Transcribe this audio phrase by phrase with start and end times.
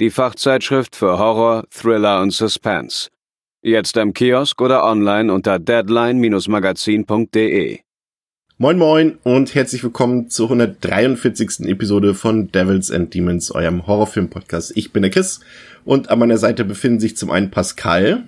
[0.00, 3.08] die Fachzeitschrift für Horror, Thriller und Suspense.
[3.62, 7.80] Jetzt im Kiosk oder online unter deadline-magazin.de.
[8.56, 11.68] Moin Moin und herzlich willkommen zur 143.
[11.68, 14.74] Episode von Devils and Demons, eurem Horrorfilm-Podcast.
[14.74, 15.40] Ich bin der Chris
[15.84, 18.22] und an meiner Seite befinden sich zum einen Pascal.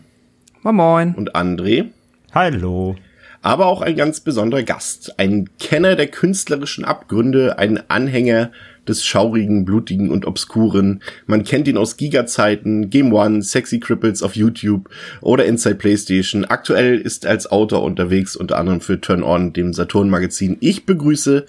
[0.61, 1.15] Moin Moin.
[1.15, 1.87] Und André.
[2.33, 2.97] Hallo.
[3.41, 5.19] Aber auch ein ganz besonderer Gast.
[5.19, 8.51] Ein Kenner der künstlerischen Abgründe, ein Anhänger
[8.89, 11.03] des Schaurigen, Blutigen und Obskuren.
[11.27, 14.89] Man kennt ihn aus Giga-Zeiten, Game One, Sexy Cripples auf YouTube
[15.21, 16.45] oder Inside PlayStation.
[16.45, 20.57] Aktuell ist er als Autor unterwegs, unter anderem für Turn On, dem Saturn-Magazin.
[20.61, 21.47] Ich begrüße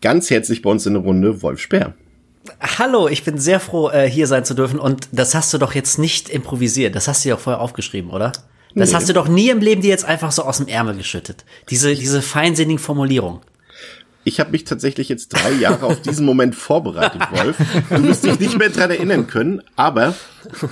[0.00, 1.94] ganz herzlich bei uns in der Runde Wolf Speer.
[2.60, 4.78] Hallo, ich bin sehr froh, äh, hier sein zu dürfen.
[4.78, 6.94] Und das hast du doch jetzt nicht improvisiert.
[6.94, 8.32] Das hast du ja auch vorher aufgeschrieben, oder?
[8.74, 8.96] Das nee.
[8.96, 11.44] hast du doch nie im Leben dir jetzt einfach so aus dem Ärmel geschüttet.
[11.70, 13.40] Diese, diese feinsinnigen Formulierungen.
[14.24, 17.56] Ich habe mich tatsächlich jetzt drei Jahre auf diesen Moment vorbereitet, Wolf.
[17.90, 20.14] Du wirst dich nicht mehr dran erinnern können, aber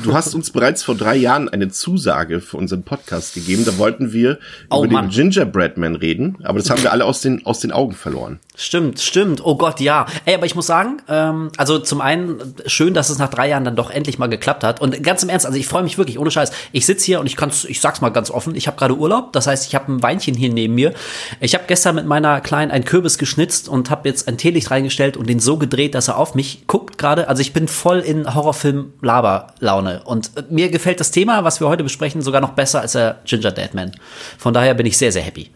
[0.03, 3.65] du hast uns bereits vor drei Jahren eine Zusage für unseren Podcast gegeben.
[3.65, 4.39] Da wollten wir
[4.71, 5.09] oh, über Mann.
[5.09, 8.41] den Gingerbread Man reden, aber das haben wir alle aus den, aus den Augen verloren.
[8.55, 9.45] Stimmt, stimmt.
[9.45, 10.07] Oh Gott, ja.
[10.27, 13.65] Ey, aber ich muss sagen, ähm, also zum einen schön, dass es nach drei Jahren
[13.65, 14.81] dann doch endlich mal geklappt hat.
[14.81, 16.53] Und ganz im Ernst, also ich freue mich wirklich, ohne Scheiß.
[16.73, 19.33] Ich sitze hier und ich kann's, ich sag's mal ganz offen, ich habe gerade Urlaub.
[19.33, 20.93] Das heißt, ich habe ein Weinchen hier neben mir.
[21.41, 25.17] Ich habe gestern mit meiner Kleinen einen Kürbis geschnitzt und habe jetzt ein Teelicht reingestellt
[25.17, 27.29] und den so gedreht, dass er auf mich guckt gerade.
[27.29, 30.03] Also ich bin voll in Horrorfilm-Laber-Laune.
[30.05, 33.51] Und mir gefällt das Thema, was wir heute besprechen, sogar noch besser als der Ginger
[33.51, 33.93] Deadman.
[34.39, 35.51] Von daher bin ich sehr, sehr happy.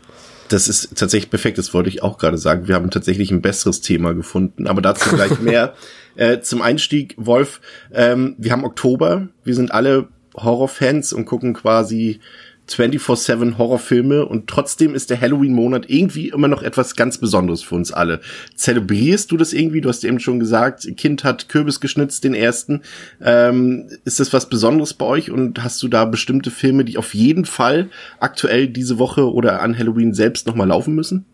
[0.48, 2.68] Das ist tatsächlich perfekt, das wollte ich auch gerade sagen.
[2.68, 5.74] Wir haben tatsächlich ein besseres Thema gefunden, aber dazu gleich mehr.
[6.14, 7.60] äh, zum Einstieg, Wolf,
[7.92, 12.20] ähm, wir haben Oktober, wir sind alle Horrorfans und gucken quasi
[12.68, 17.92] 24-7 Horrorfilme und trotzdem ist der Halloween-Monat irgendwie immer noch etwas ganz Besonderes für uns
[17.92, 18.20] alle.
[18.54, 19.80] Zelebrierst du das irgendwie?
[19.80, 22.82] Du hast eben schon gesagt, Kind hat Kürbis geschnitzt, den ersten.
[23.20, 27.14] Ähm, ist das was Besonderes bei euch und hast du da bestimmte Filme, die auf
[27.14, 27.90] jeden Fall
[28.20, 31.24] aktuell diese Woche oder an Halloween selbst nochmal laufen müssen?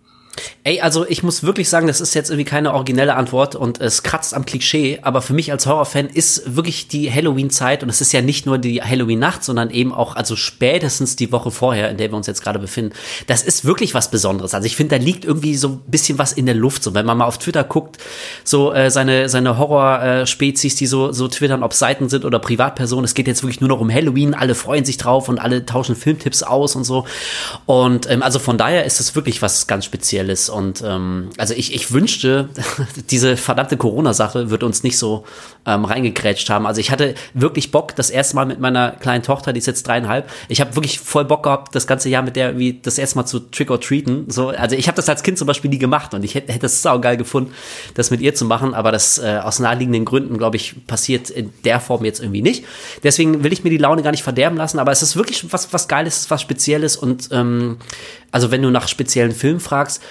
[0.64, 4.02] Ey, also ich muss wirklich sagen, das ist jetzt irgendwie keine originelle Antwort und es
[4.02, 8.12] kratzt am Klischee, aber für mich als Horrorfan ist wirklich die Halloween-Zeit und es ist
[8.12, 12.10] ja nicht nur die Halloween-Nacht, sondern eben auch, also spätestens die Woche vorher, in der
[12.10, 12.94] wir uns jetzt gerade befinden,
[13.26, 14.54] das ist wirklich was Besonderes.
[14.54, 16.82] Also ich finde, da liegt irgendwie so ein bisschen was in der Luft.
[16.82, 17.98] So, wenn man mal auf Twitter guckt,
[18.42, 23.14] so äh, seine, seine Horror-Spezies, die so, so twittern, ob Seiten sind oder Privatpersonen, es
[23.14, 26.42] geht jetzt wirklich nur noch um Halloween, alle freuen sich drauf und alle tauschen Filmtipps
[26.42, 27.04] aus und so.
[27.66, 30.21] Und ähm, also von daher ist es wirklich was ganz Spezielles.
[30.22, 30.48] Spezielles.
[30.48, 32.48] Und ähm, also ich, ich wünschte,
[33.10, 35.24] diese verdammte Corona-Sache wird uns nicht so
[35.66, 36.66] ähm, reingekrätscht haben.
[36.66, 39.86] Also ich hatte wirklich Bock, das erste Mal mit meiner kleinen Tochter, die ist jetzt
[39.86, 43.16] dreieinhalb, ich habe wirklich voll Bock gehabt, das ganze Jahr mit der wie das erste
[43.16, 44.26] Mal zu Trick or Treaten.
[44.28, 46.66] So, also ich habe das als Kind zum Beispiel nie gemacht und ich hätte hätte
[46.66, 47.52] es saugeil gefunden,
[47.94, 51.52] das mit ihr zu machen, aber das äh, aus naheliegenden Gründen, glaube ich, passiert in
[51.64, 52.64] der Form jetzt irgendwie nicht.
[53.02, 55.72] Deswegen will ich mir die Laune gar nicht verderben lassen, aber es ist wirklich was,
[55.72, 57.78] was Geiles, was Spezielles und ähm,
[58.32, 60.02] also wenn du nach speziellen Filmen fragst,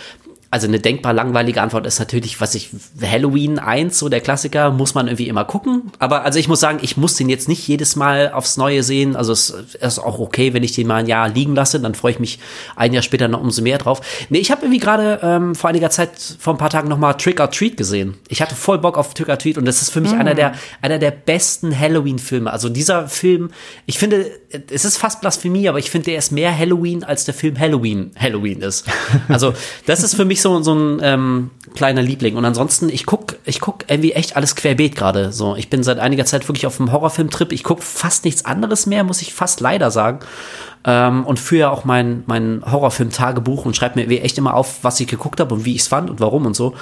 [0.51, 2.69] also eine denkbar langweilige Antwort ist natürlich, was ich,
[3.01, 5.93] Halloween 1, so der Klassiker, muss man irgendwie immer gucken.
[5.97, 9.15] Aber also ich muss sagen, ich muss den jetzt nicht jedes Mal aufs Neue sehen.
[9.15, 12.11] Also es ist auch okay, wenn ich den mal ein Jahr liegen lasse, dann freue
[12.11, 12.39] ich mich
[12.75, 14.01] ein Jahr später noch umso mehr drauf.
[14.29, 17.39] Nee, ich habe irgendwie gerade ähm, vor einiger Zeit, vor ein paar Tagen nochmal Trick
[17.39, 18.17] or Treat gesehen.
[18.27, 20.19] Ich hatte voll Bock auf Trick or Treat und das ist für mich mhm.
[20.19, 22.51] einer der, einer der besten Halloween-Filme.
[22.51, 23.51] Also dieser Film,
[23.85, 24.29] ich finde,
[24.69, 28.11] es ist fast Blasphemie, aber ich finde, der ist mehr Halloween, als der Film Halloween
[28.19, 28.85] Halloween ist.
[29.29, 29.53] Also
[29.85, 32.35] das ist für mich so, so ein ähm, kleiner Liebling.
[32.35, 35.31] Und ansonsten, ich guck, ich guck irgendwie echt alles querbeet gerade.
[35.31, 37.51] So, ich bin seit einiger Zeit wirklich auf einem Horrorfilm-Trip.
[37.51, 40.19] Ich guck fast nichts anderes mehr, muss ich fast leider sagen.
[40.83, 45.07] Ähm, und führe auch mein, mein Horrorfilm-Tagebuch und schreibe mir echt immer auf, was ich
[45.07, 46.73] geguckt habe und wie ich es fand und warum und so.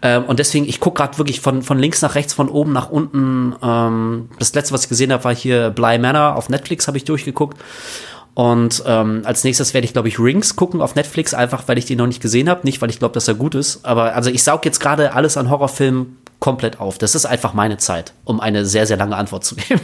[0.00, 2.90] Ähm, und deswegen, ich guck gerade wirklich von, von links nach rechts, von oben nach
[2.90, 3.54] unten.
[3.62, 7.04] Ähm, das letzte, was ich gesehen habe, war hier Bly Manor auf Netflix, habe ich
[7.04, 7.58] durchgeguckt.
[8.34, 11.84] Und ähm, als nächstes werde ich, glaube ich, Rings gucken auf Netflix, einfach weil ich
[11.84, 12.62] den noch nicht gesehen habe.
[12.64, 13.84] Nicht, weil ich glaube, dass er gut ist.
[13.84, 16.98] Aber also ich saug jetzt gerade alles an Horrorfilmen komplett auf.
[16.98, 19.80] Das ist einfach meine Zeit, um eine sehr, sehr lange Antwort zu geben.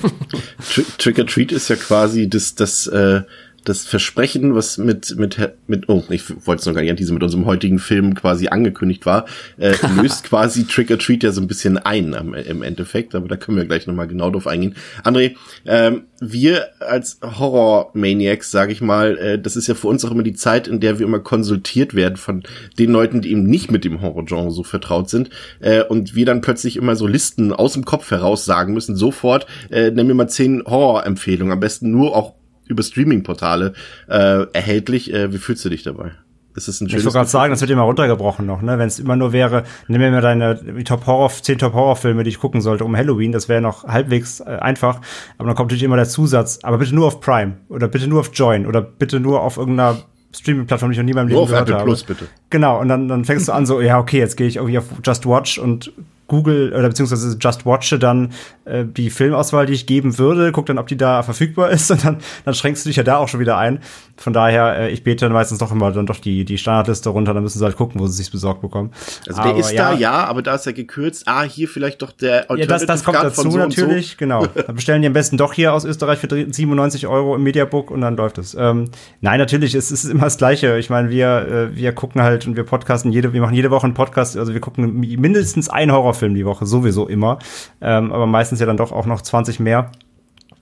[0.99, 3.21] Trick or Treat ist ja quasi das, das, äh,
[3.69, 7.23] das Versprechen, was mit, mit, mit, oh, ich wollte es noch gar nicht, diese mit
[7.23, 9.26] unserem heutigen Film quasi angekündigt war,
[9.59, 13.29] äh, löst quasi Trick or Treat ja so ein bisschen ein am, im Endeffekt, aber
[13.29, 14.75] da können wir gleich nochmal genau drauf eingehen.
[15.05, 15.37] André,
[15.67, 20.23] ähm, wir als Horror-Maniacs, sage ich mal, äh, das ist ja für uns auch immer
[20.23, 22.43] die Zeit, in der wir immer konsultiert werden von
[22.79, 25.31] den Leuten, die eben nicht mit dem Horror-Genre so vertraut sind
[25.61, 29.47] äh, und wir dann plötzlich immer so Listen aus dem Kopf heraus sagen müssen, sofort,
[29.71, 32.38] äh, nenn mir mal zehn Horror-Empfehlungen, am besten nur auch
[32.69, 33.73] über Streaming-Portale
[34.09, 35.12] äh, erhältlich.
[35.12, 36.12] Äh, wie fühlst du dich dabei?
[36.55, 38.79] Ist es ein Ich wollte gerade sagen, das wird immer runtergebrochen noch, ne?
[38.79, 42.25] Wenn es immer nur wäre, nimm mir mal deine Top Horror, zehn Top Horror Filme,
[42.25, 45.00] die ich gucken sollte um Halloween, das wäre noch halbwegs äh, einfach.
[45.37, 48.20] Aber dann kommt natürlich immer der Zusatz, aber bitte nur auf Prime oder bitte nur
[48.20, 49.99] auf Join oder bitte nur auf irgendeiner
[50.35, 51.85] Streaming-Plattform, die ich noch nie meinem Leben gehört habe.
[51.85, 52.26] Plus, bitte.
[52.50, 54.85] Genau, und dann, dann fängst du an so, ja, okay, jetzt gehe ich irgendwie auf
[55.05, 55.93] Just Watch und
[56.29, 58.33] Google oder beziehungsweise Just Watche dann
[58.67, 62.05] äh, die Filmauswahl, die ich geben würde, guck dann, ob die da verfügbar ist und
[62.05, 63.81] dann, dann schränkst du dich ja da auch schon wieder ein.
[64.17, 67.35] Von daher, äh, ich bete dann meistens doch immer dann doch die, die Standardliste runter,
[67.35, 68.93] dann müssen sie halt gucken, wo sie sich besorgt bekommen.
[69.27, 71.25] Also der aber, ist ja, da, ja, aber da ist er gekürzt.
[71.27, 74.17] Ah, hier vielleicht doch der Ja, das, das kommt dazu so natürlich, so.
[74.19, 74.47] genau.
[74.67, 78.03] Dann bestellen die am besten doch hier aus Österreich für 97 Euro im Mediabook und
[78.03, 78.55] dann läuft es.
[78.55, 78.91] Ähm,
[79.21, 80.79] nein, natürlich, es ist immer das Gleiche.
[80.79, 83.85] Ich meine, wir, äh, wir gucken halt und wir podcasten jede, wir machen jede Woche
[83.85, 87.38] einen Podcast, also wir gucken mindestens einen Horrorfilm Film die Woche, sowieso immer.
[87.81, 89.91] Ähm, aber meistens ja dann doch auch noch 20 mehr.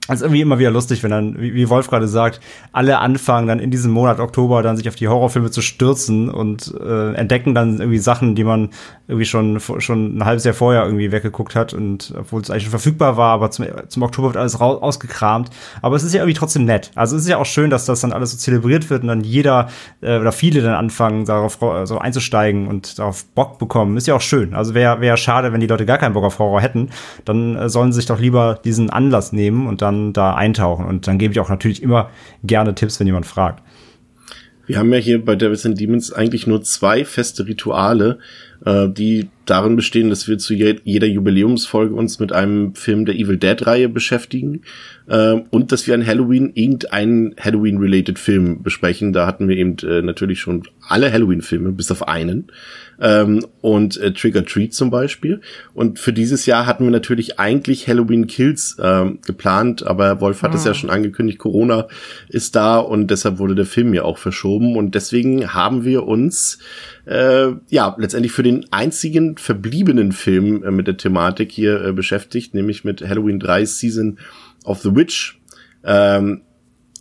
[0.07, 2.39] Es ist irgendwie immer wieder lustig, wenn dann, wie Wolf gerade sagt,
[2.71, 6.73] alle anfangen dann in diesem Monat Oktober dann sich auf die Horrorfilme zu stürzen und
[6.79, 8.69] äh, entdecken dann irgendwie Sachen, die man
[9.07, 12.71] irgendwie schon schon ein halbes Jahr vorher irgendwie weggeguckt hat und obwohl es eigentlich schon
[12.71, 15.49] verfügbar war, aber zum, zum Oktober wird alles raus, ausgekramt.
[15.81, 16.91] Aber es ist ja irgendwie trotzdem nett.
[16.95, 19.21] Also es ist ja auch schön, dass das dann alles so zelebriert wird und dann
[19.21, 19.69] jeder
[20.01, 23.97] äh, oder viele dann anfangen, darauf so also einzusteigen und darauf Bock bekommen.
[23.97, 24.53] Ist ja auch schön.
[24.53, 26.89] Also wäre wäre schade, wenn die Leute gar keinen Bock auf Horror hätten.
[27.25, 30.85] Dann äh, sollen sie sich doch lieber diesen Anlass nehmen und dann dann da eintauchen.
[30.85, 32.09] Und dann gebe ich auch natürlich immer
[32.43, 33.63] gerne Tipps, wenn jemand fragt.
[34.65, 38.19] Wir haben ja hier bei Devils and Demons eigentlich nur zwei feste Rituale,
[38.65, 43.15] äh, die darin bestehen, dass wir zu je jeder Jubiläumsfolge uns mit einem Film der
[43.15, 44.61] Evil Dead Reihe beschäftigen
[45.07, 49.13] äh, und dass wir an Halloween irgendeinen Halloween-related Film besprechen.
[49.13, 52.51] Da hatten wir eben äh, natürlich schon alle Halloween-Filme, bis auf einen
[52.99, 55.41] ähm, und äh, Trick or Treat zum Beispiel.
[55.73, 60.55] Und für dieses Jahr hatten wir natürlich eigentlich Halloween Kills ähm, geplant, aber Wolf hat
[60.55, 60.73] es ja ah.
[60.73, 61.87] schon angekündigt, Corona
[62.29, 66.59] ist da und deshalb wurde der Film ja auch verschoben und deswegen haben wir uns
[67.07, 72.53] äh, ja letztendlich für den einzigen verbliebenen Film äh, mit der Thematik hier äh, beschäftigt,
[72.53, 74.19] nämlich mit Halloween 3 Season
[74.65, 75.39] of the Witch.
[75.83, 76.41] Ähm,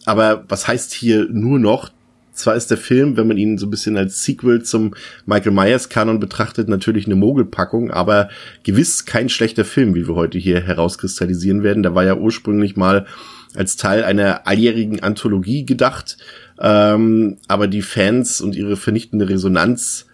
[0.05, 1.91] aber was heißt hier nur noch?
[2.33, 4.95] Zwar ist der Film, wenn man ihn so ein bisschen als Sequel zum
[5.25, 8.29] Michael Myers Kanon betrachtet, natürlich eine Mogelpackung, aber
[8.63, 11.83] gewiss kein schlechter Film, wie wir heute hier herauskristallisieren werden.
[11.83, 13.07] Der war ja ursprünglich mal
[13.55, 16.19] als Teil einer alljährigen Anthologie gedacht,
[16.61, 20.07] ähm, aber die Fans und ihre vernichtende Resonanz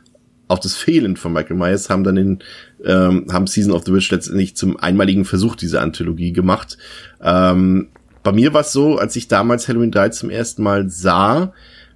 [0.48, 2.38] auf das Fehlen von Michael Myers haben dann in
[2.84, 6.76] ähm, haben Season of the Witch letztendlich zum einmaligen Versuch dieser Anthologie gemacht.
[7.22, 7.88] Ähm,
[8.22, 11.52] bei mir war es so, als ich damals Halloween 3 zum ersten Mal sah,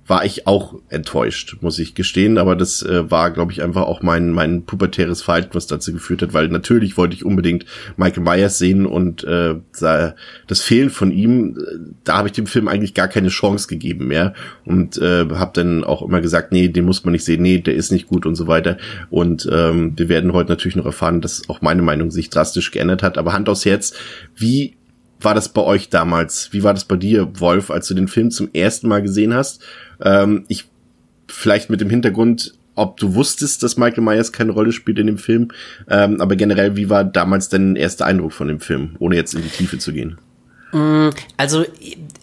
[0.06, 2.38] war ich auch enttäuscht, muss ich gestehen.
[2.38, 6.22] Aber das äh, war, glaube ich, einfach auch mein, mein pubertäres Verhalten, was dazu geführt
[6.22, 7.66] hat, weil natürlich wollte ich unbedingt
[7.96, 12.68] Michael Myers sehen und äh, das Fehlen von ihm, äh, da habe ich dem Film
[12.68, 16.84] eigentlich gar keine Chance gegeben mehr und äh, habe dann auch immer gesagt, nee, den
[16.84, 18.78] muss man nicht sehen, nee, der ist nicht gut und so weiter.
[19.10, 23.02] Und ähm, wir werden heute natürlich noch erfahren, dass auch meine Meinung sich drastisch geändert
[23.02, 23.18] hat.
[23.18, 23.92] Aber Hand aufs Herz,
[24.36, 24.76] wie
[25.20, 26.52] war das bei euch damals?
[26.52, 29.62] Wie war das bei dir, Wolf, als du den Film zum ersten Mal gesehen hast?
[30.00, 30.66] Ähm, ich
[31.28, 35.18] vielleicht mit dem Hintergrund, ob du wusstest, dass Michael Myers keine Rolle spielt in dem
[35.18, 35.48] Film,
[35.88, 39.42] ähm, aber generell, wie war damals dein erster Eindruck von dem Film, ohne jetzt in
[39.42, 40.18] die Tiefe zu gehen?
[40.72, 41.64] Mm, also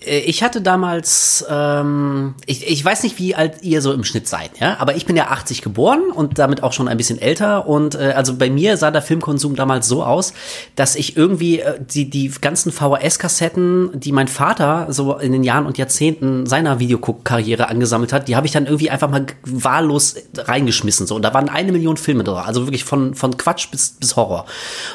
[0.06, 4.52] ich hatte damals, ähm, ich, ich weiß nicht, wie alt ihr so im Schnitt seid,
[4.60, 7.68] ja, aber ich bin ja 80 geboren und damit auch schon ein bisschen älter.
[7.68, 10.34] Und äh, also bei mir sah der Filmkonsum damals so aus,
[10.76, 15.66] dass ich irgendwie äh, die die ganzen VHS-Kassetten, die mein Vater so in den Jahren
[15.66, 21.08] und Jahrzehnten seiner Videoguck-Karriere angesammelt hat, die habe ich dann irgendwie einfach mal wahllos reingeschmissen
[21.08, 21.16] so.
[21.16, 24.46] Und da waren eine Million Filme drin, also wirklich von von Quatsch bis bis Horror.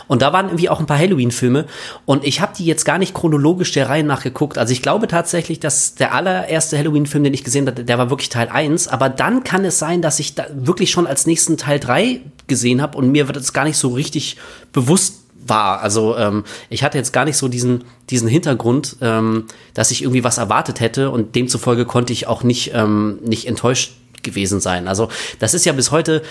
[0.06, 1.66] Und da waren irgendwie auch ein paar Halloween-Filme.
[2.04, 4.58] Und ich habe die jetzt gar nicht chronologisch der Reihe nach geguckt.
[4.58, 8.28] Also ich glaube tatsächlich, dass der allererste Halloween-Film, den ich gesehen habe, der war wirklich
[8.28, 8.88] Teil 1.
[8.88, 12.82] Aber dann kann es sein, dass ich da wirklich schon als nächsten Teil 3 gesehen
[12.82, 14.38] habe und mir wird es gar nicht so richtig
[14.72, 15.14] bewusst
[15.46, 15.80] war.
[15.80, 20.24] Also ähm, ich hatte jetzt gar nicht so diesen, diesen Hintergrund, ähm, dass ich irgendwie
[20.24, 23.92] was erwartet hätte und demzufolge konnte ich auch nicht, ähm, nicht enttäuscht
[24.28, 24.88] gewesen sein.
[24.88, 25.08] Also
[25.38, 26.22] das ist ja bis heute,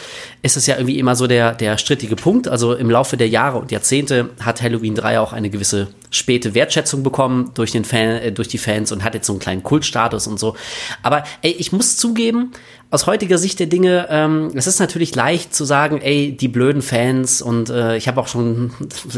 [0.41, 2.47] ist es ja irgendwie immer so der, der strittige Punkt.
[2.47, 7.03] Also im Laufe der Jahre und Jahrzehnte hat Halloween 3 auch eine gewisse späte Wertschätzung
[7.03, 10.27] bekommen durch, den Fan, äh, durch die Fans und hat jetzt so einen kleinen Kultstatus
[10.27, 10.55] und so.
[11.03, 12.53] Aber ey, ich muss zugeben,
[12.89, 16.81] aus heutiger Sicht der Dinge, ähm, es ist natürlich leicht zu sagen, ey, die blöden
[16.81, 18.71] Fans und äh, ich habe auch schon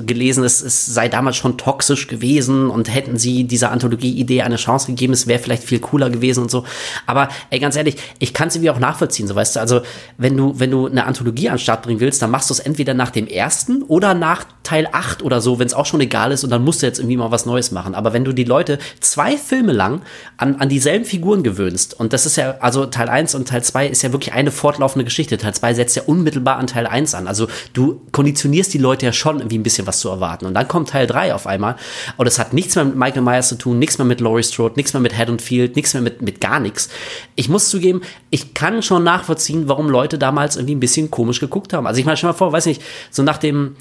[0.07, 4.87] gelesen, es, es sei damals schon toxisch gewesen und hätten sie dieser Anthologie-Idee eine Chance
[4.87, 6.65] gegeben, es wäre vielleicht viel cooler gewesen und so.
[7.05, 9.59] Aber ey, ganz ehrlich, ich kann es irgendwie auch nachvollziehen, so weißt du.
[9.59, 9.81] Also
[10.17, 12.59] wenn du, wenn du eine Anthologie an den Start bringen willst, dann machst du es
[12.59, 16.31] entweder nach dem ersten oder nach Teil 8 oder so, wenn es auch schon egal
[16.31, 17.93] ist und dann musst du jetzt irgendwie mal was Neues machen.
[17.93, 20.01] Aber wenn du die Leute zwei Filme lang
[20.37, 23.63] an, an dieselben Figuren gewöhnst, und das ist ja, also Teil 1 und Teil Teil
[23.63, 25.37] 2 ist ja wirklich eine fortlaufende Geschichte.
[25.37, 27.27] Teil 2 setzt ja unmittelbar an Teil 1 an.
[27.27, 30.45] Also du konditionierst die Leute ja schon irgendwie ein bisschen was zu erwarten.
[30.45, 31.75] Und dann kommt Teil 3 auf einmal.
[32.17, 34.75] Und es hat nichts mehr mit Michael Myers zu tun, nichts mehr mit Laurie Strode,
[34.75, 36.89] nichts mehr mit Head and Field, nichts mehr mit, mit gar nichts.
[37.35, 41.73] Ich muss zugeben, ich kann schon nachvollziehen, warum Leute damals irgendwie ein bisschen komisch geguckt
[41.73, 41.87] haben.
[41.87, 43.75] Also ich meine, schon mal vor, weiß nicht, so nach dem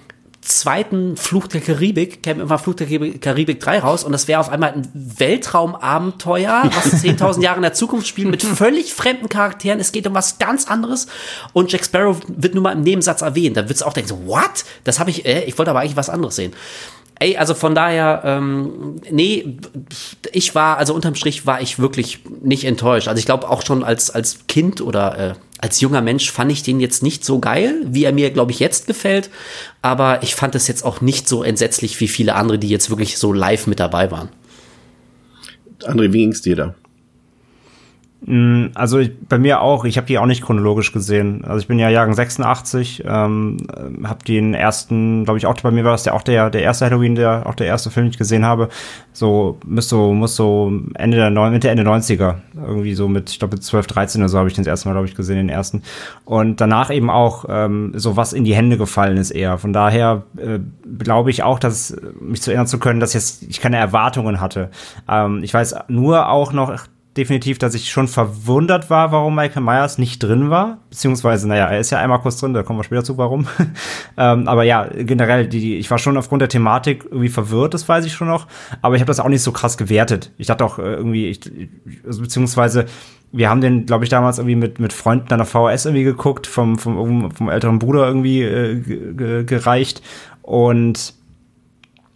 [0.48, 4.48] zweiten Fluch der Karibik käme immer Fluch der Karibik 3 raus und das wäre auf
[4.48, 9.78] einmal ein Weltraumabenteuer, was 10.000 Jahre in der Zukunft spielt, mit völlig fremden Charakteren.
[9.78, 11.06] Es geht um was ganz anderes
[11.52, 13.56] und Jack Sparrow wird nur mal im Nebensatz erwähnt.
[13.56, 14.64] Da du auch denken, so, what?
[14.84, 16.52] Das habe ich, äh, ich wollte aber eigentlich was anderes sehen.
[17.20, 19.58] Ey, also von daher, ähm, nee,
[20.32, 23.08] ich war, also unterm Strich war ich wirklich nicht enttäuscht.
[23.08, 26.62] Also ich glaube auch schon als, als Kind oder äh, als junger Mensch fand ich
[26.62, 29.30] den jetzt nicht so geil, wie er mir, glaube ich, jetzt gefällt.
[29.82, 33.18] Aber ich fand es jetzt auch nicht so entsetzlich wie viele andere, die jetzt wirklich
[33.18, 34.28] so live mit dabei waren.
[35.82, 36.74] André, wie ging's dir da?
[38.20, 41.44] Mm, also ich, bei mir auch, ich habe die auch nicht chronologisch gesehen.
[41.44, 43.58] Also ich bin ja Jahrgang 86, ähm,
[44.02, 46.86] habe den ersten, glaube ich auch, bei mir war das ja auch der, der erste
[46.86, 48.70] Halloween, der auch der erste Film, den ich gesehen habe.
[49.12, 53.56] So, muss so, muss so Ende der, Mitte, Ende 90er, irgendwie so mit, ich glaube
[53.56, 55.48] mit 12, 13 oder so habe ich den das erste Mal, glaube ich, gesehen, den
[55.48, 55.82] ersten.
[56.24, 59.58] Und danach eben auch ähm, so was in die Hände gefallen ist eher.
[59.58, 60.58] Von daher äh,
[60.98, 64.70] glaube ich auch, dass mich zu erinnern zu können, dass jetzt ich keine Erwartungen hatte.
[65.08, 69.98] Ähm, ich weiß nur auch noch, definitiv, dass ich schon verwundert war, warum Michael Myers
[69.98, 70.78] nicht drin war.
[70.88, 73.46] Beziehungsweise, naja, er ist ja einmal kurz drin, da kommen wir später zu, warum.
[74.16, 78.06] ähm, aber ja, generell, die, ich war schon aufgrund der Thematik irgendwie verwirrt, das weiß
[78.06, 78.46] ich schon noch.
[78.80, 80.32] Aber ich habe das auch nicht so krass gewertet.
[80.38, 81.40] Ich dachte auch äh, irgendwie, ich,
[82.06, 82.86] also, beziehungsweise,
[83.32, 86.46] wir haben den, glaube ich, damals irgendwie mit, mit Freunden an der VHS irgendwie geguckt,
[86.46, 90.02] vom, vom, vom älteren Bruder irgendwie äh, gereicht.
[90.42, 91.17] Und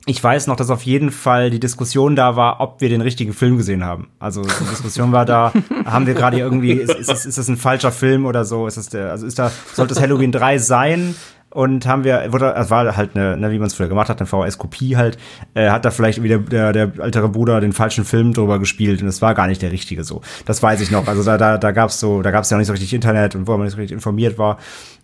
[0.07, 3.33] ich weiß noch, dass auf jeden Fall die Diskussion da war, ob wir den richtigen
[3.33, 4.09] Film gesehen haben.
[4.19, 5.53] Also die Diskussion war da,
[5.85, 8.67] haben wir gerade irgendwie, ist, ist, das, ist das ein falscher Film oder so?
[8.67, 11.15] Ist das der, also ist da, sollte es Halloween 3 sein?
[11.51, 14.19] Und haben wir, wurde, es war halt eine, ne, wie man es früher gemacht hat,
[14.19, 15.19] eine VHS-Kopie halt,
[15.53, 19.09] äh, hat da vielleicht wieder der, der, ältere Bruder den falschen Film drüber gespielt und
[19.09, 20.23] es war gar nicht der richtige so.
[20.47, 21.07] Das weiß ich noch.
[21.09, 23.47] Also da, da, da gab's so, da gab's ja noch nicht so richtig Internet und
[23.47, 24.57] wo man nicht so richtig informiert war.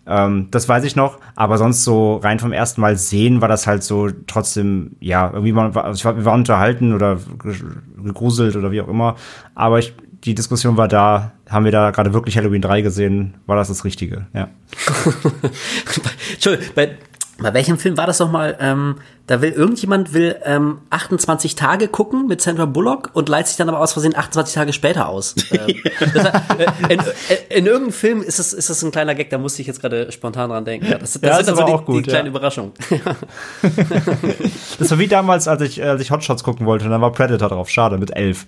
[0.09, 3.67] Ähm, das weiß ich noch, aber sonst so rein vom ersten Mal sehen war das
[3.67, 7.19] halt so trotzdem, ja, irgendwie man ich war, wir waren unterhalten oder
[8.03, 9.15] gegruselt oder wie auch immer,
[9.53, 13.55] aber ich, die Diskussion war da, haben wir da gerade wirklich Halloween 3 gesehen, war
[13.55, 14.49] das das Richtige, ja.
[16.33, 16.97] Entschuldigung, bei,
[17.41, 18.57] bei welchem Film war das nochmal?
[18.59, 18.95] Ähm,
[19.27, 23.69] da will irgendjemand will ähm, 28 Tage gucken mit Sandra Bullock und leitet sich dann
[23.69, 25.35] aber aus Versehen 28 Tage später aus.
[25.51, 25.75] ähm,
[26.13, 27.03] das, äh, in, äh,
[27.49, 30.11] in, irgendeinem Film ist es ist es ein kleiner Gag, da musste ich jetzt gerade
[30.11, 30.87] spontan dran denken.
[30.87, 32.31] Ja, das, das ja, sind also die, gut, die kleinen ja.
[32.31, 32.71] Überraschungen.
[34.79, 37.49] das war wie damals, als ich, als ich Hotshots gucken wollte und dann war Predator
[37.49, 37.69] drauf.
[37.69, 38.47] Schade, mit elf.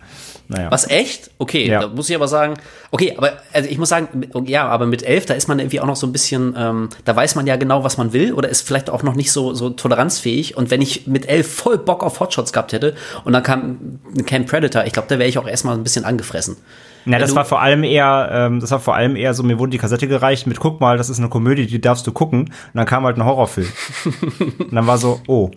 [0.52, 0.70] Naja.
[0.70, 1.32] Was echt?
[1.38, 1.80] Okay, ja.
[1.80, 2.56] da muss ich aber sagen,
[2.92, 4.10] okay, aber also ich muss sagen,
[4.46, 7.16] ja, aber mit elf, da ist man irgendwie auch noch so ein bisschen, ähm, da
[7.16, 9.70] weiß man ja genau, was man will oder ist vielleicht auch noch nicht so, so
[9.70, 10.58] toleranzfähig.
[10.58, 14.50] Und wenn ich mit elf voll Bock auf Hotshots gehabt hätte und dann kam Camp
[14.50, 16.58] Predator, ich glaube, da wäre ich auch erstmal ein bisschen angefressen.
[17.06, 19.72] Na, das war vor allem eher, ähm, das war vor allem eher so, mir wurde
[19.72, 22.42] die Kassette gereicht mit, guck mal, das ist eine Komödie, die darfst du gucken.
[22.42, 23.72] Und dann kam halt ein Horrorfilm.
[24.60, 25.50] und dann war so, oh.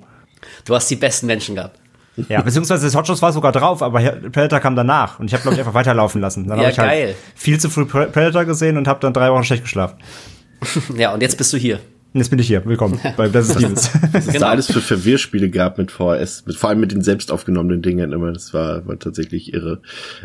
[0.64, 1.80] Du hast die besten Menschen gehabt.
[2.28, 5.54] Ja, beziehungsweise das Hotshots war sogar drauf, aber Predator kam danach und ich habe glaube
[5.54, 6.47] ich einfach weiterlaufen lassen.
[6.47, 9.44] Dann ja, habe ich halt viel zu früh Predator gesehen und habe dann drei Wochen
[9.44, 9.99] schlecht geschlafen.
[10.97, 11.80] ja, und jetzt bist du hier.
[12.16, 12.64] Jetzt bin ich hier.
[12.64, 13.90] Willkommen bei Das ist Stevens.
[14.12, 14.47] Was es genau.
[14.47, 18.12] da alles für Verwirrspiele gab mit VHS, mit, vor allem mit den selbst aufgenommenen Dingen
[18.12, 18.33] immer.
[18.33, 19.80] Das war, war tatsächlich irre.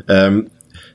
[0.07, 0.49] Ähm,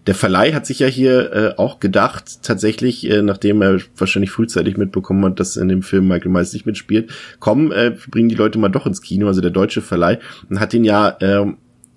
[0.06, 4.76] der Verleih hat sich ja hier äh, auch gedacht, tatsächlich, äh, nachdem er wahrscheinlich frühzeitig
[4.76, 8.58] mitbekommen hat, dass in dem Film Michael Myers nicht mitspielt, komm, äh, bringen die Leute
[8.58, 10.18] mal doch ins Kino, also der deutsche Verleih,
[10.50, 11.46] und hat ihn ja äh,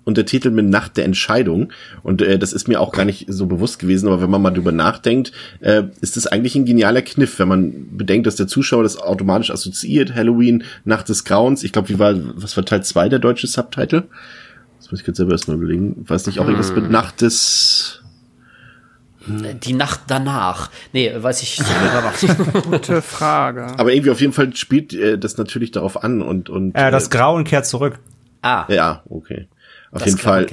[0.08, 1.70] untertitelt mit Nacht der Entscheidung.
[2.02, 4.50] Und äh, das ist mir auch gar nicht so bewusst gewesen, aber wenn man mal
[4.50, 8.84] drüber nachdenkt, äh, ist das eigentlich ein genialer Kniff, wenn man bedenkt, dass der Zuschauer
[8.84, 11.62] das automatisch assoziiert, Halloween, Nacht des Grauens.
[11.62, 14.04] Ich glaube, wie war, was war Teil 2 der deutsche Subtitle?
[14.88, 16.08] Das muss ich jetzt selber erstmal überlegen.
[16.08, 16.52] Weiß nicht, auch hm.
[16.52, 18.02] irgendwas mit Nacht des
[19.26, 20.70] die Nacht danach.
[20.94, 22.62] Nee, weiß ich nicht.
[22.64, 23.66] Gute Frage.
[23.76, 27.10] Aber irgendwie auf jeden Fall spielt äh, das natürlich darauf an und und äh, das
[27.10, 27.98] Grauen kehrt zurück.
[28.40, 28.64] Ah.
[28.68, 29.46] Ja, okay.
[29.90, 30.46] Auf jeden Fall.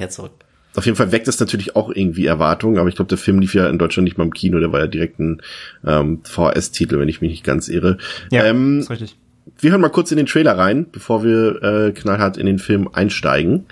[0.74, 3.54] Auf jeden Fall weckt das natürlich auch irgendwie Erwartungen, aber ich glaube, der Film lief
[3.54, 5.40] ja in Deutschland nicht mal im Kino, der war ja direkt ein
[5.86, 7.96] ähm, VHS-Titel, wenn ich mich nicht ganz irre.
[8.30, 9.16] Ja, ähm, ist richtig.
[9.58, 12.90] Wir hören mal kurz in den Trailer rein, bevor wir äh, knallhart in den Film
[12.92, 13.64] einsteigen.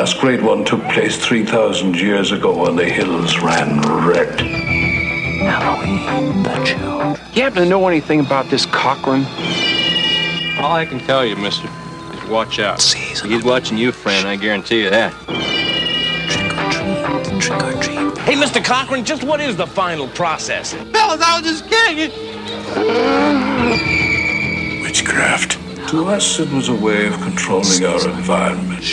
[0.00, 4.40] Last great one took place 3,000 years ago when the hills ran red.
[4.40, 7.18] Halloween, the children.
[7.34, 9.26] You happen to know anything about this Cochrane?
[10.58, 11.68] All I can tell you, mister,
[12.14, 12.80] is watch out.
[12.80, 15.12] Season He's watching you, friend, I guarantee you that.
[16.30, 17.04] Trick or treat,
[17.42, 18.16] trick or treat.
[18.20, 18.64] Hey, Mr.
[18.64, 20.72] Cochrane, just what is the final process?
[20.72, 22.10] Fellas, I was just kidding.
[24.82, 25.58] Witchcraft.
[25.90, 28.84] To us, it was a way of controlling our environment.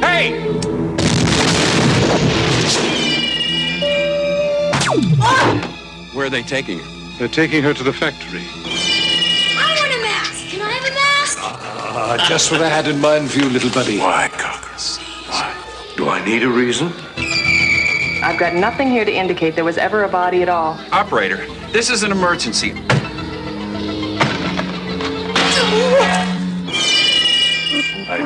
[0.00, 0.40] Hey!
[6.12, 7.18] Where are they taking her?
[7.18, 8.44] They're taking her to the factory.
[8.54, 10.48] I want a mask.
[10.48, 11.38] Can I have a mask?
[11.40, 13.98] Ah, just what I had in mind for you, little buddy.
[13.98, 15.04] Why, Cochran?
[15.28, 15.54] Why?
[15.96, 16.92] Do I need a reason?
[18.22, 20.78] I've got nothing here to indicate there was ever a body at all.
[20.92, 22.72] Operator, this is an emergency.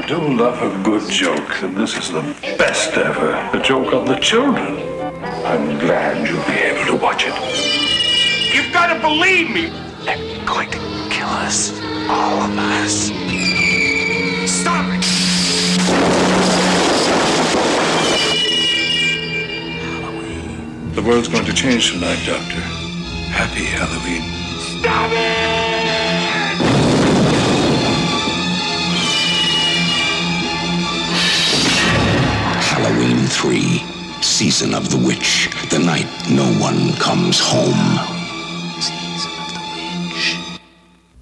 [0.08, 2.22] I do love a good joke, and this is the
[2.56, 3.34] best ever.
[3.52, 4.78] A joke on the children.
[5.44, 8.54] I'm glad you'll be able to watch it.
[8.54, 9.68] You've got to believe me.
[10.06, 10.78] They're going to
[11.10, 11.78] kill us.
[12.08, 13.12] All of us.
[14.50, 15.04] Stop it!
[20.94, 22.62] The world's going to change tonight, Doctor.
[23.28, 24.22] Happy Halloween.
[24.80, 25.67] Stop it!
[33.30, 33.82] 3,
[34.22, 38.00] Season of the Witch, the night no one comes home.
[38.80, 39.60] Season of the
[40.08, 40.38] Witch.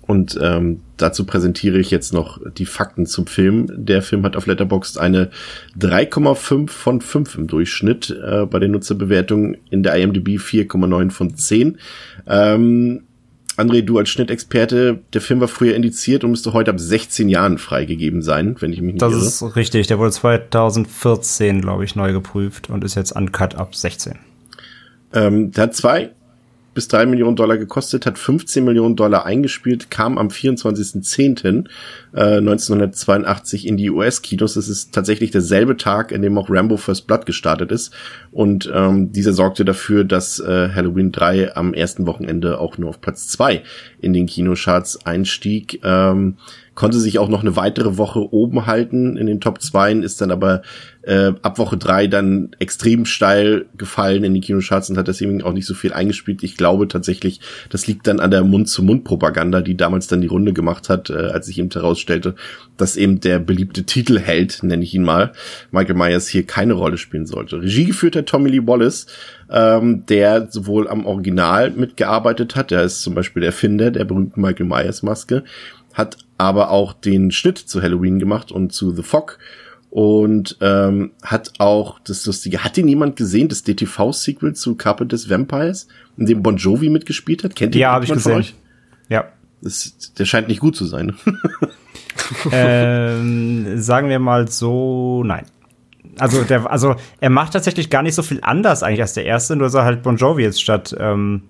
[0.02, 3.66] Und ähm, dazu präsentiere ich jetzt noch die Fakten zum Film.
[3.72, 5.30] Der Film hat auf Letterboxd eine
[5.80, 11.78] 3,5 von 5 im Durchschnitt, äh, bei den Nutzerbewertungen in der IMDb 4,9 von 10.
[12.28, 13.02] Ähm,
[13.56, 17.58] André, du als Schnittexperte, der Film war früher indiziert und müsste heute ab 16 Jahren
[17.58, 19.24] freigegeben sein, wenn ich mich nicht das irre.
[19.24, 19.86] Das ist richtig.
[19.86, 24.18] Der wurde 2014, glaube ich, neu geprüft und ist jetzt uncut ab 16.
[25.14, 26.10] Ähm, der hat zwei
[26.76, 31.64] bis drei Millionen Dollar gekostet, hat 15 Millionen Dollar eingespielt, kam am 24.10.
[32.12, 34.54] Äh, 1982 in die US-Kinos.
[34.54, 37.94] Das ist tatsächlich derselbe Tag, in dem auch Rambo First Blood gestartet ist.
[38.30, 43.00] Und ähm, dieser sorgte dafür, dass äh, Halloween 3 am ersten Wochenende auch nur auf
[43.00, 43.62] Platz zwei
[43.98, 45.80] in den Kinocharts einstieg.
[45.82, 46.36] Ähm,
[46.76, 50.30] konnte sich auch noch eine weitere Woche oben halten in den Top 2, ist dann
[50.30, 50.62] aber
[51.06, 55.52] äh, ab Woche drei dann extrem steil gefallen in die Kinocharts und hat deswegen auch
[55.52, 56.42] nicht so viel eingespielt.
[56.42, 57.40] Ich glaube tatsächlich,
[57.70, 61.46] das liegt dann an der Mund-zu-Mund-Propaganda, die damals dann die Runde gemacht hat, äh, als
[61.46, 62.34] sich eben herausstellte,
[62.76, 65.32] dass eben der beliebte Titelheld, nenne ich ihn mal,
[65.70, 67.62] Michael Myers hier keine Rolle spielen sollte.
[67.62, 69.06] Regie geführt hat Tommy Lee Wallace,
[69.48, 74.40] ähm, der sowohl am Original mitgearbeitet hat, der ist zum Beispiel der Erfinder der berühmten
[74.40, 75.44] Michael Myers Maske,
[75.94, 79.38] hat aber auch den Schnitt zu Halloween gemacht und zu The Fog
[79.96, 85.88] und ähm, hat auch das Lustige, hat ihn jemand gesehen, das DTV-Sequel zu Carpenters Vampires,
[86.18, 87.56] in dem Bon Jovi mitgespielt hat?
[87.56, 88.44] Kennt ihr Ja, habe ich gesehen.
[89.08, 89.24] Ja.
[89.62, 91.16] Das, der scheint nicht gut zu sein.
[92.52, 95.46] ähm, sagen wir mal so, nein.
[96.18, 99.56] Also, der, also er macht tatsächlich gar nicht so viel anders eigentlich als der erste,
[99.56, 101.40] nur dass er halt Bon Jovi jetzt statt ähm,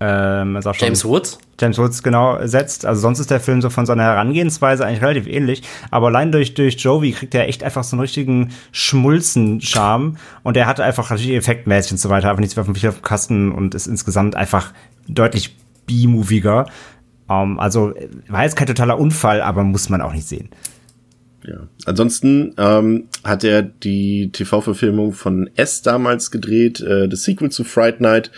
[0.00, 1.38] ähm, James Woods?
[1.60, 2.84] James Woods genau setzt.
[2.84, 5.62] Also sonst ist der Film so von seiner Herangehensweise eigentlich relativ ähnlich.
[5.90, 10.16] Aber allein durch, durch Jovi kriegt er echt einfach so einen richtigen Schmulzen-Charme.
[10.42, 13.52] Und er hat einfach natürlich effektmäßig und so weiter einfach nichts mehr auf dem Kasten
[13.52, 14.72] und ist insgesamt einfach
[15.08, 16.66] deutlich B-moviger.
[17.26, 17.94] Um, ähm, also
[18.28, 20.50] war jetzt kein totaler Unfall, aber muss man auch nicht sehen.
[21.46, 21.68] Ja.
[21.84, 28.00] Ansonsten ähm, hat er die TV-Verfilmung von S damals gedreht, äh, das Sequel zu Fright
[28.00, 28.30] Night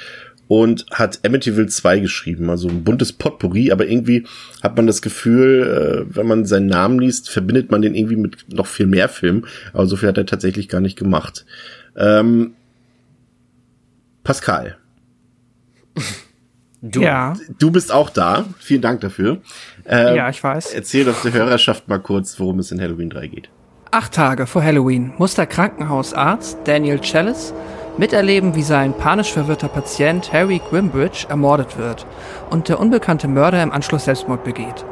[0.48, 4.26] und hat Amityville 2 geschrieben, also ein buntes Potpourri, aber irgendwie
[4.62, 8.52] hat man das Gefühl, äh, wenn man seinen Namen liest, verbindet man den irgendwie mit
[8.52, 11.44] noch viel mehr Filmen, aber so viel hat er tatsächlich gar nicht gemacht.
[11.96, 12.54] Ähm,
[14.24, 14.76] Pascal.
[16.82, 17.32] Du, ja.
[17.58, 18.44] du bist auch da.
[18.58, 19.38] Vielen Dank dafür.
[19.86, 20.74] Ähm, ja, ich weiß.
[20.74, 23.48] Erzähl doch der Hörerschaft mal kurz, worum es in Halloween 3 geht.
[23.90, 27.54] Acht Tage vor Halloween muss der Krankenhausarzt Daniel Chalice
[27.98, 32.06] miterleben, wie sein panisch verwirrter Patient Harry Grimbridge ermordet wird
[32.50, 34.84] und der unbekannte Mörder im Anschluss Selbstmord begeht.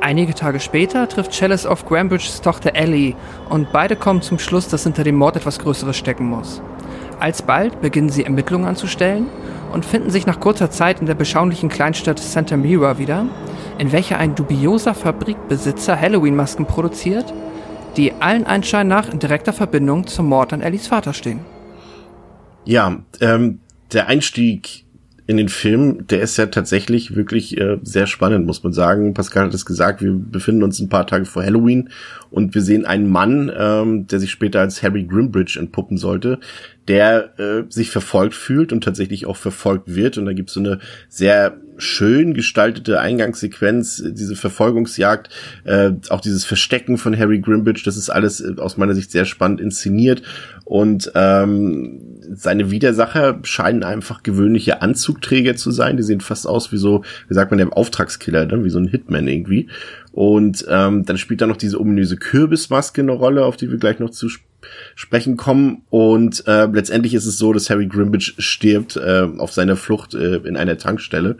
[0.00, 3.14] Einige Tage später trifft Chalice auf Grimbridges Tochter Ellie
[3.48, 6.60] und beide kommen zum Schluss, dass hinter dem Mord etwas Größeres stecken muss.
[7.20, 9.28] Alsbald beginnen sie Ermittlungen anzustellen
[9.72, 13.26] und finden sich nach kurzer Zeit in der beschaulichen Kleinstadt Santa Mira wieder,
[13.78, 17.32] in welcher ein dubioser Fabrikbesitzer Halloween-Masken produziert,
[17.96, 21.53] die allen Anschein nach in direkter Verbindung zum Mord an Ellies Vater stehen.
[22.64, 23.60] Ja, ähm,
[23.92, 24.84] der Einstieg
[25.26, 29.14] in den Film, der ist ja tatsächlich wirklich äh, sehr spannend, muss man sagen.
[29.14, 31.88] Pascal hat es gesagt, wir befinden uns ein paar Tage vor Halloween
[32.30, 36.40] und wir sehen einen Mann, ähm, der sich später als Harry Grimbridge entpuppen sollte,
[36.88, 40.18] der äh, sich verfolgt fühlt und tatsächlich auch verfolgt wird.
[40.18, 45.28] Und da gibt es so eine sehr schön gestaltete Eingangssequenz, diese Verfolgungsjagd,
[45.64, 49.24] äh, auch dieses Verstecken von Harry Grimbridge, das ist alles äh, aus meiner Sicht sehr
[49.24, 50.22] spannend inszeniert.
[50.64, 52.00] Und ähm,
[52.32, 55.96] seine Widersacher scheinen einfach gewöhnliche Anzugträger zu sein.
[55.96, 58.64] Die sehen fast aus wie so, wie sagt man, der Auftragskiller, ne?
[58.64, 59.68] wie so ein Hitman irgendwie.
[60.14, 63.98] Und ähm, dann spielt da noch diese ominöse Kürbismaske eine Rolle, auf die wir gleich
[63.98, 64.46] noch zu sp
[64.94, 65.82] sprechen kommen.
[65.90, 70.36] Und äh, letztendlich ist es so, dass Harry Grimbridge stirbt äh, auf seiner Flucht äh,
[70.36, 71.36] in einer Tankstelle.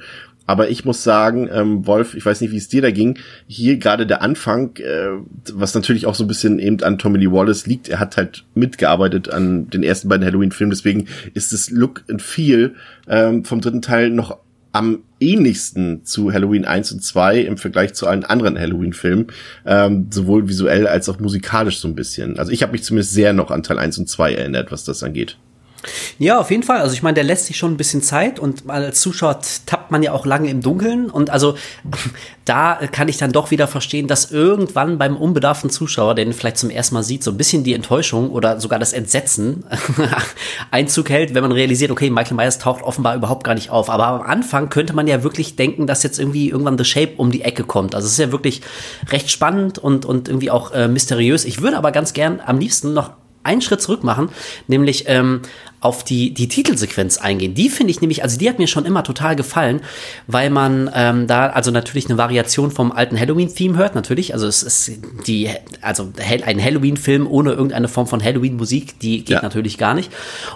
[0.47, 3.19] Aber ich muss sagen, ähm, Wolf, ich weiß nicht, wie es dir da ging.
[3.47, 5.09] Hier gerade der Anfang, äh,
[5.55, 7.89] was natürlich auch so ein bisschen eben an Tommy Lee Wallace liegt.
[7.89, 10.71] Er hat halt mitgearbeitet an den ersten beiden Halloween-Filmen.
[10.71, 12.75] Deswegen ist das Look and Feel
[13.09, 14.39] ähm, vom dritten Teil noch
[14.75, 19.29] am ähnlichsten zu Halloween 1 und 2 im Vergleich zu allen anderen Halloween-Filmen,
[19.65, 22.39] ähm, sowohl visuell als auch musikalisch so ein bisschen.
[22.41, 25.05] Also ich habe mich zumindest sehr noch an Teil 1 und 2 erinnert, was das
[25.05, 25.39] angeht.
[26.19, 26.81] Ja, auf jeden Fall.
[26.81, 30.03] Also ich meine, der lässt sich schon ein bisschen Zeit und als Zuschauer tappt man
[30.03, 31.11] ja auch lange im Dunkeln.
[31.11, 31.57] Und also
[32.45, 36.59] da kann ich dann doch wieder verstehen, dass irgendwann beim unbedarften Zuschauer, der ihn vielleicht
[36.59, 39.65] zum ersten Mal sieht, so ein bisschen die Enttäuschung oder sogar das Entsetzen
[40.71, 43.91] Einzug hält, wenn man realisiert, okay, Michael Myers taucht offenbar überhaupt gar nicht auf.
[43.91, 47.31] Aber am Anfang könnte man ja wirklich denken, dass jetzt irgendwie irgendwann The Shape um
[47.31, 47.95] die Ecke kommt.
[47.95, 48.63] Also es ist ja wirklich
[49.11, 51.45] recht spannend und, und irgendwie auch äh, mysteriös.
[51.45, 53.13] Ich würde aber ganz gern am liebsten noch
[53.45, 54.31] einen Schritt zurück machen,
[54.67, 55.43] nämlich ähm,
[55.85, 57.53] auf die, die Titelsequenz eingehen.
[57.53, 59.83] Die finde ich nämlich, also die hat mir schon immer total gefallen,
[60.27, 64.33] weil man ähm, da also natürlich eine Variation vom alten Halloween-Theme hört, natürlich.
[64.33, 64.93] Also es ist
[65.27, 65.51] die,
[65.83, 69.43] also ein Halloween-Film ohne irgendeine Form von Halloween-Musik, die geht ja.
[69.43, 70.11] natürlich gar nicht.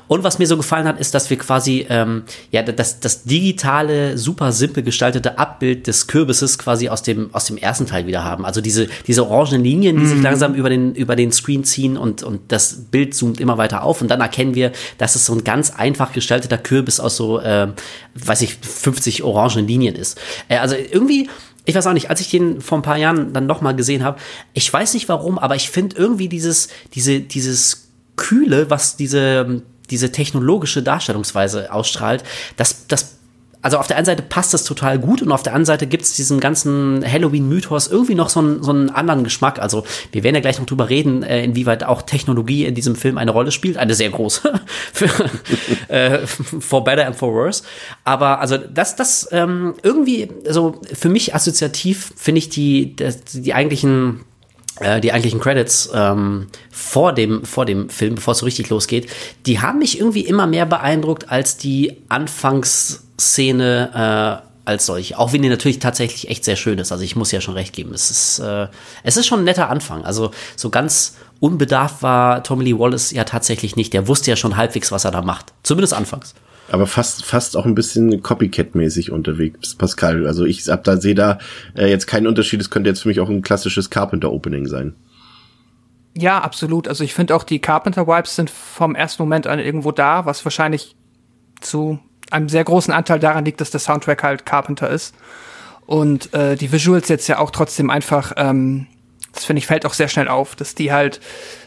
[0.07, 4.17] Und was mir so gefallen hat, ist, dass wir quasi ähm, ja das, das digitale,
[4.17, 8.47] super simpel gestaltete Abbild des Kürbisses quasi aus dem, aus dem ersten Teil wieder haben.
[8.47, 10.09] Also diese, diese orangenen Linien, die mhm.
[10.09, 13.83] sich langsam über den, über den Screen ziehen und, und das Bild zoomt immer weiter
[13.83, 17.41] auf und dann erkennen wir, dass es so ein ganz einfach gestalteter Kürbis aus so,
[17.41, 17.69] äh,
[18.15, 20.19] weiß ich, 50 orangen Linien ist.
[20.49, 21.29] Äh, also irgendwie,
[21.65, 24.19] ich weiß auch nicht, als ich den vor ein paar Jahren dann nochmal gesehen habe,
[24.55, 30.13] ich weiß nicht warum, aber ich finde irgendwie dieses, diese, dieses Kühle, was diese, diese
[30.13, 32.25] technologische Darstellungsweise ausstrahlt,
[32.57, 33.18] das, das
[33.61, 36.05] also auf der einen Seite passt das total gut und auf der anderen Seite gibt
[36.05, 39.59] es diesem ganzen Halloween-Mythos irgendwie noch so einen, so einen anderen Geschmack.
[39.59, 43.19] Also wir werden ja gleich noch drüber reden, äh, inwieweit auch Technologie in diesem Film
[43.19, 43.77] eine Rolle spielt.
[43.77, 44.61] Eine sehr große.
[44.93, 45.09] für,
[45.89, 47.65] äh, for better and for worse.
[48.05, 53.55] Aber also das, das ähm, irgendwie, also für mich assoziativ finde ich die, die, die
[53.55, 54.21] eigentlichen
[54.81, 59.11] äh, die eigentlichen Credits ähm, vor dem vor dem Film, bevor es so richtig losgeht,
[59.47, 61.97] die haben mich irgendwie immer mehr beeindruckt als die
[63.19, 65.19] Anfangsszene äh, als solche.
[65.19, 66.93] Auch wenn die natürlich tatsächlich echt sehr schön ist.
[66.93, 67.93] Also ich muss ja schon recht geben.
[67.93, 68.69] Es ist äh,
[69.03, 70.05] es ist schon ein netter Anfang.
[70.05, 73.93] Also so ganz unbedarft war Tommy Lee Wallace ja tatsächlich nicht.
[73.93, 75.53] Der wusste ja schon halbwegs, was er da macht.
[75.63, 76.35] Zumindest anfangs
[76.71, 80.27] aber fast fast auch ein bisschen Copycat-mäßig unterwegs, Pascal.
[80.27, 81.39] Also ich hab da sehe da
[81.75, 82.61] äh, jetzt keinen Unterschied.
[82.61, 84.95] Es könnte jetzt für mich auch ein klassisches Carpenter-Opening sein.
[86.15, 86.87] Ja, absolut.
[86.87, 90.95] Also ich finde auch die Carpenter-Vibes sind vom ersten Moment an irgendwo da, was wahrscheinlich
[91.63, 92.01] zu
[92.31, 95.15] einem sehr großen Anteil daran liegt, dass der Soundtrack halt Carpenter ist.
[95.87, 98.87] Und äh, die Visuals jetzt ja auch trotzdem einfach, ähm,
[99.33, 101.21] das finde ich, fällt auch sehr schnell auf, dass die halt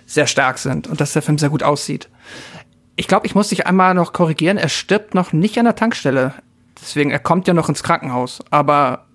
[0.06, 2.10] sehr stark sind und dass der Film sehr gut aussieht.
[2.96, 4.58] Ich glaube, ich muss dich einmal noch korrigieren.
[4.58, 6.36] Er stirbt noch nicht an der Tankstelle.
[6.80, 8.40] Deswegen, er kommt ja noch ins Krankenhaus.
[8.52, 9.06] Aber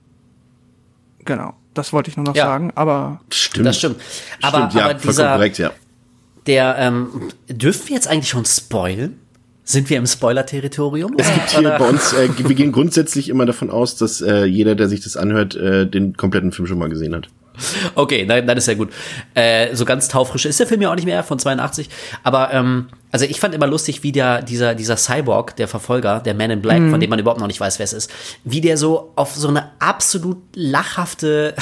[1.24, 2.46] genau, das wollte ich nur noch ja.
[2.46, 2.72] sagen.
[2.74, 3.66] Aber stimmt.
[3.66, 4.00] Das stimmt.
[4.42, 5.70] Aber, stimmt, ja, aber dieser, korrekt, ja.
[6.46, 9.20] der, ähm, dürfen wir jetzt eigentlich schon spoilen?
[9.68, 11.14] Sind wir im Spoiler-Territorium?
[11.18, 14.76] Es gibt hier bei uns, äh, wir gehen grundsätzlich immer davon aus, dass äh, jeder,
[14.76, 17.28] der sich das anhört, äh, den kompletten Film schon mal gesehen hat.
[17.96, 18.90] Okay, dann, dann ist ja gut.
[19.34, 21.88] Äh, so ganz taufrisch ist der Film ja auch nicht mehr von 82.
[22.22, 26.34] Aber ähm, also ich fand immer lustig, wie der, dieser, dieser Cyborg, der Verfolger, der
[26.34, 26.90] Man in Black, mhm.
[26.90, 28.10] von dem man überhaupt noch nicht weiß, wer es ist,
[28.44, 31.54] wie der so auf so eine absolut lachhafte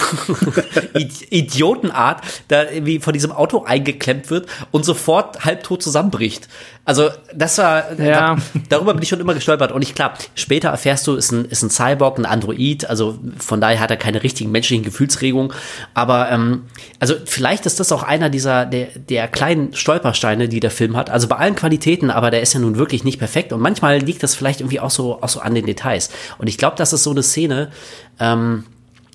[1.30, 6.48] Idiotenart da irgendwie von diesem Auto eingeklemmt wird und sofort halbtot zusammenbricht.
[6.86, 8.36] Also das war, ja.
[8.36, 9.72] da, darüber bin ich schon immer gestolpert.
[9.72, 13.60] Und ich klar, später erfährst du, ist ein, ist ein Cyborg, ein Android, also von
[13.60, 15.52] daher hat er keine richtigen menschlichen Gefühlsregungen.
[15.94, 16.64] Aber ähm,
[17.00, 21.08] also vielleicht ist das auch einer dieser der, der kleinen Stolpersteine, die der Film hat.
[21.08, 23.52] Also bei allen Qualitäten, aber der ist ja nun wirklich nicht perfekt.
[23.52, 26.10] Und manchmal liegt das vielleicht irgendwie auch so, auch so an den Details.
[26.38, 27.70] Und ich glaube, das ist so eine Szene,
[28.18, 28.64] ähm,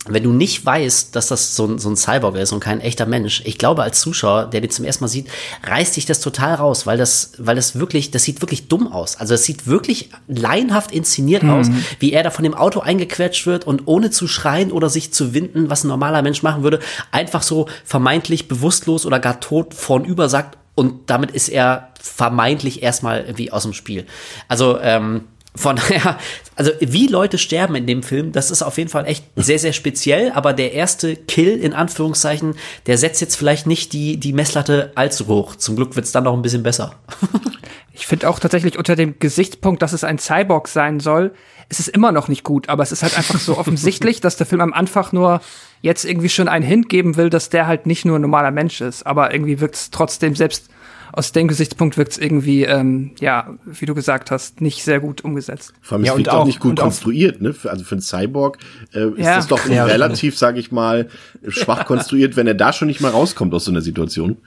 [0.08, 3.06] wenn du nicht weißt, dass das so ein, so ein Cyborg ist und kein echter
[3.06, 5.28] Mensch, ich glaube, als Zuschauer, der den zum ersten Mal sieht,
[5.64, 9.18] reißt dich das total raus, weil das, weil das wirklich, das sieht wirklich dumm aus.
[9.18, 11.50] Also es sieht wirklich laienhaft inszeniert mhm.
[11.50, 11.68] aus,
[12.00, 15.34] wie er da von dem Auto eingequetscht wird und ohne zu schreien oder sich zu
[15.34, 16.80] winden, was ein normaler Mensch machen würde,
[17.12, 23.22] einfach so vermeintlich bewusstlos oder gar tot vornüber sagt und damit ist er vermeintlich erstmal
[23.22, 24.06] irgendwie aus dem Spiel.
[24.48, 26.18] Also, ähm, von daher,
[26.56, 29.74] also wie Leute sterben in dem Film, das ist auf jeden Fall echt sehr, sehr
[29.74, 32.56] speziell, aber der erste Kill in Anführungszeichen,
[32.86, 35.56] der setzt jetzt vielleicht nicht die, die Messlatte allzu hoch.
[35.56, 36.96] Zum Glück wird's dann noch ein bisschen besser.
[37.94, 41.34] ich finde auch tatsächlich unter dem Gesichtspunkt, dass es ein Cyborg sein soll,
[41.70, 44.46] ist es immer noch nicht gut, aber es ist halt einfach so offensichtlich, dass der
[44.46, 45.42] Film am Anfang nur
[45.82, 48.82] jetzt irgendwie schon einen Hint geben will, dass der halt nicht nur ein normaler Mensch
[48.82, 50.70] ist, aber irgendwie wirkt es trotzdem selbst
[51.12, 55.24] aus dem Gesichtspunkt wirkt es irgendwie, ähm, ja, wie du gesagt hast, nicht sehr gut
[55.24, 55.74] umgesetzt.
[55.82, 57.56] Vor allem, ja, es wirkt auch nicht gut konstruiert, ne?
[57.64, 58.58] Also für einen Cyborg
[58.94, 59.36] äh, ist ja.
[59.36, 61.10] das doch ja, relativ, sage ich mal,
[61.48, 64.38] schwach konstruiert, wenn er da schon nicht mal rauskommt aus so einer Situation.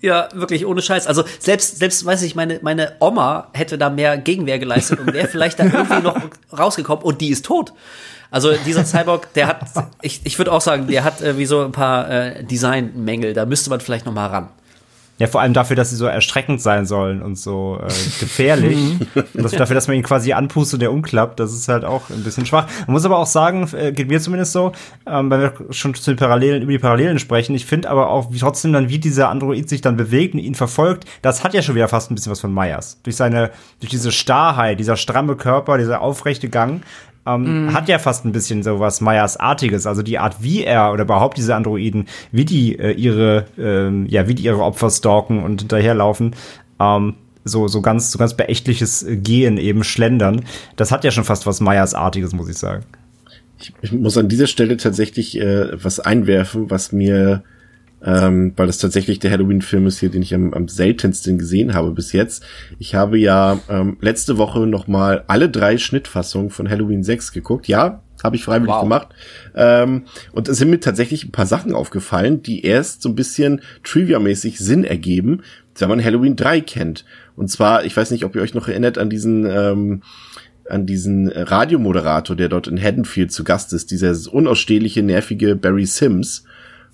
[0.00, 1.06] Ja, wirklich ohne Scheiß.
[1.06, 5.26] Also selbst, selbst weiß ich, meine, meine Oma hätte da mehr Gegenwehr geleistet und wäre
[5.26, 6.16] vielleicht da irgendwie noch
[6.56, 7.72] rausgekommen und die ist tot.
[8.30, 9.60] Also dieser Cyborg, der hat,
[10.02, 13.32] ich, ich würde auch sagen, der hat äh, wie so ein paar äh, Designmängel.
[13.32, 14.48] Da müsste man vielleicht noch mal ran.
[15.18, 17.88] Ja, vor allem dafür, dass sie so erschreckend sein sollen und so äh,
[18.20, 18.78] gefährlich.
[19.14, 22.08] und das, dafür, dass man ihn quasi anpustet und der umklappt, das ist halt auch
[22.10, 22.68] ein bisschen schwach.
[22.86, 24.72] Man muss aber auch sagen, äh, geht mir zumindest so,
[25.06, 27.54] ähm, weil wir schon zu den Parallelen, über die Parallelen sprechen.
[27.56, 30.54] Ich finde aber auch wie trotzdem dann, wie dieser Android sich dann bewegt und ihn
[30.54, 33.00] verfolgt, das hat ja schon wieder fast ein bisschen was von Myers.
[33.02, 33.50] Durch seine,
[33.80, 36.82] durch diese Starrheit, dieser stramme Körper, dieser aufrechte Gang
[37.28, 37.74] ähm, mm.
[37.74, 39.86] hat ja fast ein bisschen so was Meyers-artiges.
[39.86, 44.28] Also die Art, wie er oder überhaupt diese Androiden, wie die äh, ihre, ähm, ja,
[44.28, 46.34] wie die ihre Opfer stalken und hinterherlaufen.
[46.80, 47.14] Ähm,
[47.44, 50.44] so, so ganz, so ganz beächtliches Gehen eben schlendern.
[50.76, 52.84] Das hat ja schon fast was Meyers-artiges, muss ich sagen.
[53.60, 57.42] Ich, ich muss an dieser Stelle tatsächlich äh, was einwerfen, was mir
[58.04, 61.90] ähm, weil das tatsächlich der Halloween-Film ist hier, den ich am, am seltensten gesehen habe
[61.90, 62.44] bis jetzt.
[62.78, 67.66] Ich habe ja ähm, letzte Woche noch mal alle drei Schnittfassungen von Halloween 6 geguckt.
[67.68, 68.82] Ja, habe ich freiwillig wow.
[68.82, 69.08] gemacht.
[69.54, 73.62] Ähm, und es sind mir tatsächlich ein paar Sachen aufgefallen, die erst so ein bisschen
[73.84, 75.42] trivia-mäßig Sinn ergeben,
[75.76, 77.04] wenn man Halloween 3 kennt.
[77.36, 80.02] Und zwar, ich weiß nicht, ob ihr euch noch erinnert an diesen ähm,
[80.68, 86.44] an diesen Radiomoderator, der dort in Haddonfield zu Gast ist, dieser unausstehliche, nervige Barry Sims.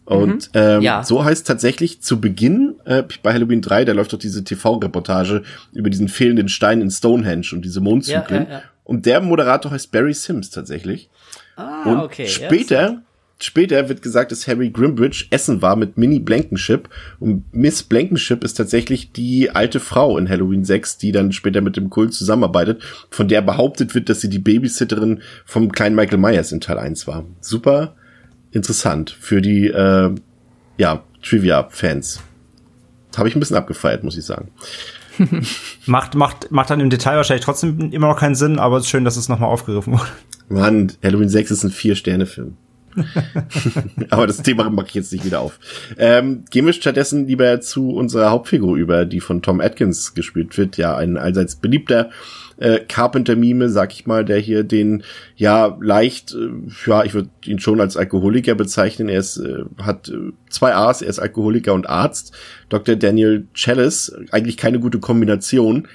[0.05, 0.61] Und mhm.
[0.61, 1.03] ähm, ja.
[1.03, 5.89] so heißt tatsächlich zu Beginn äh, bei Halloween 3, da läuft doch diese TV-Reportage über
[5.89, 8.47] diesen fehlenden Stein in Stonehenge und diese Mondzyklen.
[8.47, 11.09] Ja, ja, und der Moderator heißt Barry Sims tatsächlich.
[11.57, 12.27] Ah, und okay.
[12.27, 13.03] Später,
[13.41, 16.91] später wird gesagt, dass Harry Grimbridge essen war mit Minnie Blankenship.
[17.19, 21.79] Und Miss Blankenship ist tatsächlich die alte Frau in Halloween 6, die dann später mit
[21.79, 26.53] dem Kult zusammenarbeitet, von der behauptet wird, dass sie die Babysitterin vom kleinen Michael Myers
[26.53, 27.25] in Teil 1 war.
[27.41, 27.95] Super
[28.55, 30.15] interessant für die äh,
[30.79, 32.21] ja, Trivia-Fans.
[33.17, 34.51] Habe ich ein bisschen abgefeiert, muss ich sagen.
[35.87, 38.91] macht, macht, macht dann im Detail wahrscheinlich trotzdem immer noch keinen Sinn, aber es ist
[38.91, 40.09] schön, dass es nochmal aufgegriffen wurde.
[40.49, 42.57] Mann, Halloween 6 ist ein Vier-Sterne-Film.
[44.11, 45.59] aber das Thema mache ich jetzt nicht wieder auf.
[45.99, 50.77] Ähm, gehen wir stattdessen lieber zu unserer Hauptfigur über, die von Tom Atkins gespielt wird.
[50.77, 52.11] Ja, ein allseits beliebter
[52.57, 55.03] äh, Carpenter-Mime, sag ich mal, der hier den
[55.37, 56.51] ja leicht, äh,
[56.87, 59.09] ja, ich würde ihn schon als Alkoholiker bezeichnen.
[59.09, 62.33] Er ist, äh, hat äh, zwei A's, er ist Alkoholiker und Arzt.
[62.69, 62.97] Dr.
[62.97, 65.89] Daniel Chalice, eigentlich keine gute Kombination.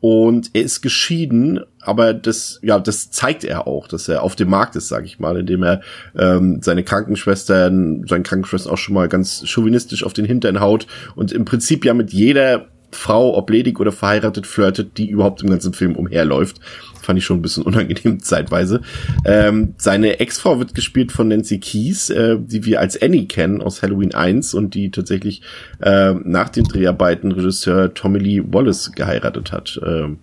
[0.00, 4.50] und er ist geschieden, aber das, ja, das zeigt er auch, dass er auf dem
[4.50, 5.80] Markt ist, sag ich mal, indem er
[6.16, 11.32] ähm, seine Krankenschwestern, seinen Krankenschwestern auch schon mal ganz chauvinistisch auf den Hintern haut und
[11.32, 15.72] im Prinzip ja mit jeder Frau, ob ledig oder verheiratet, flirtet, die überhaupt im ganzen
[15.72, 16.60] Film umherläuft.
[17.00, 18.80] Fand ich schon ein bisschen unangenehm zeitweise.
[19.24, 23.82] Ähm, seine Ex-Frau wird gespielt von Nancy Keys, äh, die wir als Annie kennen aus
[23.82, 25.42] Halloween 1 und die tatsächlich
[25.80, 29.80] äh, nach den Dreharbeiten Regisseur Tommy Lee Wallace geheiratet hat.
[29.84, 30.18] Ähm,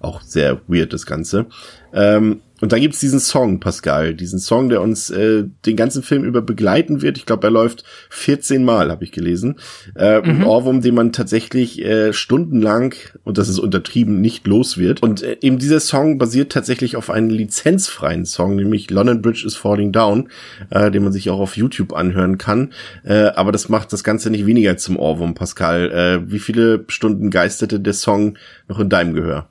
[0.00, 1.46] auch sehr weird das Ganze.
[1.92, 6.22] Ähm, und da gibt's diesen Song, Pascal, diesen Song, der uns äh, den ganzen Film
[6.22, 7.18] über begleiten wird.
[7.18, 9.56] Ich glaube, er läuft 14 Mal, habe ich gelesen.
[9.96, 10.24] Äh, mhm.
[10.26, 12.94] Ein Ohrwurm, den man tatsächlich äh, stundenlang,
[13.24, 15.02] und das ist untertrieben, nicht los wird.
[15.02, 19.56] Und äh, eben dieser Song basiert tatsächlich auf einem lizenzfreien Song, nämlich London Bridge is
[19.56, 20.28] Falling Down,
[20.70, 22.72] äh, den man sich auch auf YouTube anhören kann.
[23.02, 25.90] Äh, aber das macht das Ganze nicht weniger zum Ohrwurm, Pascal.
[25.90, 29.48] Äh, wie viele Stunden geisterte der Song noch in deinem Gehör?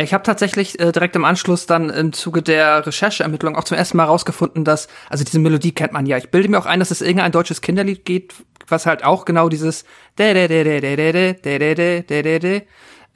[0.00, 3.96] Ich habe tatsächlich äh, direkt im Anschluss dann im Zuge der Rechercheermittlung auch zum ersten
[3.96, 6.16] Mal rausgefunden, dass, also diese Melodie kennt man ja.
[6.16, 8.32] Ich bilde mir auch ein, dass es irgendein deutsches Kinderlied geht,
[8.68, 9.84] was halt auch genau dieses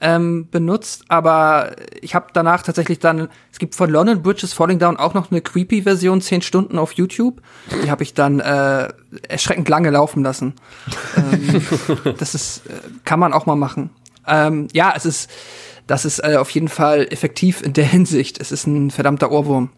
[0.01, 4.97] ähm, benutzt, aber ich habe danach tatsächlich dann, es gibt von London Bridges Falling Down
[4.97, 7.41] auch noch eine Creepy-Version, 10 Stunden auf YouTube.
[7.83, 8.89] Die habe ich dann äh,
[9.29, 10.55] erschreckend lange laufen lassen.
[11.15, 11.65] ähm,
[12.19, 12.71] das ist, äh,
[13.05, 13.91] kann man auch mal machen.
[14.27, 15.29] Ähm, ja, es ist,
[15.87, 18.39] das ist äh, auf jeden Fall effektiv in der Hinsicht.
[18.39, 19.69] Es ist ein verdammter Ohrwurm.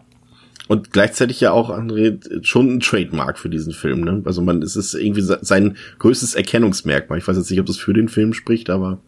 [0.67, 4.23] Und gleichzeitig ja auch, André, schon ein Trademark für diesen Film, ne?
[4.25, 7.19] Also man, es ist irgendwie sein größtes Erkennungsmerkmal.
[7.19, 8.99] Ich weiß jetzt nicht, ob das für den Film spricht, aber.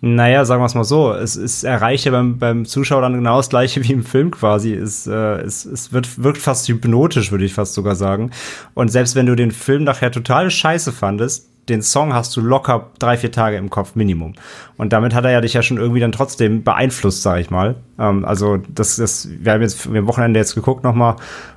[0.00, 3.36] Naja, sagen wir es mal so, es, es erreicht ja beim, beim Zuschauer dann genau
[3.36, 4.74] das gleiche wie im Film quasi.
[4.74, 8.30] Es, äh, es, es wird, wirkt fast hypnotisch, würde ich fast sogar sagen.
[8.74, 12.90] Und selbst wenn du den Film nachher total scheiße fandest, den Song hast du locker
[12.98, 14.34] drei, vier Tage im Kopf Minimum.
[14.76, 17.76] Und damit hat er ja dich ja schon irgendwie dann trotzdem beeinflusst, sag ich mal.
[17.98, 21.16] Ähm, also das, das, wir haben jetzt wir haben Wochenende jetzt geguckt nochmal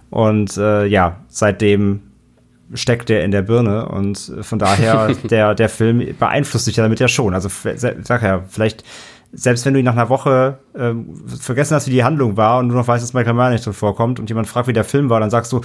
[0.09, 2.01] und äh, ja, seitdem
[2.73, 6.99] steckt der in der Birne und von daher der der Film beeinflusst dich ja damit
[6.99, 7.33] ja schon.
[7.33, 8.83] Also sag ja, vielleicht
[9.33, 10.93] selbst wenn du ihn nach einer Woche äh,
[11.39, 13.73] vergessen hast, wie die Handlung war und du noch weißt, dass Michael Mann nicht drin
[13.73, 15.61] vorkommt und jemand fragt, wie der Film war, dann sagst du,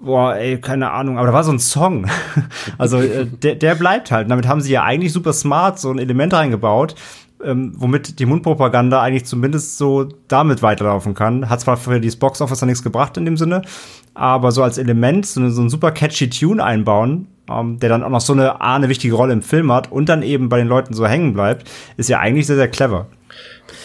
[0.00, 2.06] boah, ey, keine Ahnung, aber da war so ein Song.
[2.78, 4.24] also äh, der, der bleibt halt.
[4.24, 6.94] Und damit haben sie ja eigentlich super smart so ein Element reingebaut,
[7.44, 11.48] ähm, womit die Mundpropaganda eigentlich zumindest so damit weiterlaufen kann.
[11.48, 13.62] Hat zwar für dieses Boxoffice nichts gebracht in dem Sinne,
[14.14, 18.10] aber so als Element so, so ein super catchy Tune einbauen, ähm, der dann auch
[18.10, 20.68] noch so eine, A, eine wichtige Rolle im Film hat und dann eben bei den
[20.68, 23.06] Leuten so hängen bleibt, ist ja eigentlich sehr, sehr clever.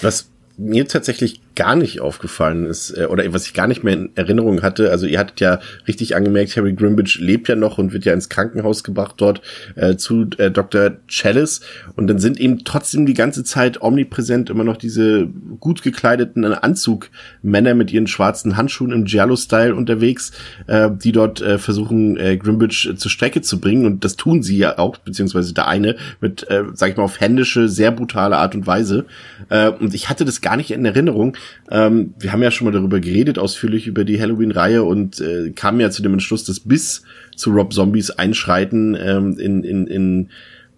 [0.02, 4.10] Was mir tatsächlich gar nicht aufgefallen ist, äh, oder was ich gar nicht mehr in
[4.16, 8.06] Erinnerung hatte, also ihr hattet ja richtig angemerkt, Harry Grimbridge lebt ja noch und wird
[8.06, 9.42] ja ins Krankenhaus gebracht dort
[9.76, 10.92] äh, zu äh, Dr.
[11.08, 11.62] Chalice
[11.96, 15.28] und dann sind eben trotzdem die ganze Zeit omnipräsent immer noch diese
[15.60, 20.32] gut gekleideten Anzugmänner mit ihren schwarzen Handschuhen im Giallo-Style unterwegs,
[20.68, 24.58] äh, die dort äh, versuchen, äh, Grimbridge zur Strecke zu bringen und das tun sie
[24.58, 28.56] ja auch, beziehungsweise der eine mit, äh, sag ich mal, auf händische, sehr brutale Art
[28.56, 29.06] und Weise
[29.50, 31.38] äh, und ich hatte das gar nicht in Erinnerung,
[31.72, 35.80] ähm, wir haben ja schon mal darüber geredet, ausführlich über die Halloween-Reihe und äh, kamen
[35.80, 37.04] ja zu dem Entschluss, dass bis
[37.36, 40.30] zu Rob Zombies einschreiten ähm, in, in, in,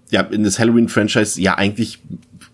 [0.09, 1.99] ja, in das Halloween-Franchise ja eigentlich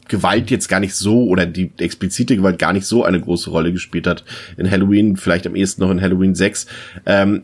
[0.07, 3.71] Gewalt jetzt gar nicht so oder die explizite Gewalt gar nicht so eine große Rolle
[3.71, 4.23] gespielt hat
[4.57, 6.67] in Halloween, vielleicht am ehesten noch in Halloween 6.
[7.05, 7.43] Ähm,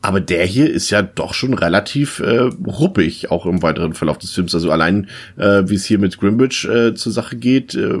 [0.00, 4.32] aber der hier ist ja doch schon relativ äh, ruppig, auch im weiteren Verlauf des
[4.32, 4.54] Films.
[4.54, 7.98] Also allein, äh, wie es hier mit Grimbridge äh, zur Sache geht, äh,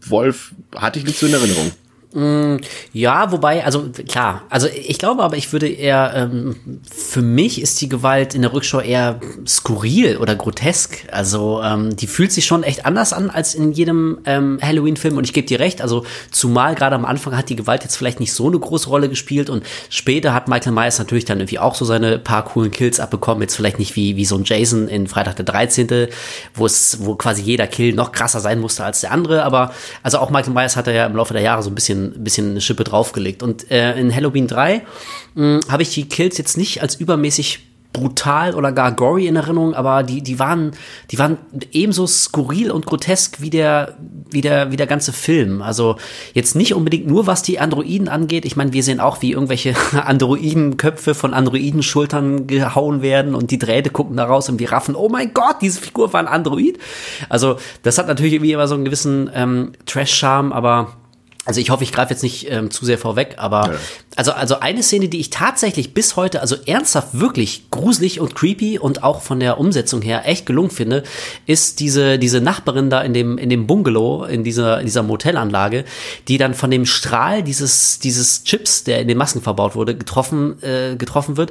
[0.00, 1.72] Wolf hatte ich nicht so in Erinnerung.
[2.14, 2.58] Mm,
[2.92, 7.80] ja, wobei, also klar, also ich glaube aber, ich würde eher, ähm, für mich ist
[7.80, 11.08] die Gewalt in der Rückschau eher skurril oder grotesk.
[11.10, 15.24] Also ähm, die fühlt sich schon echt anders an als in jedem ähm, Halloween-Film und
[15.24, 18.32] ich gebe dir recht, also zumal gerade am Anfang hat die Gewalt jetzt vielleicht nicht
[18.32, 21.84] so eine große Rolle gespielt und später hat Michael Myers natürlich dann irgendwie auch so
[21.84, 25.34] seine paar coolen Kills abbekommen, jetzt vielleicht nicht wie, wie so ein Jason in Freitag
[25.34, 26.06] der 13.,
[26.54, 29.72] wo es, wo quasi jeder Kill noch krasser sein musste als der andere, aber
[30.04, 32.24] also auch Michael Myers hat er ja im Laufe der Jahre so ein bisschen ein
[32.24, 33.42] bisschen eine Schippe draufgelegt.
[33.42, 34.82] Und äh, in Halloween 3
[35.68, 37.60] habe ich die Kills jetzt nicht als übermäßig
[37.94, 40.72] brutal oder gar gory in Erinnerung, aber die, die waren,
[41.10, 41.38] die waren
[41.72, 43.96] ebenso skurril und grotesk wie der,
[44.28, 45.62] wie der, wie der ganze Film.
[45.62, 45.96] Also
[46.34, 48.44] jetzt nicht unbedingt nur, was die Androiden angeht.
[48.44, 53.90] Ich meine, wir sehen auch, wie irgendwelche Androidenköpfe von Androidenschultern gehauen werden und die Drähte
[53.90, 56.78] gucken da raus und wir raffen, oh mein Gott, diese Figur war ein Android.
[57.28, 60.96] Also das hat natürlich irgendwie immer so einen gewissen ähm, Trash-Charme, aber
[61.44, 63.78] also ich hoffe, ich greife jetzt nicht ähm, zu sehr vorweg, aber ja.
[64.16, 68.78] Also, also eine Szene, die ich tatsächlich bis heute, also ernsthaft wirklich gruselig und creepy
[68.78, 71.02] und auch von der Umsetzung her echt gelungen finde,
[71.46, 75.84] ist diese, diese Nachbarin da in dem, in dem Bungalow, in dieser, in dieser Motelanlage,
[76.28, 80.62] die dann von dem Strahl dieses, dieses Chips, der in den Masken verbaut wurde, getroffen,
[80.62, 81.50] äh, getroffen wird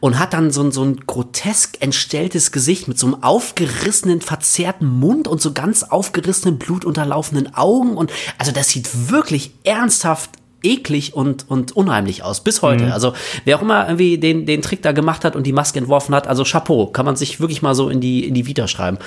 [0.00, 4.86] und hat dann so ein, so ein grotesk entstelltes Gesicht mit so einem aufgerissenen, verzerrten
[4.86, 11.48] Mund und so ganz aufgerissenen, blutunterlaufenden Augen und also das sieht wirklich ernsthaft eklig und,
[11.48, 12.84] und unheimlich aus, bis heute.
[12.84, 12.92] Mhm.
[12.92, 16.14] Also wer auch immer irgendwie den, den Trick da gemacht hat und die Maske entworfen
[16.14, 18.98] hat, also Chapeau, kann man sich wirklich mal so in die, in die Vita schreiben.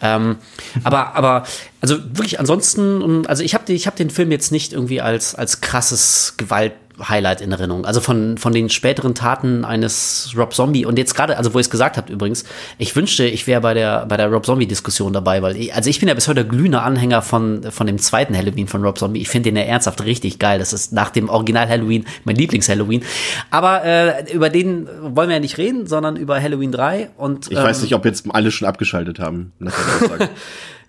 [0.00, 0.36] Ähm,
[0.84, 1.44] aber, aber,
[1.80, 5.60] also wirklich ansonsten, also ich habe ich hab den Film jetzt nicht irgendwie als, als
[5.60, 6.72] krasses Gewalt
[7.08, 7.84] Highlight in Erinnerung.
[7.84, 11.62] Also von, von den späteren Taten eines Rob Zombie und jetzt gerade, also wo ihr
[11.62, 12.44] es gesagt habt übrigens,
[12.78, 16.00] ich wünschte, ich wäre bei der, bei der Rob Zombie-Diskussion dabei, weil ich, also ich
[16.00, 19.20] bin ja bis heute glühender Anhänger von, von dem zweiten Halloween von Rob Zombie.
[19.20, 20.58] Ich finde den ja ernsthaft richtig geil.
[20.58, 23.02] Das ist nach dem Original Halloween mein Lieblings-Halloween.
[23.50, 27.50] Aber äh, über den wollen wir ja nicht reden, sondern über Halloween 3 und.
[27.50, 29.52] Ich ähm, weiß nicht, ob jetzt alle schon abgeschaltet haben.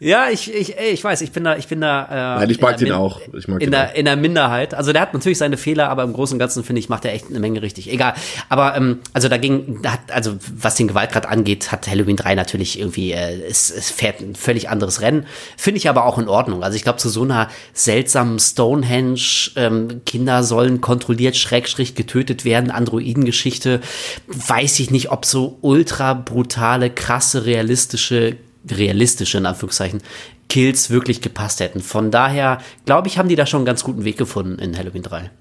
[0.03, 2.05] Ja, ich, ich, ey, ich weiß, ich bin da, ich bin da.
[2.05, 3.21] Äh, Nein, ich mag den auch.
[3.37, 3.93] Ich mag in, der, auch.
[3.93, 4.73] in der Minderheit.
[4.73, 7.13] Also der hat natürlich seine Fehler, aber im Großen und Ganzen finde ich, macht er
[7.13, 7.87] echt eine Menge richtig.
[7.87, 8.15] Egal.
[8.49, 13.11] Aber ähm, also dagegen, hat, also was den Gewaltgrad angeht, hat Halloween 3 natürlich irgendwie,
[13.11, 15.27] äh, es, es fährt ein völlig anderes Rennen.
[15.55, 16.63] Finde ich aber auch in Ordnung.
[16.63, 22.71] Also ich glaube, zu so einer seltsamen Stonehenge, ähm, Kinder sollen kontrolliert, Schrägstrich getötet werden,
[22.71, 23.81] Androidengeschichte,
[24.25, 28.37] weiß ich nicht, ob so ultra brutale, krasse, realistische
[28.69, 30.01] realistische, in Anführungszeichen,
[30.49, 31.81] Kills wirklich gepasst hätten.
[31.81, 35.03] Von daher, glaube ich, haben die da schon einen ganz guten Weg gefunden in Halloween
[35.03, 35.31] 3.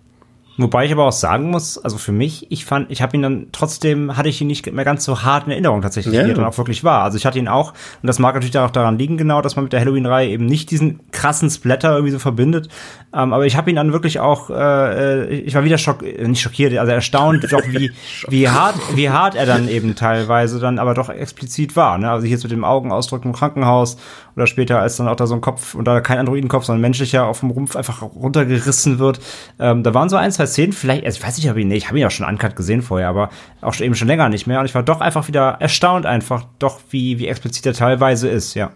[0.57, 3.47] Wobei ich aber auch sagen muss, also für mich, ich fand, ich habe ihn dann
[3.53, 6.25] trotzdem, hatte ich ihn nicht mehr ganz so hart in Erinnerung tatsächlich, ja.
[6.25, 7.03] wie er dann auch wirklich war.
[7.03, 7.73] Also ich hatte ihn auch,
[8.03, 10.71] und das mag natürlich auch daran liegen, genau, dass man mit der Halloween-Reihe eben nicht
[10.71, 12.69] diesen krassen Splatter irgendwie so verbindet.
[13.15, 16.27] Ähm, aber ich habe ihn dann wirklich auch, äh, äh ich war wieder schock, äh,
[16.29, 17.93] nicht schockiert, also erstaunt, doch wie,
[18.29, 21.97] wie hart, wie hart er dann eben teilweise dann aber doch explizit war.
[21.97, 22.11] Ne?
[22.11, 23.97] Also hier jetzt mit dem Augenausdruck im Krankenhaus
[24.41, 27.27] oder später, als dann auch da so ein Kopf, und da kein Androidenkopf, sondern menschlicher
[27.27, 29.21] auf dem Rumpf einfach runtergerissen wird.
[29.59, 31.77] Ähm, da waren so ein, zwei Szenen, vielleicht, also ich weiß nicht, ob ich, nee,
[31.77, 33.31] ich habe ihn ja schon uncut gesehen vorher, aber
[33.61, 34.61] auch eben schon länger nicht mehr.
[34.61, 38.55] Und ich war doch einfach wieder erstaunt einfach, doch wie, wie explizit er teilweise ist,
[38.55, 38.73] ja.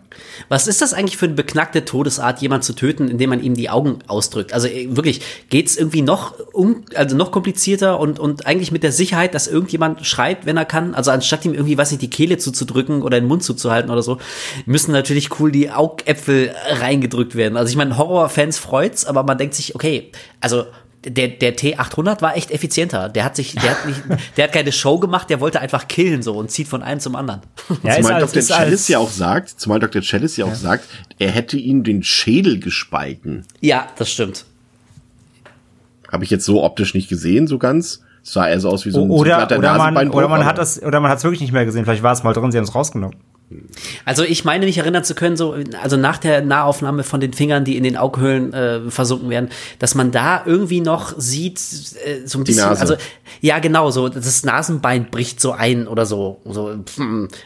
[0.48, 3.70] Was ist das eigentlich für eine beknackte Todesart, jemand zu töten, indem man ihm die
[3.70, 4.52] Augen ausdrückt?
[4.52, 8.92] Also äh, wirklich, geht's irgendwie noch um, also noch komplizierter und, und eigentlich mit der
[8.92, 10.94] Sicherheit, dass irgendjemand schreibt, wenn er kann?
[10.94, 14.18] Also anstatt ihm irgendwie, was nicht, die Kehle zuzudrücken oder den Mund zuzuhalten oder so,
[14.66, 17.56] müssen natürlich cool die Augäpfel reingedrückt werden.
[17.56, 20.66] Also ich meine, Horrorfans freut's, aber man denkt sich, okay, also
[21.04, 23.08] der, der T800 war echt effizienter.
[23.08, 24.02] Der hat sich, der hat nicht,
[24.36, 27.14] der hat keine Show gemacht, der wollte einfach killen so und zieht von einem zum
[27.14, 27.42] anderen.
[27.82, 28.42] Ja, zumal Dr.
[28.42, 30.02] Chalice ja auch sagt, zumal Dr.
[30.02, 30.56] Chalice ja auch ja.
[30.56, 30.88] sagt,
[31.18, 33.46] er hätte ihm den Schädel gespalten.
[33.60, 34.44] Ja, das stimmt.
[36.10, 38.02] Habe ich jetzt so optisch nicht gesehen, so ganz.
[38.22, 40.56] Es sah eher so aus wie so ein oder, so oder man, oder man hat
[40.56, 41.84] das, oder man hat es wirklich nicht mehr gesehen.
[41.84, 43.18] Vielleicht war es mal drin, sie haben es rausgenommen.
[44.04, 47.64] Also ich meine mich erinnern zu können, so also nach der Nahaufnahme von den Fingern,
[47.64, 51.60] die in den Aughöhlen äh, versunken werden, dass man da irgendwie noch sieht,
[52.04, 52.96] äh, so ein bisschen, also
[53.40, 56.74] ja genau, so das Nasenbein bricht so ein oder so, so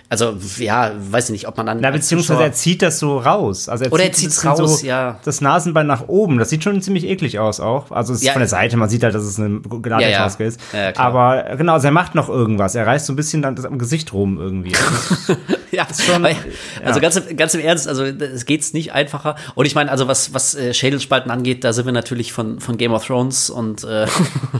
[0.09, 3.69] also ja, weiß ich nicht, ob man dann Na beziehungsweise er zieht das so raus,
[3.69, 6.81] also er oder zieht es raus, so ja, das Nasenbein nach oben, das sieht schon
[6.81, 9.25] ziemlich eklig aus auch, also es ist ja, von der Seite, man sieht halt, dass
[9.25, 10.55] es eine Granatmaske ja, ja.
[10.55, 13.57] ist, ja, aber genau, also er macht noch irgendwas, er reißt so ein bisschen dann
[13.57, 14.73] das am Gesicht rum irgendwie.
[15.71, 16.37] ja, schon, also
[16.83, 16.99] ja.
[16.99, 19.37] ganz, ganz im Ernst, also es geht's nicht einfacher.
[19.55, 22.77] Und ich meine, also was, was äh, Schädelspalten angeht, da sind wir natürlich von, von
[22.77, 24.07] Game of Thrones und äh,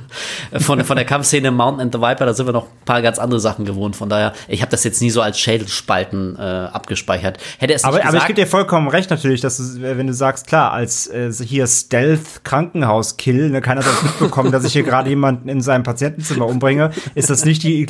[0.59, 3.19] von, von der Kampfszene Mountain and the Viper, da sind wir noch ein paar ganz
[3.19, 3.97] andere Sachen gewohnt.
[3.97, 7.39] Von daher, ich habe das jetzt nie so als Schädelspalten äh, abgespeichert.
[7.59, 10.47] Hätte es aber, aber ich gebe dir vollkommen recht natürlich, dass du, wenn du sagst,
[10.47, 15.61] klar, als äh, hier Stealth-Krankenhaus-Kill, ne, keiner hat mitbekommen, dass ich hier gerade jemanden in
[15.61, 17.87] seinem Patientenzimmer umbringe, ist das nicht die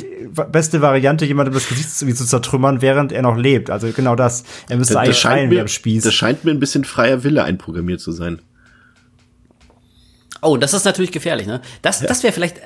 [0.51, 3.69] beste Variante, jemandem das Gesicht zu zertrümmern, während er noch lebt.
[3.69, 4.43] Also genau das.
[4.69, 6.03] Er müsste das, eigentlich das mir, am Spieß.
[6.03, 8.39] Das scheint mir ein bisschen freier Wille einprogrammiert zu sein.
[10.41, 11.59] Oh, das ist natürlich gefährlich, ne?
[11.81, 12.07] Das, ja.
[12.07, 12.61] das wäre vielleicht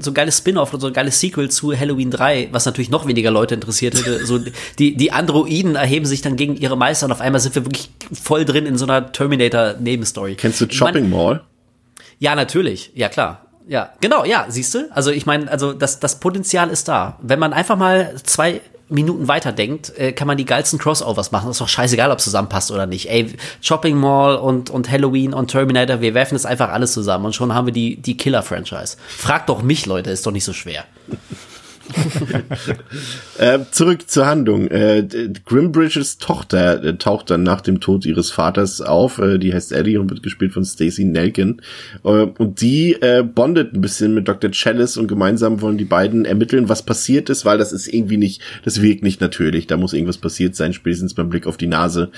[0.00, 3.06] so ein geiles Spin-off oder so ein geiles Sequel zu Halloween 3, was natürlich noch
[3.06, 4.24] weniger Leute interessiert hätte.
[4.24, 4.40] So,
[4.78, 7.90] die, die Androiden erheben sich dann gegen ihre Meister und auf einmal sind wir wirklich
[8.10, 10.36] voll drin in so einer Terminator-Nebenstory.
[10.36, 11.42] Kennst du Shopping Mall?
[12.18, 12.90] Ja, natürlich.
[12.94, 13.46] Ja, klar.
[13.68, 14.88] Ja, genau, ja, siehst du?
[14.90, 17.18] Also ich meine, also das, das Potenzial ist da.
[17.22, 21.50] Wenn man einfach mal zwei Minuten weiter denkt, äh, kann man die geilsten Crossovers machen.
[21.50, 23.10] ist doch scheißegal, ob es zusammenpasst oder nicht.
[23.10, 27.34] Ey, Shopping Mall und, und Halloween und Terminator, wir werfen das einfach alles zusammen und
[27.34, 28.96] schon haben wir die, die Killer-Franchise.
[29.08, 30.84] Fragt doch mich, Leute, ist doch nicht so schwer.
[33.38, 34.68] äh, zurück zur Handlung.
[34.68, 35.06] Äh,
[35.44, 39.18] Grimbridges Tochter äh, taucht dann nach dem Tod ihres Vaters auf.
[39.18, 41.62] Äh, die heißt Ellie und wird gespielt von Stacey Nelkin.
[42.04, 44.50] Äh, und die äh, bondet ein bisschen mit Dr.
[44.50, 48.42] Chalice und gemeinsam wollen die beiden ermitteln, was passiert ist, weil das ist irgendwie nicht,
[48.64, 49.66] das wirkt nicht natürlich.
[49.66, 52.10] Da muss irgendwas passiert sein, spätestens beim Blick auf die Nase.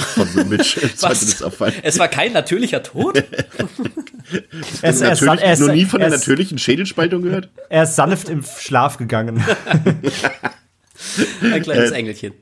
[0.00, 1.42] Von Mitch Was?
[1.82, 3.16] Es war kein natürlicher Tod?
[4.82, 7.48] es, er, natürlich, er, noch nie von der natürlichen Schädelspaltung gehört?
[7.68, 9.42] Er ist sanft im Schlaf gegangen.
[11.42, 12.34] Ein kleines äh, Engelchen.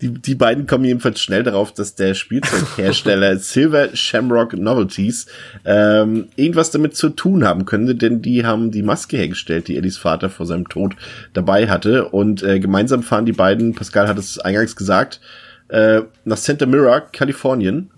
[0.00, 5.26] Die, die beiden kommen jedenfalls schnell darauf, dass der Spielzeughersteller Silver Shamrock Novelties
[5.66, 9.98] ähm, irgendwas damit zu tun haben könnte, denn die haben die Maske hergestellt, die Eddies
[9.98, 10.96] Vater vor seinem Tod
[11.34, 12.08] dabei hatte.
[12.08, 15.20] Und äh, gemeinsam fahren die beiden, Pascal hat es eingangs gesagt,
[15.68, 17.90] äh, nach Santa Mira, Kalifornien.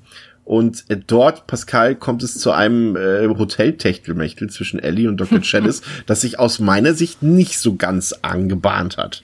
[0.45, 5.41] Und äh, dort, Pascal, kommt es zu einem äh, Hoteltechtelmechtel zwischen Ellie und Dr.
[5.43, 9.23] Chalice, das sich aus meiner Sicht nicht so ganz angebahnt hat.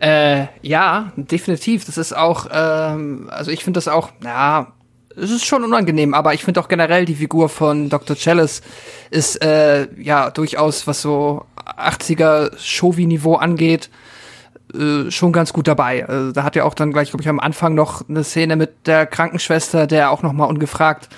[0.00, 1.84] Äh, ja, definitiv.
[1.84, 4.72] Das ist auch, ähm, also ich finde das auch, ja,
[5.16, 8.16] es ist schon unangenehm, aber ich finde auch generell die Figur von Dr.
[8.16, 8.62] Chalice
[9.10, 13.90] ist äh, ja durchaus, was so 80er Shovi-Niveau angeht,
[14.74, 16.06] äh, schon ganz gut dabei.
[16.06, 18.86] Also, da hat er auch dann gleich, glaube ich, am Anfang noch eine Szene mit
[18.86, 21.08] der Krankenschwester, der auch noch mal ungefragt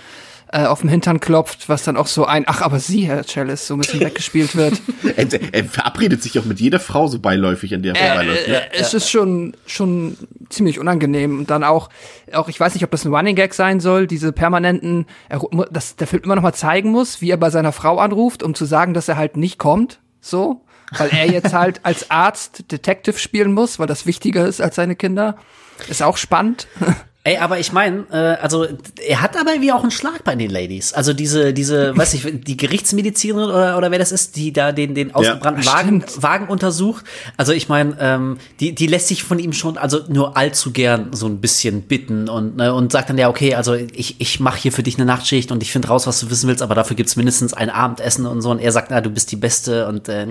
[0.52, 3.66] äh, auf dem Hintern klopft, was dann auch so ein, ach, aber sie, Herr Chalice,
[3.66, 4.80] so ein bisschen weggespielt wird.
[5.16, 8.48] er, er, verabredet sich auch mit jeder Frau so beiläufig, an der er vorbeiläuft.
[8.48, 10.16] Äh, äh, es ist schon, schon
[10.50, 11.38] ziemlich unangenehm.
[11.38, 11.88] Und dann auch,
[12.32, 15.40] auch, ich weiß nicht, ob das ein Running Gag sein soll, diese permanenten, er,
[15.70, 18.54] dass der Film immer noch mal zeigen muss, wie er bei seiner Frau anruft, um
[18.54, 20.00] zu sagen, dass er halt nicht kommt.
[20.20, 20.61] So
[20.98, 24.96] weil er jetzt halt als Arzt Detective spielen muss, weil das wichtiger ist als seine
[24.96, 25.36] Kinder.
[25.88, 26.66] Ist auch spannend.
[27.24, 28.66] Ey, aber ich meine, äh, also
[29.06, 30.92] er hat aber wie auch einen Schlag bei den Ladies.
[30.92, 34.96] Also diese, diese, weiß ich, die Gerichtsmedizinerin oder, oder wer das ist, die da den,
[34.96, 37.04] den ausgebrannten ja, Wagen, Wagen untersucht.
[37.36, 41.12] Also ich meine, ähm, die, die lässt sich von ihm schon also nur allzu gern
[41.12, 44.58] so ein bisschen bitten und, ne, und sagt dann ja, okay, also ich, ich mache
[44.58, 46.96] hier für dich eine Nachtschicht und ich finde raus, was du wissen willst, aber dafür
[46.96, 48.50] gibt's mindestens ein Abendessen und so.
[48.50, 50.26] Und er sagt, na, du bist die Beste und äh,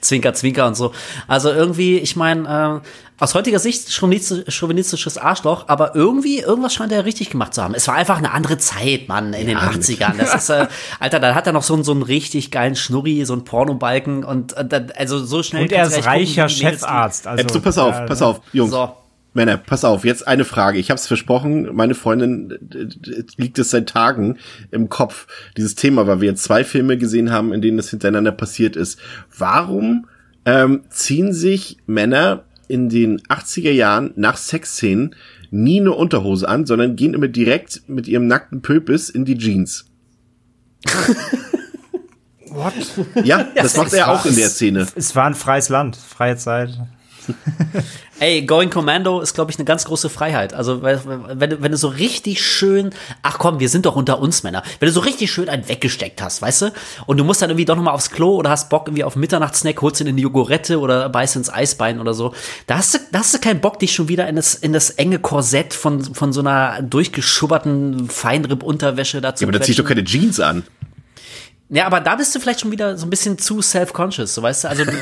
[0.00, 0.92] Zwinker, Zwinker und so.
[1.28, 2.86] Also irgendwie, ich meine, äh,
[3.22, 7.72] aus heutiger Sicht chauvinistisches Arschloch, aber irgendwie, irgendwas scheint er richtig gemacht zu haben.
[7.72, 10.14] Es war einfach eine andere Zeit, Mann, in ja, den 80ern.
[10.18, 10.66] Das ist, äh,
[10.98, 14.24] Alter, da hat er noch so, einen so einen richtig geilen Schnurri, so einen Pornobalken
[14.24, 15.62] und äh, also so schnell.
[15.62, 17.28] Und er ist reicher gucken, Chefarzt.
[17.28, 18.72] Also, also, pass auf, pass auf, Jungs.
[18.72, 18.92] So.
[19.34, 20.80] Männer, pass auf, jetzt eine Frage.
[20.80, 22.58] Ich habe es versprochen, meine Freundin
[23.36, 24.38] liegt es seit Tagen
[24.72, 28.32] im Kopf, dieses Thema, weil wir jetzt zwei Filme gesehen haben, in denen das hintereinander
[28.32, 28.98] passiert ist.
[29.38, 30.08] Warum
[30.44, 32.42] ähm, ziehen sich Männer
[32.72, 35.14] in den 80er Jahren nach Sexszenen
[35.50, 39.84] nie eine Unterhose an, sondern gehen immer direkt mit ihrem nackten Pöpis in die Jeans.
[42.48, 42.72] What?
[43.24, 44.86] Ja, das macht er auch in der Szene.
[44.94, 46.70] Es war ein freies Land, freie Zeit.
[48.20, 50.54] Ey, Going Commando ist, glaube ich, eine ganz große Freiheit.
[50.54, 52.90] Also, wenn du, wenn du so richtig schön,
[53.22, 56.22] ach komm, wir sind doch unter uns Männer, wenn du so richtig schön einen weggesteckt
[56.22, 56.72] hast, weißt du,
[57.06, 59.80] und du musst dann irgendwie doch nochmal aufs Klo oder hast Bock irgendwie auf Mitternachtssnack,
[59.82, 62.32] holst dir eine Jogurette oder beißt ins Eisbein oder so,
[62.66, 64.90] da hast du, da hast du keinen Bock, dich schon wieder in das, in das
[64.90, 69.42] enge Korsett von, von so einer durchgeschubberten Feinripp-Unterwäsche dazu.
[69.42, 70.62] Ja, aber da zieh ich doch keine Jeans an.
[71.74, 74.64] Ja, aber da bist du vielleicht schon wieder so ein bisschen zu self-conscious, so weißt
[74.64, 74.68] du?
[74.68, 74.92] Also du,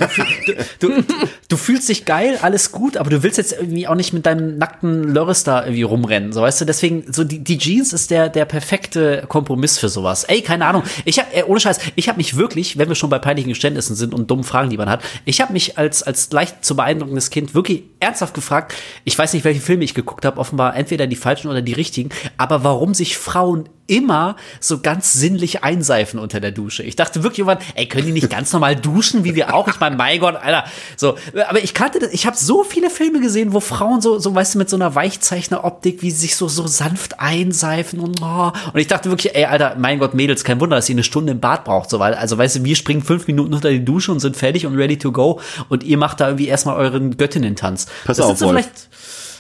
[0.79, 1.05] du,
[1.49, 4.57] du, fühlst dich geil, alles gut, aber du willst jetzt irgendwie auch nicht mit deinem
[4.57, 6.65] nackten Lörres da irgendwie rumrennen, so weißt du?
[6.67, 10.23] Deswegen, so die, die Jeans ist der, der perfekte Kompromiss für sowas.
[10.23, 10.85] Ey, keine Ahnung.
[11.05, 13.97] Ich hab, äh, ohne Scheiß, ich habe mich wirklich, wenn wir schon bei peinlichen Geständnissen
[13.97, 17.31] sind und dummen Fragen, die man hat, ich habe mich als, als leicht zu beeindruckendes
[17.31, 21.17] Kind wirklich ernsthaft gefragt, ich weiß nicht, welche Filme ich geguckt habe, offenbar entweder die
[21.17, 26.53] falschen oder die richtigen, aber warum sich Frauen immer so ganz sinnlich einseifen unter der
[26.53, 26.83] Dusche.
[26.85, 29.67] Ich dachte wirklich irgendwann, ey, können die nicht ganz normal duschen, wie wir auch?
[29.69, 30.65] Ich meine, mein Gott, Alter.
[30.97, 31.17] So,
[31.49, 34.55] aber ich kannte das, ich habe so viele Filme gesehen, wo Frauen so, so, weißt
[34.55, 38.53] du, mit so einer Weichzeichner-Optik, wie sie sich so, so sanft einseifen und, oh.
[38.73, 41.33] und ich dachte wirklich, ey, Alter, mein Gott, Mädels, kein Wunder, dass ihr eine Stunde
[41.33, 44.13] im Bad braucht, so, weil, also, weißt du, wir springen fünf Minuten unter die Dusche
[44.13, 47.87] und sind fertig und ready to go und ihr macht da irgendwie erstmal euren Göttinnen-Tanz.
[48.05, 48.67] Pass das auf, so Wolf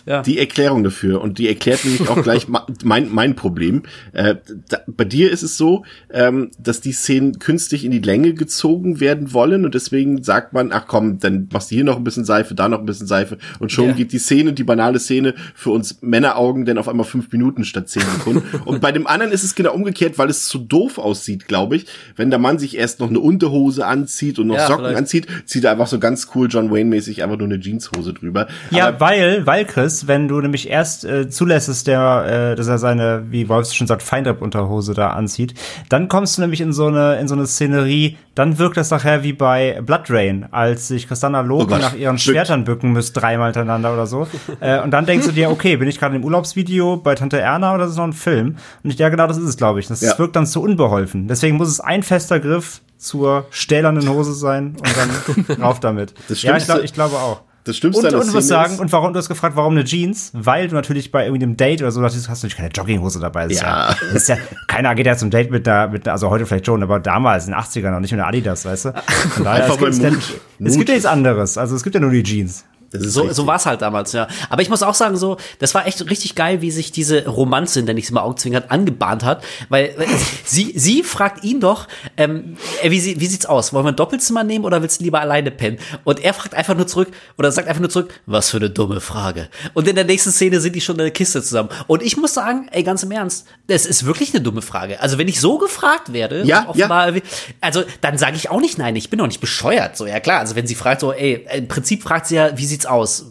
[0.06, 0.22] ja.
[0.22, 1.20] die Erklärung dafür.
[1.20, 2.46] Und die erklärt nämlich auch gleich
[2.84, 3.82] mein, mein Problem.
[4.12, 4.36] Äh,
[4.68, 9.00] da, bei dir ist es so, ähm, dass die Szenen künstlich in die Länge gezogen
[9.00, 12.24] werden wollen und deswegen sagt man, ach komm, dann machst du hier noch ein bisschen
[12.24, 13.92] Seife, da noch ein bisschen Seife und schon ja.
[13.92, 17.88] geht die Szene, die banale Szene für uns Männeraugen dann auf einmal fünf Minuten statt
[17.88, 18.42] zehn Sekunden.
[18.64, 21.86] und bei dem anderen ist es genau umgekehrt, weil es zu doof aussieht, glaube ich,
[22.16, 24.98] wenn der Mann sich erst noch eine Unterhose anzieht und noch ja, Socken vielleicht.
[24.98, 28.48] anzieht, zieht er einfach so ganz cool John Wayne mäßig einfach nur eine Jeanshose drüber.
[28.70, 32.68] Ja, Aber weil, weil Chris, ist, wenn du nämlich erst äh, zulässest, der, äh, dass
[32.68, 35.54] er seine, wie Wolf schon sagt, Feinripp-Unterhose da anzieht.
[35.88, 39.24] Dann kommst du nämlich in so eine, in so eine Szenerie, dann wirkt das nachher
[39.24, 43.48] wie bei Blood Rain, als sich Christina Lobe oh nach ihren Schwertern bücken müsste, dreimal
[43.48, 44.28] hintereinander oder so.
[44.60, 47.74] äh, und dann denkst du dir, okay, bin ich gerade im Urlaubsvideo bei Tante Erna
[47.74, 48.56] oder ist es noch ein Film?
[48.84, 49.88] Und ich, ja, genau das ist es, glaube ich.
[49.88, 50.16] Das ja.
[50.18, 51.26] wirkt dann zu unbeholfen.
[51.26, 56.14] Deswegen muss es ein fester Griff zur stählernen Hose sein und dann rauf damit.
[56.28, 57.42] ja, ich, glaub, ich glaube auch.
[57.64, 60.30] Das Schlimmste und, und was sagen, und warum du hast gefragt, warum eine Jeans?
[60.32, 63.20] Weil du natürlich bei irgendwie einem Date oder so hast, hast du natürlich keine Jogginghose
[63.20, 63.48] dabei.
[63.48, 63.90] Das ja.
[63.90, 64.36] Ist ja, ist ja,
[64.66, 67.52] keiner geht ja zum Date mit der, mit, also heute vielleicht schon, aber damals in
[67.52, 68.92] den 80ern noch nicht mit der Adidas, weißt du?
[68.92, 70.18] Von daher, es, gibt,
[70.58, 71.58] es gibt ja nichts anderes.
[71.58, 74.26] Also es gibt ja nur die Jeans so so war es halt damals, ja.
[74.48, 77.82] Aber ich muss auch sagen, so, das war echt richtig geil, wie sich diese Romanze,
[77.82, 79.44] nenne ich es mal Augenzwinkern, angebahnt hat.
[79.68, 80.08] Weil, weil
[80.44, 81.86] sie, sie fragt ihn doch,
[82.16, 83.72] ähm, äh, wie, sie, wie sieht's aus?
[83.72, 85.78] Wollen wir ein Doppelzimmer nehmen oder willst du lieber alleine pennen?
[86.04, 89.00] Und er fragt einfach nur zurück, oder sagt einfach nur zurück, was für eine dumme
[89.00, 89.48] Frage.
[89.74, 91.68] Und in der nächsten Szene sind die schon in der Kiste zusammen.
[91.86, 95.00] Und ich muss sagen, ey, ganz im Ernst, das ist wirklich eine dumme Frage.
[95.00, 97.22] Also wenn ich so gefragt werde, ja, offenbar, ja.
[97.60, 99.96] also dann sage ich auch nicht nein, ich bin doch nicht bescheuert.
[99.96, 102.66] So, ja klar, also wenn sie fragt, so, ey, im Prinzip fragt sie ja, wie
[102.66, 103.26] sieht's aus?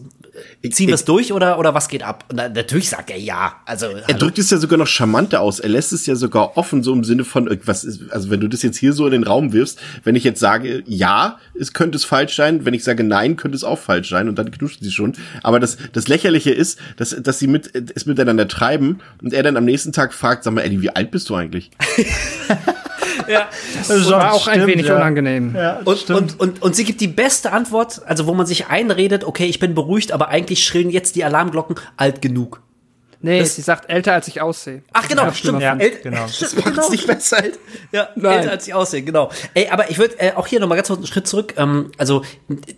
[0.72, 2.26] Ziehen wir es durch oder, oder was geht ab?
[2.30, 3.54] Und dann, natürlich sagt er ja.
[3.66, 4.20] Also, er hallo.
[4.20, 5.60] drückt es ja sogar noch charmanter aus.
[5.60, 8.48] Er lässt es ja sogar offen, so im Sinne von, was ist, also wenn du
[8.48, 11.98] das jetzt hier so in den Raum wirfst, wenn ich jetzt sage, ja, es könnte
[11.98, 14.84] es falsch sein, wenn ich sage nein, könnte es auch falsch sein und dann knuschen
[14.84, 15.14] sie schon.
[15.44, 19.58] Aber das, das Lächerliche ist, dass, dass sie mit, es miteinander treiben und er dann
[19.58, 21.72] am nächsten Tag fragt, sag mal, Eddie, wie alt bist du eigentlich?
[23.30, 23.48] ja,
[23.88, 24.96] das war auch stimmt, ein wenig ja.
[24.96, 25.56] unangenehm.
[25.56, 29.24] Ja, und, und, und, und sie gibt die beste Antwort, also wo man sich einredet,
[29.24, 32.62] okay, ich bin beruhigt, aber eigentlich schrillen jetzt die Alarmglocken alt genug.
[33.22, 34.82] Nee, das sie sagt älter als ich aussehe.
[34.94, 35.62] Ach genau, stimmt.
[35.62, 36.26] Ja, El genau.
[36.26, 36.90] Das macht genau.
[36.90, 37.44] nicht besser.
[37.92, 38.40] Ja, Nein.
[38.40, 39.30] älter als ich aussehe, genau.
[39.54, 41.56] Ey, aber ich würde äh, auch hier noch mal ganz kurz einen Schritt zurück.
[41.58, 42.24] Ähm, also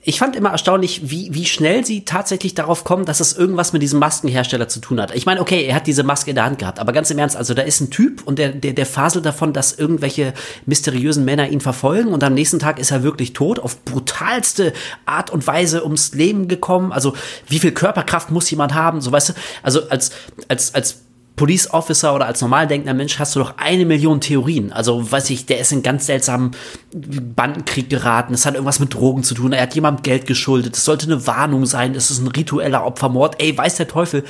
[0.02, 3.84] ich fand immer erstaunlich, wie wie schnell sie tatsächlich darauf kommen, dass es irgendwas mit
[3.84, 5.14] diesem Maskenhersteller zu tun hat.
[5.14, 7.38] Ich meine, okay, er hat diese Maske in der Hand gehabt, aber ganz im Ernst,
[7.38, 10.34] also da ist ein Typ und der der der faselt davon, dass irgendwelche
[10.66, 14.74] mysteriösen Männer ihn verfolgen und am nächsten Tag ist er wirklich tot auf brutalste
[15.06, 16.92] Art und Weise ums Leben gekommen.
[16.92, 17.14] Also
[17.48, 19.02] wie viel Körperkraft muss jemand haben?
[19.02, 20.12] So weißt du, also als
[20.47, 21.01] als, als
[21.36, 24.71] Police Officer oder als normal denkender Mensch hast du doch eine Million Theorien.
[24.71, 26.51] Also, weiß ich, der ist in ganz seltsamen
[26.93, 28.34] Bandenkrieg geraten.
[28.34, 29.53] Es hat irgendwas mit Drogen zu tun.
[29.53, 30.77] Er hat jemandem Geld geschuldet.
[30.77, 31.95] Es sollte eine Warnung sein.
[31.95, 33.41] Es ist ein ritueller Opfermord.
[33.41, 34.23] Ey, weiß der Teufel.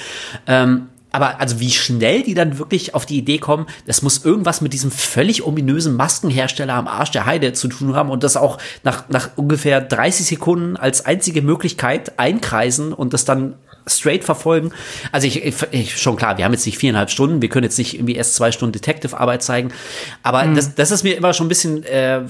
[0.47, 4.61] Ähm, aber also wie schnell die dann wirklich auf die Idee kommen, das muss irgendwas
[4.61, 8.57] mit diesem völlig ominösen Maskenhersteller am Arsch der Heide zu tun haben und das auch
[8.83, 13.55] nach, nach ungefähr 30 Sekunden als einzige Möglichkeit einkreisen und das dann
[13.97, 14.71] straight verfolgen.
[15.11, 17.95] Also ich, ich, schon klar, wir haben jetzt nicht viereinhalb Stunden, wir können jetzt nicht
[17.95, 19.71] irgendwie erst zwei Stunden Detective-Arbeit zeigen,
[20.23, 20.55] aber mhm.
[20.55, 22.21] das, das ist mir immer schon ein bisschen äh,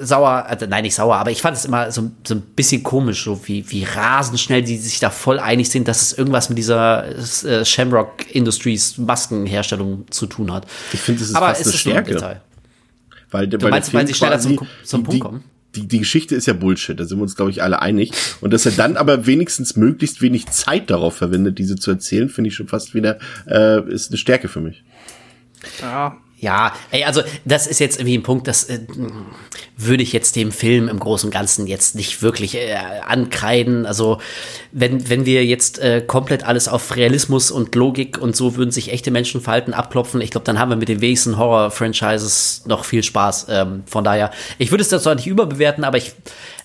[0.00, 3.24] sauer, also nein, nicht sauer, aber ich fand es immer so, so ein bisschen komisch,
[3.24, 6.58] so wie, wie rasend schnell die sich da voll einig sind, dass es irgendwas mit
[6.58, 10.66] dieser äh, Shamrock Industries Maskenherstellung zu tun hat.
[10.92, 12.40] Ich finde, das ist aber fast eine Stärke.
[13.30, 15.44] Weil, weil meinst, weil sie schneller zum, zum Punkt kommen?
[15.78, 18.12] Die, die Geschichte ist ja Bullshit, da sind wir uns, glaube ich, alle einig.
[18.40, 22.48] Und dass er dann aber wenigstens möglichst wenig Zeit darauf verwendet, diese zu erzählen, finde
[22.48, 24.84] ich schon fast wieder, äh, ist eine Stärke für mich.
[25.80, 28.78] Ja, ja, ey, also das ist jetzt irgendwie ein Punkt, das äh,
[29.76, 33.86] würde ich jetzt dem Film im Großen und Ganzen jetzt nicht wirklich äh, ankreiden.
[33.86, 34.18] Also
[34.70, 38.92] wenn, wenn wir jetzt äh, komplett alles auf Realismus und Logik und so würden sich
[38.92, 43.02] echte Menschen verhalten, abklopfen, ich glaube, dann haben wir mit den wenigsten Horror-Franchises noch viel
[43.02, 43.46] Spaß.
[43.50, 46.12] Ähm, von daher, ich würde es zwar nicht überbewerten, aber ich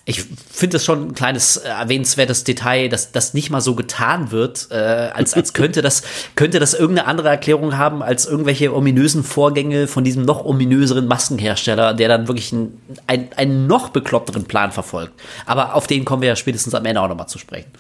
[0.05, 4.31] ich finde es schon ein kleines äh, erwähnenswertes Detail, dass das nicht mal so getan
[4.31, 6.03] wird, äh, als, als könnte das,
[6.35, 11.93] könnte das irgendeine andere Erklärung haben als irgendwelche ominösen Vorgänge von diesem noch ominöseren Maskenhersteller,
[11.93, 15.13] der dann wirklich einen, einen, einen noch bekloppteren Plan verfolgt.
[15.45, 17.71] Aber auf den kommen wir ja spätestens am Ende auch nochmal zu sprechen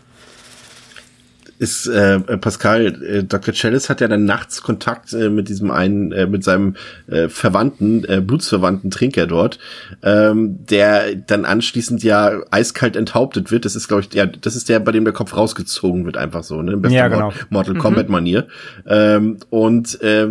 [1.63, 3.53] ist äh, Pascal, äh, Dr.
[3.53, 6.75] Chalice hat ja dann nachts Kontakt äh, mit diesem einen, äh, mit seinem
[7.07, 9.59] äh, Verwandten, äh, Blutsverwandten Trinker dort,
[10.03, 13.63] ähm, der dann anschließend ja eiskalt enthauptet wird.
[13.63, 16.43] Das ist, glaube ich, der, das ist der, bei dem der Kopf rausgezogen wird, einfach
[16.43, 16.77] so, ne?
[16.89, 17.31] ja, genau.
[17.49, 18.47] Mortal Kombat Manier.
[18.83, 18.91] Mhm.
[18.91, 20.27] Ähm, und äh,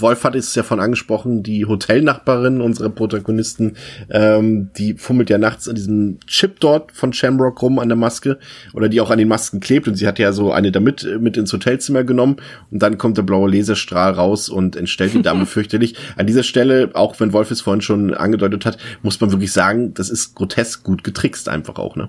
[0.00, 3.76] Wolf hat es ja von angesprochen, die Hotelnachbarin unserer Protagonisten,
[4.10, 8.38] ähm, die fummelt ja nachts an diesem Chip dort von Shamrock rum an der Maske
[8.72, 11.18] oder die auch an den Masken klebt und sie hat ja so eine damit äh,
[11.18, 12.36] mit ins Hotelzimmer genommen
[12.70, 15.96] und dann kommt der blaue Laserstrahl raus und entstellt die Dame fürchterlich.
[16.16, 19.94] An dieser Stelle, auch wenn Wolf es vorhin schon angedeutet hat, muss man wirklich sagen,
[19.94, 22.08] das ist grotesk gut getrickst einfach auch, ne?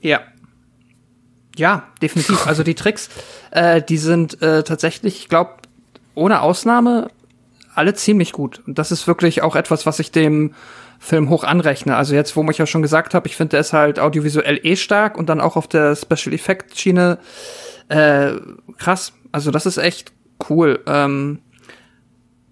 [0.00, 0.20] Ja,
[1.56, 2.46] ja, definitiv.
[2.46, 3.08] Also die Tricks,
[3.50, 5.52] äh, die sind äh, tatsächlich, ich glaube,
[6.14, 7.08] ohne Ausnahme
[7.76, 8.62] alle ziemlich gut.
[8.66, 10.54] Und das ist wirklich auch etwas, was ich dem
[10.98, 11.96] Film hoch anrechne.
[11.96, 14.76] Also jetzt, wo ich ja schon gesagt habe, ich finde, der ist halt audiovisuell eh
[14.76, 17.18] stark und dann auch auf der Special Effect Schiene
[17.88, 18.32] Äh,
[18.78, 19.12] krass.
[19.30, 20.12] Also das ist echt
[20.50, 20.80] cool.
[20.86, 21.40] Ähm,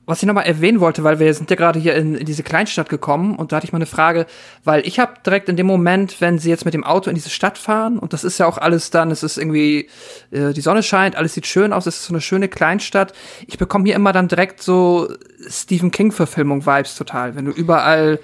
[0.06, 2.88] was ich nochmal erwähnen wollte, weil wir sind ja gerade hier in, in, diese Kleinstadt
[2.88, 4.26] gekommen und da hatte ich mal eine Frage,
[4.62, 7.30] weil ich habe direkt in dem Moment, wenn sie jetzt mit dem Auto in diese
[7.30, 9.88] Stadt fahren und das ist ja auch alles dann, es ist irgendwie,
[10.30, 13.12] äh, die Sonne scheint, alles sieht schön aus, es ist so eine schöne Kleinstadt.
[13.46, 15.08] Ich bekomme hier immer dann direkt so
[15.48, 18.18] Stephen King-Verfilmung-Vibes total, wenn du überall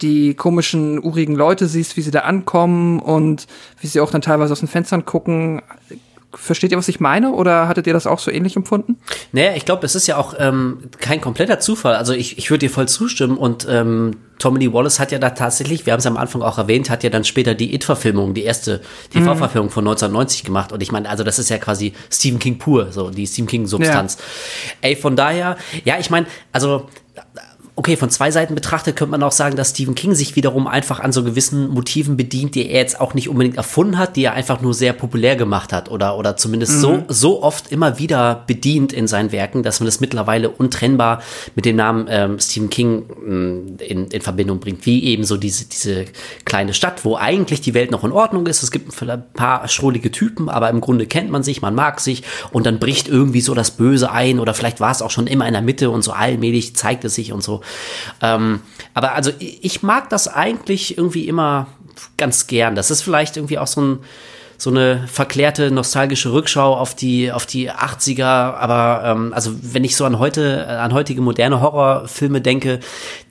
[0.00, 3.46] die komischen, urigen Leute siehst, wie sie da ankommen und
[3.80, 5.62] wie sie auch dann teilweise aus den Fenstern gucken.
[6.34, 7.32] Versteht ihr, was ich meine?
[7.32, 8.98] Oder hattet ihr das auch so ähnlich empfunden?
[9.32, 11.94] Naja, ich glaube, es ist ja auch ähm, kein kompletter Zufall.
[11.94, 15.30] Also ich, ich würde dir voll zustimmen und ähm, Tommy Lee Wallace hat ja da
[15.30, 18.44] tatsächlich, wir haben es am Anfang auch erwähnt, hat ja dann später die It-Verfilmung, die
[18.44, 20.70] erste TV-Verfilmung von 1990 gemacht.
[20.70, 24.18] Und ich meine, also das ist ja quasi Stephen King pur, so die Stephen King-Substanz.
[24.18, 24.88] Ja.
[24.90, 26.88] Ey, von daher, ja, ich meine, also
[27.78, 30.98] okay, von zwei Seiten betrachtet könnte man auch sagen, dass Stephen King sich wiederum einfach
[30.98, 34.32] an so gewissen Motiven bedient, die er jetzt auch nicht unbedingt erfunden hat, die er
[34.32, 36.80] einfach nur sehr populär gemacht hat oder, oder zumindest mhm.
[36.80, 41.22] so, so oft immer wieder bedient in seinen Werken, dass man das mittlerweile untrennbar
[41.54, 45.66] mit dem Namen ähm, Stephen King mm, in, in Verbindung bringt, wie eben so diese,
[45.66, 46.06] diese
[46.44, 48.64] kleine Stadt, wo eigentlich die Welt noch in Ordnung ist.
[48.64, 52.24] Es gibt ein paar schrullige Typen, aber im Grunde kennt man sich, man mag sich
[52.50, 55.46] und dann bricht irgendwie so das Böse ein oder vielleicht war es auch schon immer
[55.46, 57.60] in der Mitte und so allmählich zeigt es sich und so.
[58.22, 58.60] Ähm,
[58.94, 61.66] aber also ich mag das eigentlich irgendwie immer
[62.16, 62.74] ganz gern.
[62.74, 63.98] Das ist vielleicht irgendwie auch so ein
[64.60, 69.94] so eine verklärte nostalgische Rückschau auf die auf die 80er, aber ähm, also wenn ich
[69.94, 72.80] so an heute an heutige moderne Horrorfilme denke,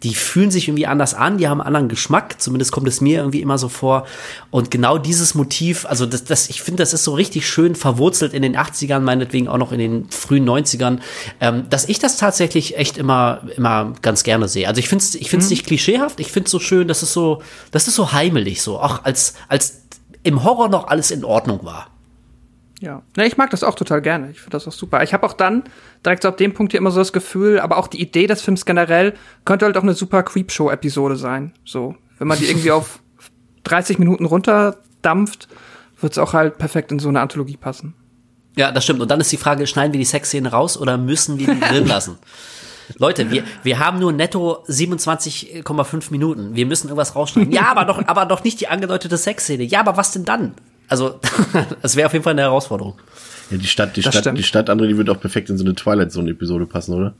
[0.04, 3.20] die fühlen sich irgendwie anders an, die haben einen anderen Geschmack, zumindest kommt es mir
[3.20, 4.08] irgendwie immer so vor
[4.52, 8.34] und genau dieses Motiv, also das, das ich finde, das ist so richtig schön verwurzelt
[8.34, 11.00] in den 80ern, meinetwegen auch noch in den frühen 90ern,
[11.42, 14.66] ähm, dass ich das tatsächlich echt immer immer ganz gerne sehe.
[14.66, 15.56] Also ich finde es ich finde es mhm.
[15.56, 18.80] nicht klischeehaft, ich finde es so schön, das ist so das ist so heimelig so,
[18.80, 19.87] auch als als
[20.28, 21.88] im Horror noch alles in Ordnung war.
[22.82, 24.30] Ja, ne, ich mag das auch total gerne.
[24.30, 25.02] Ich finde das auch super.
[25.02, 25.64] Ich habe auch dann
[26.06, 28.42] direkt so ab dem Punkt hier immer so das Gefühl, aber auch die Idee des
[28.42, 29.14] Films generell
[29.46, 31.54] könnte halt auch eine super Creepshow-Episode sein.
[31.66, 33.00] So, wenn man die irgendwie auf
[33.64, 35.48] 30 Minuten runterdampft,
[36.00, 37.96] wird es auch halt perfekt in so eine Anthologie passen.
[38.58, 39.00] Ja, das stimmt.
[39.02, 41.88] Und dann ist die Frage, schneiden wir die Sexszene raus oder müssen wir die drin
[41.88, 42.18] lassen?
[42.98, 46.56] Leute, wir, wir haben nur netto 27,5 Minuten.
[46.56, 47.52] Wir müssen irgendwas rausschneiden.
[47.52, 49.64] Ja, aber doch, aber doch nicht die angedeutete Sexszene.
[49.64, 50.54] Ja, aber was denn dann?
[50.88, 51.20] Also,
[51.82, 52.96] das wäre auf jeden Fall eine Herausforderung.
[53.52, 54.38] Ja, die Stadt, die das Stadt, stimmt.
[54.38, 57.14] die Stadt, André, die würde auch perfekt in so eine Twilight Zone Episode passen, oder?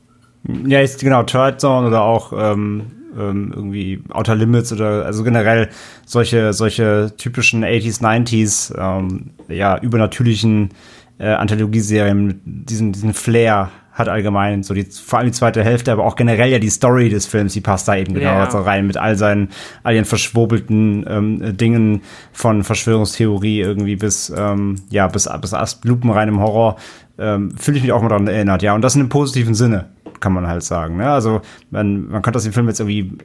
[0.66, 5.68] Ja, ist genau Twilight Zone oder auch ähm, ähm, irgendwie Outer Limits oder also generell
[6.06, 10.70] solche solche typischen 80s 90s ähm, ja übernatürlichen
[11.18, 15.90] äh, Anthologieserien mit diesem diesen Flair hat allgemein so die vor allem die zweite Hälfte,
[15.90, 18.50] aber auch generell ja die Story des Films, die passt da eben genau yeah.
[18.50, 19.48] so rein mit all seinen
[19.82, 26.76] all ihren verschwurbelten ähm, Dingen von Verschwörungstheorie irgendwie bis ähm, ja bis bis lupenreinem Horror
[27.18, 29.86] ähm, fühle ich mich auch mal daran erinnert, ja und das in einem positiven Sinne
[30.20, 30.96] kann man halt sagen.
[30.96, 31.10] Ne?
[31.10, 31.40] Also
[31.70, 33.18] man man könnte das den Film jetzt irgendwie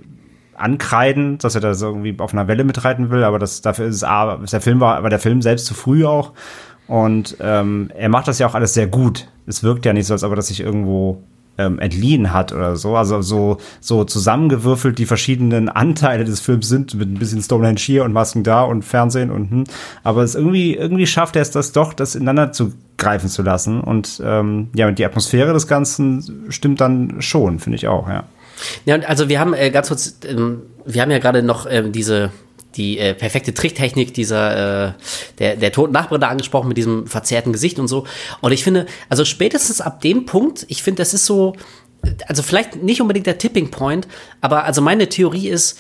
[0.56, 3.98] ankreiden, dass er da so irgendwie auf einer Welle mitreiten will, aber das dafür ist
[3.98, 6.34] es A, der Film war, aber der Film selbst zu früh auch
[6.88, 9.28] und ähm, er macht das ja auch alles sehr gut.
[9.46, 11.22] Es wirkt ja nicht so, als ob er das sich irgendwo
[11.58, 12.96] ähm, entliehen hat oder so.
[12.96, 18.04] Also so, so zusammengewürfelt die verschiedenen Anteile des Films sind, mit ein bisschen Stonehenge hier
[18.04, 19.64] und Masken da und Fernsehen und hm.
[20.04, 23.82] Aber es irgendwie, irgendwie schafft er es das doch, das ineinander zu greifen zu lassen.
[23.82, 28.24] Und ähm, ja, die Atmosphäre des Ganzen stimmt dann schon, finde ich auch, ja.
[28.86, 32.32] Ja, also wir haben äh, ganz kurz, ähm, wir haben ja gerade noch ähm, diese
[32.76, 34.94] die äh, perfekte Tricktechnik dieser äh,
[35.40, 38.06] der der toten Nachbarin da angesprochen mit diesem verzerrten Gesicht und so.
[38.42, 41.56] Und ich finde, also spätestens ab dem Punkt, ich finde, das ist so,
[42.28, 44.08] also vielleicht nicht unbedingt der Tipping Point,
[44.42, 45.80] aber also meine Theorie ist,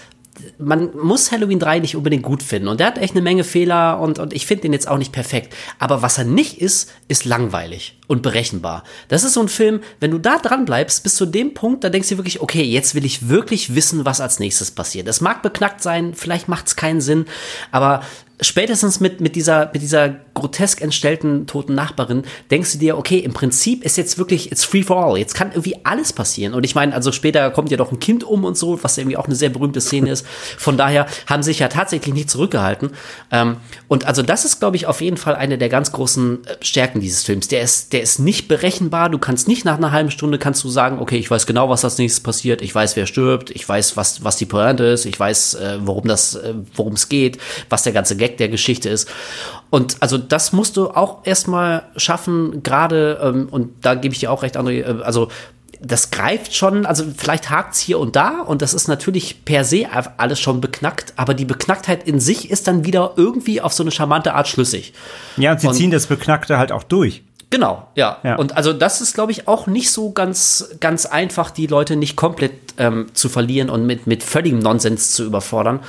[0.57, 2.67] man muss Halloween 3 nicht unbedingt gut finden.
[2.67, 5.11] Und der hat echt eine Menge Fehler und, und ich finde den jetzt auch nicht
[5.11, 5.53] perfekt.
[5.79, 8.83] Aber was er nicht ist, ist langweilig und berechenbar.
[9.07, 11.89] Das ist so ein Film, wenn du da dran bleibst, bis zu dem Punkt, da
[11.89, 15.07] denkst du wirklich, okay, jetzt will ich wirklich wissen, was als nächstes passiert.
[15.07, 17.25] Es mag beknackt sein, vielleicht macht es keinen Sinn,
[17.71, 18.01] aber
[18.41, 23.33] spätestens mit, mit, dieser, mit dieser grotesk entstellten toten Nachbarin denkst du dir, okay, im
[23.33, 25.17] Prinzip ist jetzt wirklich, it's free for all.
[25.17, 26.53] Jetzt kann irgendwie alles passieren.
[26.53, 29.17] Und ich meine, also später kommt ja doch ein Kind um und so, was irgendwie
[29.17, 30.25] auch eine sehr berühmte Szene ist.
[30.57, 32.91] Von daher haben sich ja tatsächlich nicht zurückgehalten.
[33.31, 33.57] Ähm,
[33.87, 36.99] und also das ist, glaube ich, auf jeden Fall eine der ganz großen äh, Stärken
[36.99, 37.47] dieses Films.
[37.47, 39.09] Der ist, der ist nicht berechenbar.
[39.09, 41.85] Du kannst nicht nach einer halben Stunde kannst du sagen, okay, ich weiß genau, was
[41.85, 42.61] als nächstes passiert.
[42.61, 43.51] Ich weiß, wer stirbt.
[43.51, 45.05] Ich weiß, was, was die Pointe ist.
[45.05, 47.37] Ich weiß, äh, worum das, äh, worum es geht,
[47.69, 49.09] was der ganze Gag der Geschichte ist.
[49.69, 54.31] Und also das musst du auch erstmal schaffen, gerade, ähm, und da gebe ich dir
[54.31, 55.29] auch recht, André, äh, also
[55.85, 59.87] das greift schon, also vielleicht hakt's hier und da und das ist natürlich per se
[60.17, 63.91] alles schon beknackt, aber die Beknacktheit in sich ist dann wieder irgendwie auf so eine
[63.91, 64.93] charmante Art schlüssig.
[65.35, 67.23] Ja, und sie und, ziehen das Beknackte halt auch durch.
[67.53, 68.17] Genau, ja.
[68.23, 68.35] ja.
[68.35, 72.15] Und also das ist, glaube ich, auch nicht so ganz, ganz einfach, die Leute nicht
[72.15, 75.81] komplett ähm, zu verlieren und mit, mit völligem Nonsens zu überfordern.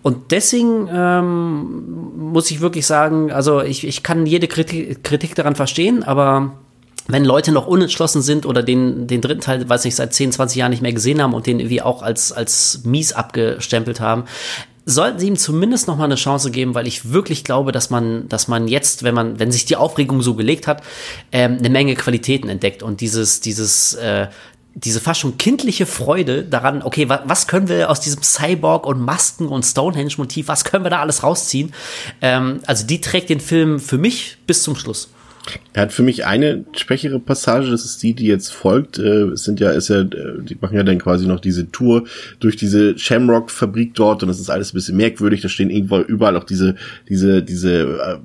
[0.00, 5.56] Und deswegen ähm, muss ich wirklich sagen, also ich, ich kann jede Kritik, Kritik daran
[5.56, 6.52] verstehen, aber
[7.06, 10.56] wenn Leute noch unentschlossen sind oder den, den dritten Teil, weiß nicht, seit 10, 20
[10.56, 14.24] Jahren nicht mehr gesehen haben und den irgendwie auch als, als mies abgestempelt haben,
[14.86, 18.28] sollten sie ihm zumindest noch mal eine Chance geben, weil ich wirklich glaube, dass man,
[18.28, 20.82] dass man jetzt, wenn man, wenn sich die Aufregung so gelegt hat,
[21.32, 24.28] ähm, eine Menge Qualitäten entdeckt und dieses, dieses, äh,
[24.74, 29.00] diese fast schon kindliche Freude daran, okay, wa was können wir aus diesem Cyborg und
[29.00, 31.72] Masken und Stonehenge-Motiv, was können wir da alles rausziehen?
[32.20, 35.10] Ähm, also die trägt den Film für mich bis zum Schluss.
[35.72, 38.98] Er hat für mich eine schwächere Passage, das ist die, die jetzt folgt.
[38.98, 42.04] Äh, sind ja, ist ja, äh, die machen ja dann quasi noch diese Tour
[42.40, 45.40] durch diese Shamrock-Fabrik dort und das ist alles ein bisschen merkwürdig.
[45.40, 46.76] Da stehen irgendwo überall auch diese,
[47.08, 48.16] diese, diese äh,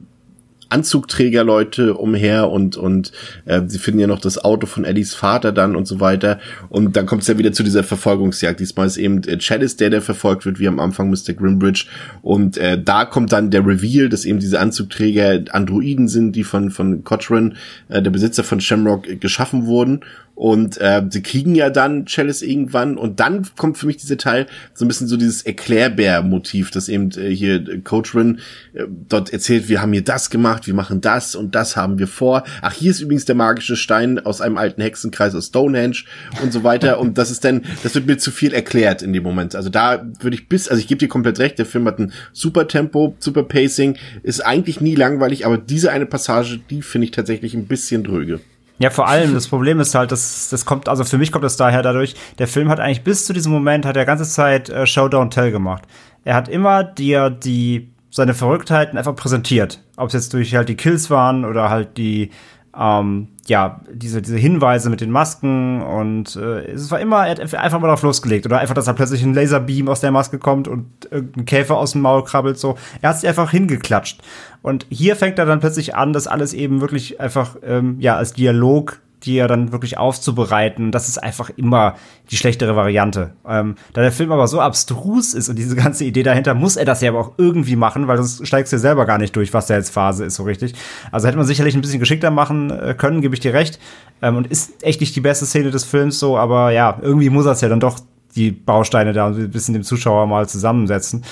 [0.75, 3.13] Anzugträgerleute umher und und
[3.45, 6.97] äh, sie finden ja noch das Auto von Eddies Vater dann und so weiter und
[6.97, 8.59] dann kommt es ja wieder zu dieser Verfolgungsjagd.
[8.59, 11.33] Diesmal ist eben äh, Chalice der, der verfolgt wird, wie am Anfang Mr.
[11.33, 11.85] Grimbridge
[12.21, 16.69] und äh, da kommt dann der Reveal, dass eben diese Anzugträger Androiden sind, die von
[16.71, 17.53] von Cochrane,
[17.87, 20.01] äh, der Besitzer von Shamrock, äh, geschaffen wurden
[20.35, 24.47] und äh, sie kriegen ja dann Chalice irgendwann und dann kommt für mich dieser Teil
[24.73, 28.39] so ein bisschen so dieses Erklärbär-Motiv, dass eben äh, hier Coach Rin
[28.73, 32.07] äh, dort erzählt, wir haben hier das gemacht, wir machen das und das haben wir
[32.07, 32.43] vor.
[32.61, 36.03] Ach, hier ist übrigens der magische Stein aus einem alten Hexenkreis aus Stonehenge
[36.43, 36.99] und so weiter.
[36.99, 39.55] und das ist dann, das wird mir zu viel erklärt in dem Moment.
[39.55, 42.11] Also da würde ich bis, also ich gebe dir komplett recht, der Film hat ein
[42.33, 47.11] super Tempo, super Pacing, ist eigentlich nie langweilig, aber diese eine Passage, die finde ich
[47.11, 48.41] tatsächlich ein bisschen dröge.
[48.77, 51.57] Ja, vor allem, das Problem ist halt, dass das kommt, also für mich kommt das
[51.57, 54.85] daher dadurch, der Film hat eigentlich bis zu diesem Moment, hat er ganze Zeit äh,
[54.85, 55.83] Show Don't Tell gemacht.
[56.23, 59.81] Er hat immer dir die, seine Verrücktheiten einfach präsentiert.
[59.97, 62.31] Ob es jetzt durch halt die Kills waren oder halt die,
[62.77, 67.53] ähm, ja, diese, diese Hinweise mit den Masken und äh, es war immer, er hat
[67.55, 70.67] einfach mal drauf losgelegt oder einfach, dass da plötzlich ein Laserbeam aus der Maske kommt
[70.67, 72.75] und irgendein Käfer aus dem Maul krabbelt, so.
[73.01, 74.21] Er hat sich einfach hingeklatscht.
[74.63, 78.33] Und hier fängt er dann plötzlich an, das alles eben wirklich einfach, ähm, ja, als
[78.33, 80.91] Dialog die ja dann wirklich aufzubereiten.
[80.91, 81.95] Das ist einfach immer
[82.31, 83.33] die schlechtere Variante.
[83.47, 86.85] Ähm, da der Film aber so abstrus ist und diese ganze Idee dahinter, muss er
[86.85, 89.53] das ja aber auch irgendwie machen, weil sonst steigst du ja selber gar nicht durch,
[89.53, 90.73] was da jetzt Phase ist, so richtig.
[91.11, 93.79] Also hätte man sicherlich ein bisschen geschickter machen äh, können, gebe ich dir recht.
[94.21, 97.45] Ähm, und ist echt nicht die beste Szene des Films so, aber ja, irgendwie muss
[97.45, 97.99] er es ja dann doch
[98.35, 101.23] die Bausteine da ein bisschen dem Zuschauer mal zusammensetzen.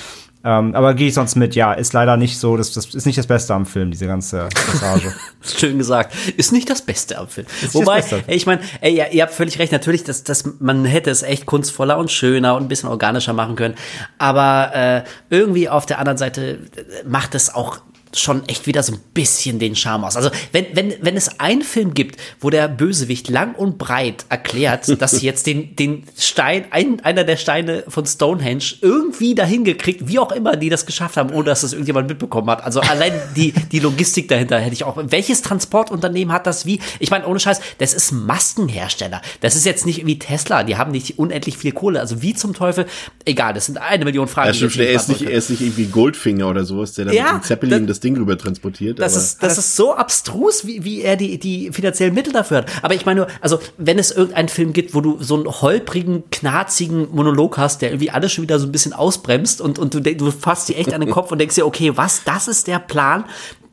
[0.44, 3.18] Ähm, aber gehe ich sonst mit, ja, ist leider nicht so, das, das ist nicht
[3.18, 5.14] das Beste am Film, diese ganze Passage.
[5.42, 6.14] Schön gesagt.
[6.36, 7.46] Ist nicht das Beste am Film.
[7.72, 11.22] Wobei, ey, ich meine, ja, ihr habt völlig recht, natürlich, dass, dass man hätte es
[11.22, 13.74] echt kunstvoller und schöner und ein bisschen organischer machen können.
[14.18, 16.58] Aber äh, irgendwie auf der anderen Seite
[17.06, 17.78] macht es auch
[18.18, 20.16] schon echt wieder so ein bisschen den Charme aus.
[20.16, 25.00] Also, wenn, wenn, wenn es einen Film gibt, wo der Bösewicht lang und breit erklärt,
[25.00, 30.08] dass sie jetzt den, den Stein, ein, einer der Steine von Stonehenge irgendwie dahin gekriegt,
[30.08, 32.64] wie auch immer die das geschafft haben, ohne dass das irgendjemand mitbekommen hat.
[32.64, 34.96] Also allein die, die Logistik dahinter hätte ich auch.
[34.96, 36.80] Welches Transportunternehmen hat das wie?
[36.98, 39.20] Ich meine, ohne Scheiß, das ist Maskenhersteller.
[39.40, 42.00] Das ist jetzt nicht wie Tesla, die haben nicht unendlich viel Kohle.
[42.00, 42.86] Also wie zum Teufel,
[43.24, 44.48] egal, das sind eine Million Fragen.
[44.48, 47.32] Ja, stimmt, er ist, nicht, er ist nicht irgendwie Goldfinger oder sowas, der dann ja,
[47.32, 48.98] mit dem Zeppelin das, das Ding rüber transportiert.
[48.98, 52.66] Das, ist, das ist so abstrus, wie, wie er die, die finanziellen Mittel dafür hat.
[52.82, 56.24] Aber ich meine nur, also wenn es irgendeinen Film gibt, wo du so einen holprigen,
[56.30, 60.00] knarzigen Monolog hast, der irgendwie alles schon wieder so ein bisschen ausbremst und, und du,
[60.00, 62.78] du fasst dir echt an den Kopf und denkst dir, okay, was, das ist der
[62.78, 63.24] Plan?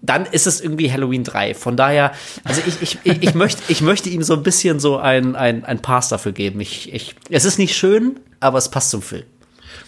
[0.03, 1.53] dann ist es irgendwie Halloween 3.
[1.53, 2.11] Von daher,
[2.43, 5.63] also ich, ich, ich, ich, möchte, ich möchte ihm so ein bisschen so ein, ein,
[5.63, 6.59] ein Pass dafür geben.
[6.59, 9.25] Ich, ich, es ist nicht schön, aber es passt zum Film.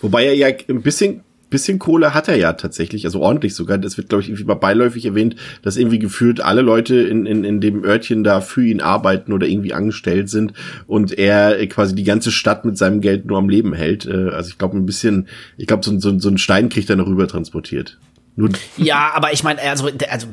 [0.02, 1.24] Wobei er ja ein bisschen
[1.54, 3.78] bisschen Kohle hat er ja tatsächlich, also ordentlich sogar.
[3.78, 7.44] Das wird, glaube ich, irgendwie mal beiläufig erwähnt, dass irgendwie gefühlt alle Leute in, in,
[7.44, 10.54] in dem Örtchen da für ihn arbeiten oder irgendwie angestellt sind
[10.88, 14.08] und er quasi die ganze Stadt mit seinem Geld nur am Leben hält.
[14.08, 15.28] Äh, also ich glaube ein bisschen,
[15.58, 18.00] ich glaube, so, so, so ein Stein kriegt er noch rüber transportiert.
[18.36, 20.28] Nur ja, aber ich meine, also, also,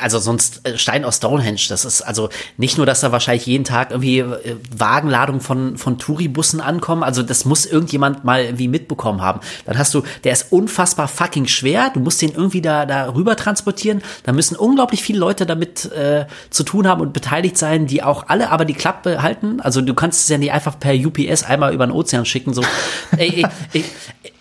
[0.00, 3.64] also sonst äh, Stein aus Stonehenge, das ist also nicht nur, dass da wahrscheinlich jeden
[3.64, 9.20] Tag irgendwie äh, Wagenladung von, von Touribussen ankommen, also das muss irgendjemand mal irgendwie mitbekommen
[9.20, 9.40] haben.
[9.66, 13.34] Dann hast du, der ist unfassbar fucking schwer, du musst den irgendwie da, da rüber
[13.34, 18.04] transportieren, da müssen unglaublich viele Leute damit äh, zu tun haben und beteiligt sein, die
[18.04, 21.42] auch alle aber die Klappe halten, also du kannst es ja nicht einfach per UPS
[21.42, 22.62] einmal über den Ozean schicken, so.
[23.18, 23.84] ich, ich,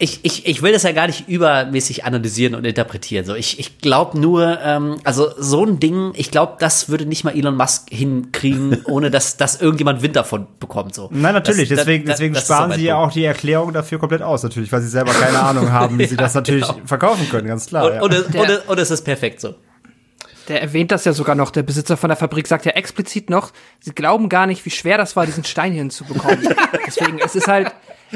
[0.01, 3.25] ich, ich, ich will das ja gar nicht übermäßig analysieren und interpretieren.
[3.25, 7.25] So, ich, ich glaube nur, ähm, also so ein Ding, ich glaube, das würde nicht
[7.25, 10.95] mal Elon Musk hinkriegen, ohne dass, dass irgendjemand Wind davon bekommt.
[10.95, 11.09] So.
[11.11, 11.67] Nein, natürlich.
[11.67, 14.71] Das, deswegen das, deswegen das sparen sie ja auch die Erklärung dafür komplett aus, natürlich,
[14.71, 16.85] weil sie selber keine Ahnung haben, wie sie das natürlich genau.
[16.85, 17.85] verkaufen können, ganz klar.
[17.85, 18.01] Und, ja.
[18.01, 19.55] und, es, und, es, und es ist perfekt so.
[20.47, 21.51] Der erwähnt das ja sogar noch.
[21.51, 24.97] Der Besitzer von der Fabrik sagt ja explizit noch, sie glauben gar nicht, wie schwer
[24.97, 26.39] das war, diesen Stein hier hinzubekommen.
[26.87, 27.71] Deswegen, es ist halt,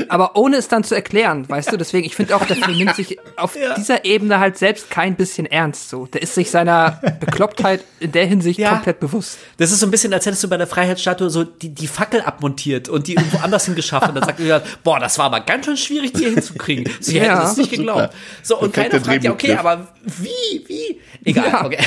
[0.10, 2.96] aber ohne es dann zu erklären, weißt du, deswegen, ich finde auch, der Film nimmt
[2.96, 3.74] sich auf ja.
[3.76, 6.06] dieser Ebene halt selbst kein bisschen ernst so.
[6.08, 8.70] Der ist sich seiner Beklopptheit in der Hinsicht ja.
[8.70, 9.38] komplett bewusst.
[9.58, 12.22] Das ist so ein bisschen, als hättest du bei der Freiheitsstatue so die, die Fackel
[12.22, 15.66] abmontiert und die irgendwo anders hingeschafft und dann sagt er, boah, das war aber ganz
[15.66, 16.92] schön schwierig, die hier hinzukriegen.
[17.00, 17.24] Sie ja.
[17.24, 18.14] hätten es nicht geglaubt.
[18.42, 21.02] So, und keiner fragt ja, okay, aber wie, wie?
[21.24, 21.66] Egal, ja.
[21.66, 21.84] okay.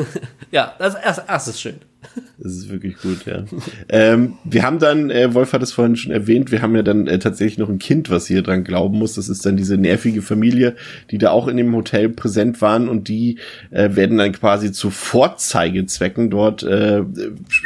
[0.50, 1.80] ja, das, das, das ist schön.
[2.42, 3.44] Das ist wirklich gut, ja.
[3.90, 7.06] ähm, wir haben dann, äh, Wolf hat es vorhin schon erwähnt, wir haben ja dann
[7.06, 9.16] äh, tatsächlich noch ein Kind, was hier dran glauben muss.
[9.16, 10.74] Das ist dann diese nervige Familie,
[11.10, 13.38] die da auch in dem Hotel präsent waren und die
[13.70, 17.02] äh, werden dann quasi zu Vorzeigezwecken dort, äh,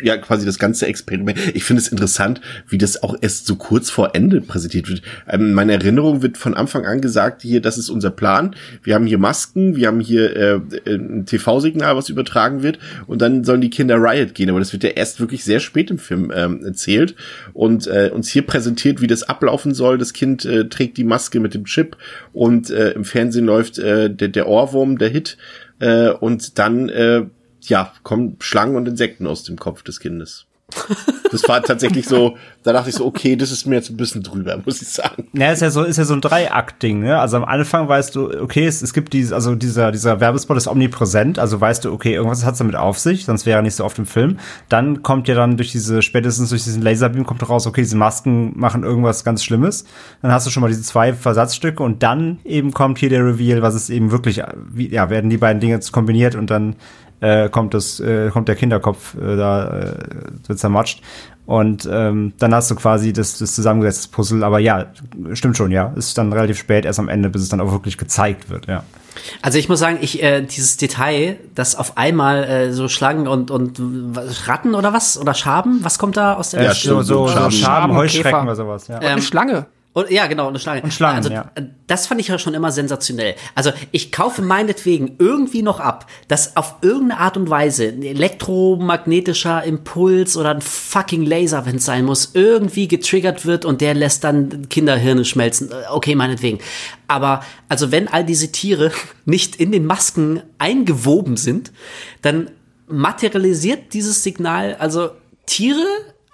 [0.03, 1.39] ja, quasi das ganze Experiment.
[1.55, 5.03] Ich finde es interessant, wie das auch erst so kurz vor Ende präsentiert wird.
[5.29, 8.57] Ähm, meine Erinnerung wird von Anfang an gesagt, hier, das ist unser Plan.
[8.83, 13.45] Wir haben hier Masken, wir haben hier äh, ein TV-Signal, was übertragen wird und dann
[13.45, 16.33] sollen die Kinder Riot gehen, aber das wird ja erst wirklich sehr spät im Film
[16.35, 17.15] ähm, erzählt
[17.53, 19.99] und äh, uns hier präsentiert, wie das ablaufen soll.
[19.99, 21.97] Das Kind äh, trägt die Maske mit dem Chip
[22.33, 25.37] und äh, im Fernsehen läuft äh, der, der Ohrwurm, der Hit
[25.81, 27.27] äh, und dann äh,
[27.63, 30.47] ja kommen Schlangen und Insekten aus dem Kopf des Kindes.
[31.31, 34.23] Das war tatsächlich so, da dachte ich so, okay, das ist mir jetzt ein bisschen
[34.23, 35.29] drüber, muss ich sagen.
[35.33, 37.19] Ja, ist ja so, ist ja so ein Dreiakt-Ding, ne?
[37.19, 40.67] Also am Anfang weißt du, okay, es, es gibt dieses, also dieser, dieser Werbespot ist
[40.69, 43.85] omnipräsent, also weißt du, okay, irgendwas hat's damit auf sich, sonst wäre er nicht so
[43.85, 44.39] oft im Film.
[44.69, 48.53] Dann kommt ja dann durch diese, spätestens durch diesen Laserbeam kommt raus, okay, diese Masken
[48.59, 49.85] machen irgendwas ganz Schlimmes.
[50.23, 53.63] Dann hast du schon mal diese zwei Versatzstücke und dann eben kommt hier der Reveal,
[53.63, 54.41] was es eben wirklich,
[54.73, 56.77] wie, ja, werden die beiden Dinge kombiniert und dann
[57.25, 59.93] äh, kommt das, äh, kommt der Kinderkopf äh, da äh,
[60.47, 61.01] wird zermatscht.
[61.47, 64.45] Und ähm, dann hast du quasi das, das zusammengesetzte Puzzle.
[64.45, 64.87] Aber ja,
[65.35, 65.93] stimmt schon, ja.
[65.95, 68.83] Ist dann relativ spät erst am Ende, bis es dann auch wirklich gezeigt wird, ja.
[69.43, 73.51] Also ich muss sagen, ich äh, dieses Detail, dass auf einmal äh, so Schlangen und
[73.51, 73.81] und
[74.47, 77.95] Ratten oder was oder Schaben, was kommt da aus der ja, so, so, so Schaben,
[77.95, 79.01] Heuschrecken oder sowas, ja.
[79.01, 79.67] Ähm, eine Schlange.
[79.95, 80.83] Und, ja, genau, eine Schlange.
[80.83, 81.53] Und Schlangen, also, ja.
[81.87, 83.37] Das fand ich ja schon immer sensationell.
[83.55, 89.63] Also ich kaufe meinetwegen irgendwie noch ab, dass auf irgendeine Art und Weise ein elektromagnetischer
[89.63, 94.25] Impuls oder ein fucking Laser, wenn es sein muss, irgendwie getriggert wird und der lässt
[94.25, 95.71] dann Kinderhirne schmelzen.
[95.91, 96.59] Okay, meinetwegen.
[97.07, 98.91] Aber also wenn all diese Tiere
[99.27, 101.71] nicht in den Masken eingewoben sind,
[102.21, 102.51] dann
[102.89, 105.11] materialisiert dieses Signal also
[105.47, 105.87] Tiere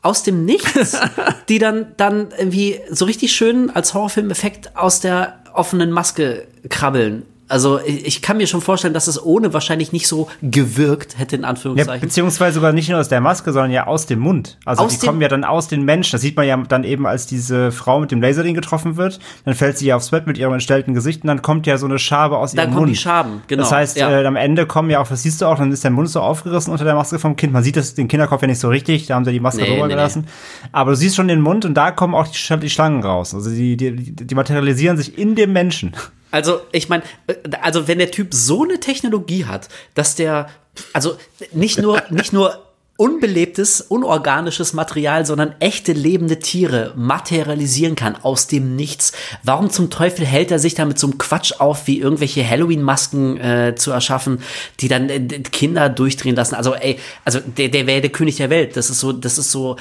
[0.03, 0.99] aus dem Nichts,
[1.49, 7.27] die dann, dann irgendwie so richtig schön als Horrorfilm-Effekt aus der offenen Maske krabbeln.
[7.51, 11.45] Also ich kann mir schon vorstellen, dass es ohne wahrscheinlich nicht so gewirkt hätte, in
[11.45, 12.01] Anführungszeichen.
[12.01, 14.57] Ja, beziehungsweise sogar nicht nur aus der Maske, sondern ja aus dem Mund.
[14.65, 16.13] Also aus die kommen ja dann aus den Menschen.
[16.13, 19.19] Das sieht man ja dann eben, als diese Frau mit dem Laserding getroffen wird.
[19.45, 21.87] Dann fällt sie ja aufs Bett mit ihrem entstellten Gesicht und dann kommt ja so
[21.87, 22.75] eine Schabe aus dann ihrem Mund.
[22.75, 23.63] Dann kommen die Schaben, genau.
[23.63, 24.11] Das heißt, ja.
[24.21, 26.21] äh, am Ende kommen ja auch, das siehst du auch, dann ist der Mund so
[26.21, 27.53] aufgerissen unter der Maske vom Kind.
[27.53, 29.71] Man sieht das, den Kinderkopf ja nicht so richtig, da haben sie die Maske Nee,
[29.71, 30.27] drüber nee, gelassen.
[30.71, 33.35] Aber du siehst schon den Mund und da kommen auch die, Sch- die Schlangen raus.
[33.35, 35.93] Also die, die, die materialisieren sich in dem Menschen.
[36.31, 37.03] Also, ich meine,
[37.61, 40.49] also wenn der Typ so eine Technologie hat, dass der,
[40.93, 41.17] also
[41.53, 42.67] nicht nur, nicht nur
[43.01, 49.13] unbelebtes, unorganisches Material, sondern echte lebende Tiere materialisieren kann aus dem Nichts.
[49.43, 53.41] Warum zum Teufel hält er sich da mit so einem Quatsch auf, wie irgendwelche Halloween-Masken
[53.41, 54.43] äh, zu erschaffen,
[54.81, 56.57] die dann äh, Kinder durchdrehen lassen?
[56.57, 58.77] Also, ey, also der, der wäre der König der Welt.
[58.77, 59.77] Das ist so, das ist so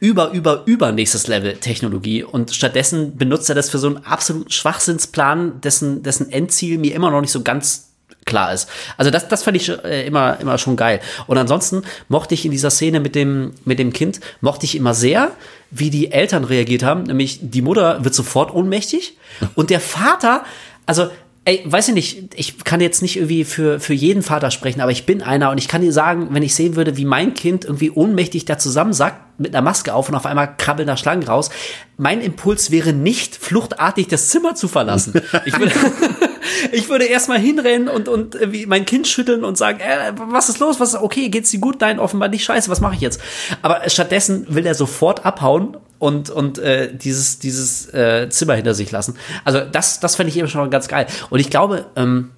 [0.00, 2.22] über, über, über nächstes Level Technologie.
[2.22, 7.10] Und stattdessen benutzt er das für so einen absoluten Schwachsinnsplan, dessen, dessen Endziel mir immer
[7.10, 7.88] noch nicht so ganz
[8.24, 8.68] klar ist.
[8.96, 11.00] Also das, das fand ich äh, immer, immer schon geil.
[11.26, 14.94] Und ansonsten mochte ich in dieser Szene mit dem, mit dem Kind, mochte ich immer
[14.94, 15.32] sehr,
[15.70, 17.04] wie die Eltern reagiert haben.
[17.04, 19.16] Nämlich die Mutter wird sofort ohnmächtig
[19.54, 20.44] und der Vater,
[20.86, 21.10] also
[21.48, 24.90] Ey, weiß ich nicht, ich kann jetzt nicht irgendwie für, für jeden Vater sprechen, aber
[24.90, 27.64] ich bin einer und ich kann dir sagen, wenn ich sehen würde, wie mein Kind
[27.64, 31.48] irgendwie ohnmächtig da zusammensackt mit einer Maske auf und auf einmal krabbeln da Schlangen raus,
[31.96, 35.22] mein Impuls wäre nicht, fluchtartig das Zimmer zu verlassen.
[35.46, 35.72] Ich würde,
[36.72, 40.58] ich würde erstmal hinrennen und, und irgendwie mein Kind schütteln und sagen, äh, was ist
[40.58, 40.80] los?
[40.80, 41.80] Was ist, okay, geht's dir gut?
[41.80, 43.22] Nein, offenbar nicht scheiße, was mache ich jetzt?
[43.62, 48.90] Aber stattdessen will er sofort abhauen und, und äh, dieses, dieses äh, Zimmer hinter sich
[48.90, 49.14] lassen.
[49.44, 51.06] Also das, das fand ich eben schon ganz geil.
[51.30, 52.30] Und ich glaube, ähm,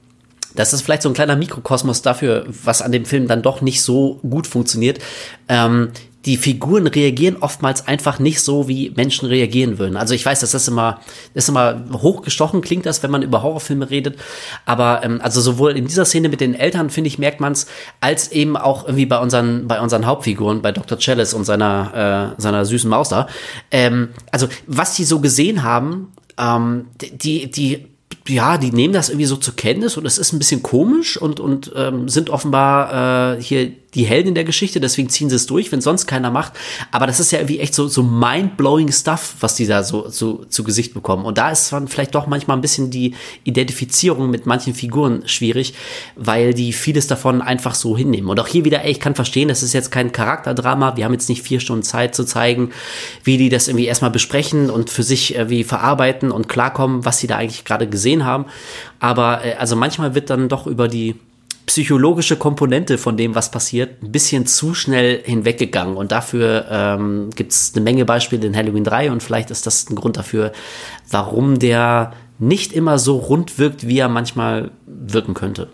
[0.54, 3.82] das ist vielleicht so ein kleiner Mikrokosmos dafür, was an dem Film dann doch nicht
[3.82, 4.98] so gut funktioniert.
[5.48, 5.90] Ähm,
[6.26, 9.96] die Figuren reagieren oftmals einfach nicht so, wie Menschen reagieren würden.
[9.96, 11.00] Also ich weiß, das ist immer,
[11.32, 14.18] das ist immer hochgestochen, klingt das, wenn man über Horrorfilme redet.
[14.66, 17.66] Aber ähm, also sowohl in dieser Szene mit den Eltern, finde ich, merkt man es,
[18.00, 20.98] als eben auch irgendwie bei unseren, bei unseren Hauptfiguren, bei Dr.
[20.98, 23.26] Chalice und seiner, äh, seiner süßen Maus da.
[23.70, 27.86] Ähm, also was die so gesehen haben, ähm, die, die
[28.28, 31.40] ja, die nehmen das irgendwie so zur Kenntnis und es ist ein bisschen komisch und,
[31.40, 35.72] und ähm, sind offenbar äh, hier die Helden der Geschichte, deswegen ziehen sie es durch,
[35.72, 36.52] wenn sonst keiner macht.
[36.92, 40.44] Aber das ist ja irgendwie echt so, so mind-blowing Stuff, was die da so, so
[40.44, 41.24] zu Gesicht bekommen.
[41.24, 43.14] Und da ist dann vielleicht doch manchmal ein bisschen die
[43.44, 45.74] Identifizierung mit manchen Figuren schwierig,
[46.14, 48.30] weil die vieles davon einfach so hinnehmen.
[48.30, 50.96] Und auch hier wieder, ey, ich kann verstehen, das ist jetzt kein Charakterdrama.
[50.96, 52.70] Wir haben jetzt nicht vier Stunden Zeit zu zeigen,
[53.24, 57.26] wie die das irgendwie erstmal besprechen und für sich irgendwie verarbeiten und klarkommen, was sie
[57.26, 58.46] da eigentlich gerade gesehen haben.
[59.00, 61.16] Aber äh, also manchmal wird dann doch über die
[61.66, 65.96] psychologische Komponente von dem, was passiert, ein bisschen zu schnell hinweggegangen.
[65.96, 69.88] Und dafür ähm, gibt es eine Menge Beispiele in Halloween 3 und vielleicht ist das
[69.88, 70.52] ein Grund dafür,
[71.10, 75.68] warum der nicht immer so rund wirkt, wie er manchmal wirken könnte.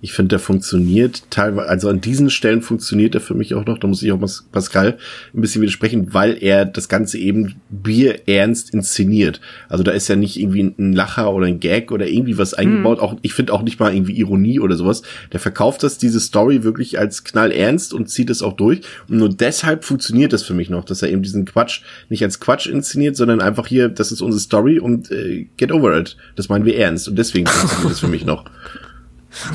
[0.00, 3.78] Ich finde, der funktioniert teilweise, also an diesen Stellen funktioniert er für mich auch noch,
[3.78, 4.20] da muss ich auch
[4.52, 4.98] Pascal
[5.34, 9.40] ein bisschen widersprechen, weil er das Ganze eben bierernst inszeniert.
[9.68, 12.98] Also da ist ja nicht irgendwie ein Lacher oder ein Gag oder irgendwie was eingebaut,
[12.98, 13.04] mhm.
[13.04, 15.02] auch, ich finde auch nicht mal irgendwie Ironie oder sowas.
[15.32, 18.82] Der verkauft das, diese Story wirklich als knallernst und zieht es auch durch.
[19.08, 22.40] Und nur deshalb funktioniert das für mich noch, dass er eben diesen Quatsch nicht als
[22.40, 26.16] Quatsch inszeniert, sondern einfach hier, das ist unsere Story und äh, get over it.
[26.36, 27.08] Das meinen wir ernst.
[27.08, 28.44] Und deswegen funktioniert das für mich noch.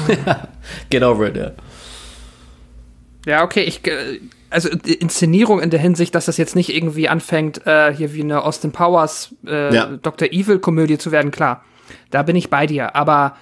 [0.89, 1.51] Get over it, ja.
[3.25, 4.19] Ja, okay, ich, äh,
[4.49, 8.43] also Inszenierung in der Hinsicht, dass das jetzt nicht irgendwie anfängt, äh, hier wie eine
[8.43, 9.97] Austin Powers äh, ja.
[10.01, 10.27] Dr.
[10.31, 11.63] Evil-Komödie zu werden, klar.
[12.09, 13.37] Da bin ich bei dir, aber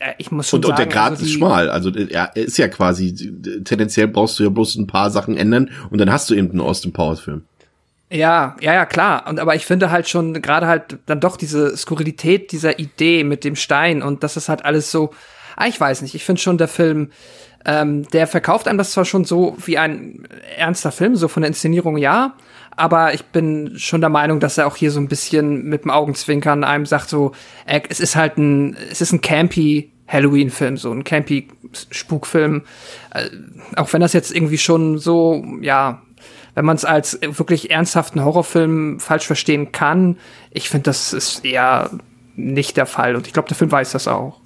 [0.00, 0.72] äh, ich muss schon und, sagen.
[0.72, 1.70] Und der Grad also ist schmal.
[1.70, 3.32] Also er ist ja quasi,
[3.64, 6.60] tendenziell brauchst du ja bloß ein paar Sachen ändern und dann hast du eben einen
[6.60, 7.42] Austin Powers-Film.
[8.12, 9.28] Ja, ja, ja, klar.
[9.28, 13.44] Und aber ich finde halt schon gerade halt dann doch diese Skurrilität dieser Idee mit
[13.44, 15.10] dem Stein und das ist halt alles so,
[15.60, 16.14] Ah, ich weiß nicht.
[16.14, 17.10] Ich finde schon, der Film,
[17.66, 21.48] ähm, der verkauft einem das zwar schon so wie ein ernster Film, so von der
[21.48, 22.32] Inszenierung ja,
[22.70, 25.90] aber ich bin schon der Meinung, dass er auch hier so ein bisschen mit dem
[25.90, 27.32] Augenzwinkern einem sagt so,
[27.66, 31.48] äh, es ist halt ein, es ist ein campy Halloween-Film, so ein campy
[31.90, 32.62] Spukfilm.
[33.12, 33.28] Äh,
[33.76, 36.00] auch wenn das jetzt irgendwie schon so, ja,
[36.54, 40.16] wenn man es als wirklich ernsthaften Horrorfilm falsch verstehen kann,
[40.52, 41.90] ich finde, das ist eher
[42.34, 43.14] nicht der Fall.
[43.14, 44.40] Und ich glaube, der Film weiß das auch.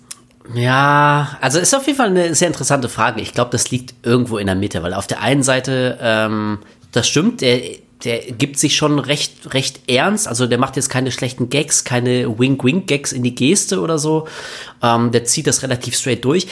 [0.52, 3.20] Ja, also ist auf jeden Fall eine sehr interessante Frage.
[3.22, 6.58] Ich glaube, das liegt irgendwo in der Mitte, weil auf der einen Seite, ähm,
[6.92, 7.60] das stimmt, der,
[8.04, 10.28] der gibt sich schon recht, recht ernst.
[10.28, 14.28] Also der macht jetzt keine schlechten Gags, keine Wink-Wink-Gags in die Geste oder so.
[14.82, 16.46] Ähm, der zieht das relativ straight durch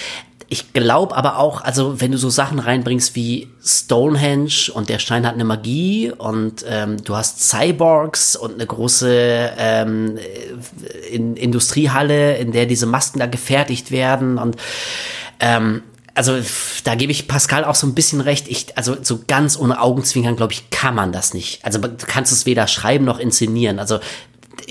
[0.52, 5.26] ich glaube aber auch, also wenn du so Sachen reinbringst wie Stonehenge und der Stein
[5.26, 10.18] hat eine Magie und ähm, du hast Cyborgs und eine große ähm,
[11.10, 14.56] in Industriehalle, in der diese Masken da gefertigt werden und
[15.40, 15.84] ähm,
[16.14, 16.36] also
[16.84, 18.46] da gebe ich Pascal auch so ein bisschen recht.
[18.46, 21.64] Ich, also so ganz ohne Augenzwinkern, glaube ich, kann man das nicht.
[21.64, 23.78] Also du kannst es weder schreiben noch inszenieren.
[23.78, 23.98] Also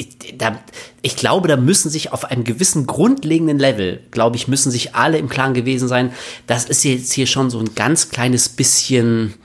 [0.02, 0.60] ich, da,
[1.02, 5.18] ich glaube, da müssen sich auf einem gewissen grundlegenden Level, glaube ich, müssen sich alle
[5.18, 6.12] im Klaren gewesen sein,
[6.48, 9.36] das ist jetzt hier schon so ein ganz kleines bisschen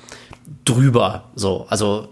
[0.64, 1.24] drüber.
[1.34, 2.08] So, also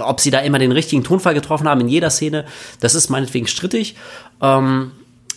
[0.00, 2.46] ob sie da immer den richtigen Tonfall getroffen haben in jeder Szene,
[2.80, 3.96] das ist meinetwegen strittig.
[4.40, 4.92] Ähm,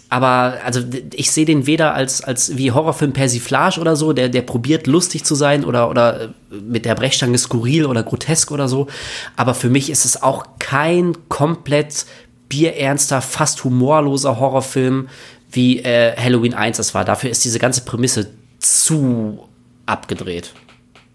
[0.09, 0.81] aber also
[1.13, 5.23] ich sehe den weder als, als wie Horrorfilm Persiflage oder so, der, der probiert lustig
[5.23, 8.87] zu sein oder, oder äh, mit der Brechstange skurril oder grotesk oder so.
[9.35, 12.07] Aber für mich ist es auch kein komplett
[12.49, 15.07] bierernster, fast humorloser Horrorfilm
[15.51, 17.05] wie äh, Halloween 1 das war.
[17.05, 19.47] Dafür ist diese ganze Prämisse zu
[19.85, 20.53] abgedreht.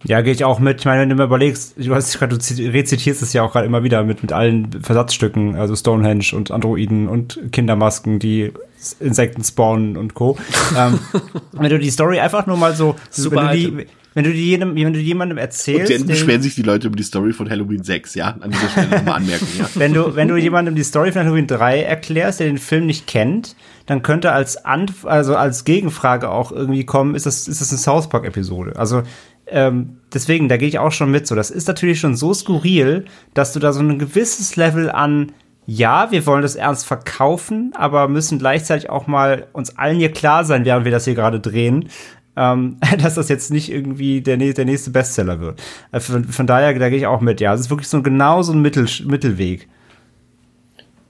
[0.06, 0.80] Ja, gehe ich auch mit.
[0.80, 3.84] Ich meine, wenn du mir überlegst, du, hast, du rezitierst es ja auch gerade immer
[3.84, 8.52] wieder mit, mit allen Versatzstücken, also Stonehenge und Androiden und Kindermasken, die
[9.00, 10.36] Insekten spawnen und Co.
[10.76, 10.98] ähm,
[11.52, 14.46] wenn du die Story einfach nur mal so, Super wenn, du die, wenn du die
[14.46, 15.92] jedem, wenn du jemandem erzählst.
[15.92, 18.36] Und dann beschweren sich die Leute über die Story von Halloween 6, ja?
[18.40, 19.68] An dieser Stelle nochmal anmerken, ja.
[19.74, 23.06] wenn du, wenn du jemandem die Story von Halloween 3 erklärst, der den Film nicht
[23.06, 23.56] kennt,
[23.86, 27.78] dann könnte als Anf also als Gegenfrage auch irgendwie kommen, ist das, ist das eine
[27.78, 28.76] South Park Episode?
[28.76, 29.02] Also,
[29.46, 31.34] ähm, deswegen, da gehe ich auch schon mit so.
[31.34, 33.04] Das ist natürlich schon so skurril,
[33.34, 35.32] dass du da so ein gewisses Level an
[35.66, 40.44] ja, wir wollen das ernst verkaufen, aber müssen gleichzeitig auch mal uns allen hier klar
[40.44, 41.88] sein, während wir das hier gerade drehen,
[42.36, 45.62] ähm, dass das jetzt nicht irgendwie der, der nächste Bestseller wird.
[45.90, 47.54] Also von, von, daher, da gehe ich auch mit, ja.
[47.54, 49.68] Es ist wirklich so genau so ein Mittel, Mittelweg.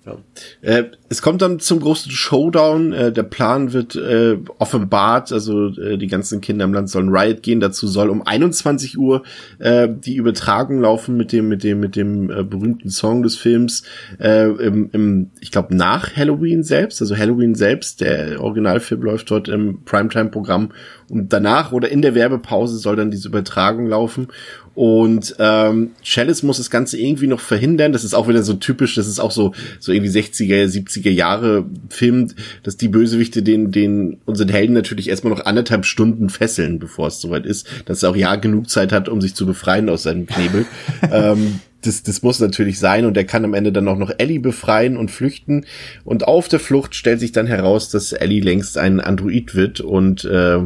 [0.07, 0.19] Ja.
[0.61, 2.93] Äh, es kommt dann zum großen Showdown.
[2.93, 5.33] Äh, der Plan wird äh, offenbart.
[5.33, 7.61] Also äh, die ganzen Kinder im Land sollen Riot gehen.
[7.61, 9.23] Dazu soll um 21 Uhr
[9.61, 13.85] äh, die Übertragung laufen mit dem mit dem mit dem äh, berühmten Song des Films.
[14.19, 17.01] Äh, im, im, ich glaube nach Halloween selbst.
[17.01, 18.03] Also Halloween selbst.
[18.03, 20.71] Der Originalfilm läuft dort im Primetime-Programm
[21.09, 24.29] und danach oder in der Werbepause soll dann diese Übertragung laufen.
[24.75, 27.93] Und ähm, Chalice muss das Ganze irgendwie noch verhindern.
[27.93, 31.65] Das ist auch wieder so typisch, das ist auch so, so irgendwie 60er, 70er Jahre
[31.89, 32.33] Film,
[32.65, 37.21] dass die Bösewichte den, den unseren Helden natürlich erstmal noch anderthalb Stunden fesseln, bevor es
[37.21, 40.27] soweit ist, dass er auch ja genug Zeit hat, um sich zu befreien aus seinem
[40.27, 40.67] Knebel.
[41.13, 44.41] ähm, das, das muss natürlich sein und er kann am Ende dann auch noch Ellie
[44.41, 45.67] befreien und flüchten.
[46.05, 50.25] Und auf der Flucht stellt sich dann heraus, dass Ellie längst ein Android wird und
[50.25, 50.61] äh,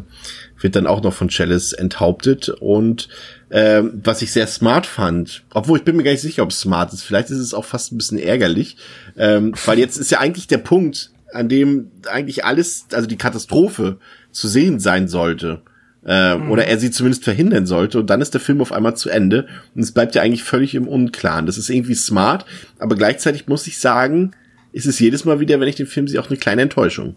[0.60, 2.48] wird dann auch noch von Chalice enthauptet.
[2.48, 3.08] Und
[3.50, 6.60] äh, was ich sehr smart fand, obwohl ich bin mir gar nicht sicher, ob es
[6.60, 8.76] smart ist, vielleicht ist es auch fast ein bisschen ärgerlich,
[9.16, 13.98] ähm, weil jetzt ist ja eigentlich der Punkt, an dem eigentlich alles, also die Katastrophe
[14.32, 15.62] zu sehen sein sollte.
[16.06, 16.50] Äh, mhm.
[16.50, 17.98] Oder er sie zumindest verhindern sollte.
[17.98, 19.46] Und dann ist der Film auf einmal zu Ende.
[19.74, 21.44] Und es bleibt ja eigentlich völlig im Unklaren.
[21.44, 22.46] Das ist irgendwie smart,
[22.78, 24.30] aber gleichzeitig muss ich sagen,
[24.72, 27.16] ist es jedes Mal wieder, wenn ich den Film sehe, auch eine kleine Enttäuschung.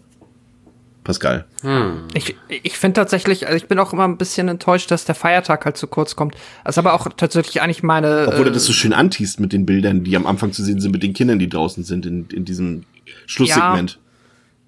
[1.04, 1.44] Pascal.
[1.62, 2.08] Hm.
[2.14, 5.64] Ich, ich finde tatsächlich, also ich bin auch immer ein bisschen enttäuscht, dass der Feiertag
[5.64, 6.34] halt zu kurz kommt.
[6.64, 8.26] Das ist aber auch tatsächlich eigentlich meine.
[8.28, 10.92] Obwohl er das so schön antießt mit den Bildern, die am Anfang zu sehen sind,
[10.92, 12.84] mit den Kindern, die draußen sind in, in diesem
[13.26, 13.92] Schlusssegment.
[13.92, 13.98] Ja.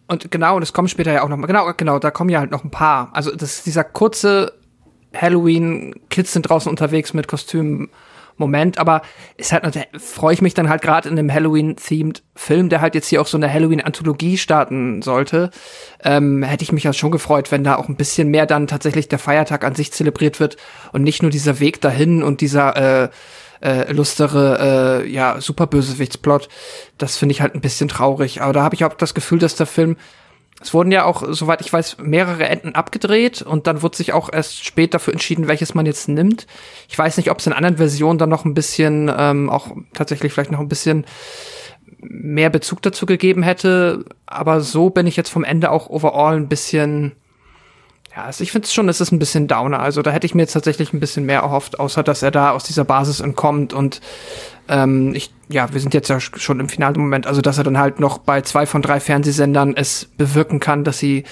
[0.07, 2.41] Und genau, und es kommen später ja auch noch mal, genau, genau, da kommen ja
[2.41, 3.11] halt noch ein paar.
[3.13, 4.53] Also das ist dieser kurze
[5.15, 7.89] Halloween, Kids sind draußen unterwegs mit Kostümen
[8.37, 9.03] Moment, aber
[9.37, 9.65] ist halt,
[9.99, 13.27] freue ich mich dann halt gerade in einem Halloween-themed Film, der halt jetzt hier auch
[13.27, 15.51] so eine Halloween-Anthologie starten sollte,
[16.03, 19.09] ähm, hätte ich mich ja schon gefreut, wenn da auch ein bisschen mehr dann tatsächlich
[19.09, 20.57] der Feiertag an sich zelebriert wird
[20.93, 23.09] und nicht nur dieser Weg dahin und dieser äh,
[23.65, 26.49] äh, lustere, äh, ja, Superbösewichtsplot.
[26.99, 28.43] Das finde ich halt ein bisschen traurig.
[28.43, 29.97] Aber da habe ich auch das Gefühl, dass der Film
[30.61, 34.33] es wurden ja auch, soweit ich weiß, mehrere Enden abgedreht und dann wurde sich auch
[34.33, 36.47] erst spät dafür entschieden, welches man jetzt nimmt.
[36.89, 40.33] Ich weiß nicht, ob es in anderen Versionen dann noch ein bisschen, ähm, auch tatsächlich
[40.33, 41.05] vielleicht noch ein bisschen
[41.99, 44.05] mehr Bezug dazu gegeben hätte.
[44.27, 47.13] Aber so bin ich jetzt vom Ende auch overall ein bisschen
[48.17, 49.81] ja, also ich finde es schon, es ist ein bisschen Downer.
[49.81, 52.53] Also da hätte ich mir jetzt tatsächlich ein bisschen mehr erhofft, außer dass er da
[52.53, 54.01] aus dieser Basis entkommt und
[54.69, 57.79] ähm, ich, ja, wir sind jetzt ja schon im finalen Moment, also dass er dann
[57.79, 61.25] halt noch bei zwei von drei Fernsehsendern es bewirken kann, dass sie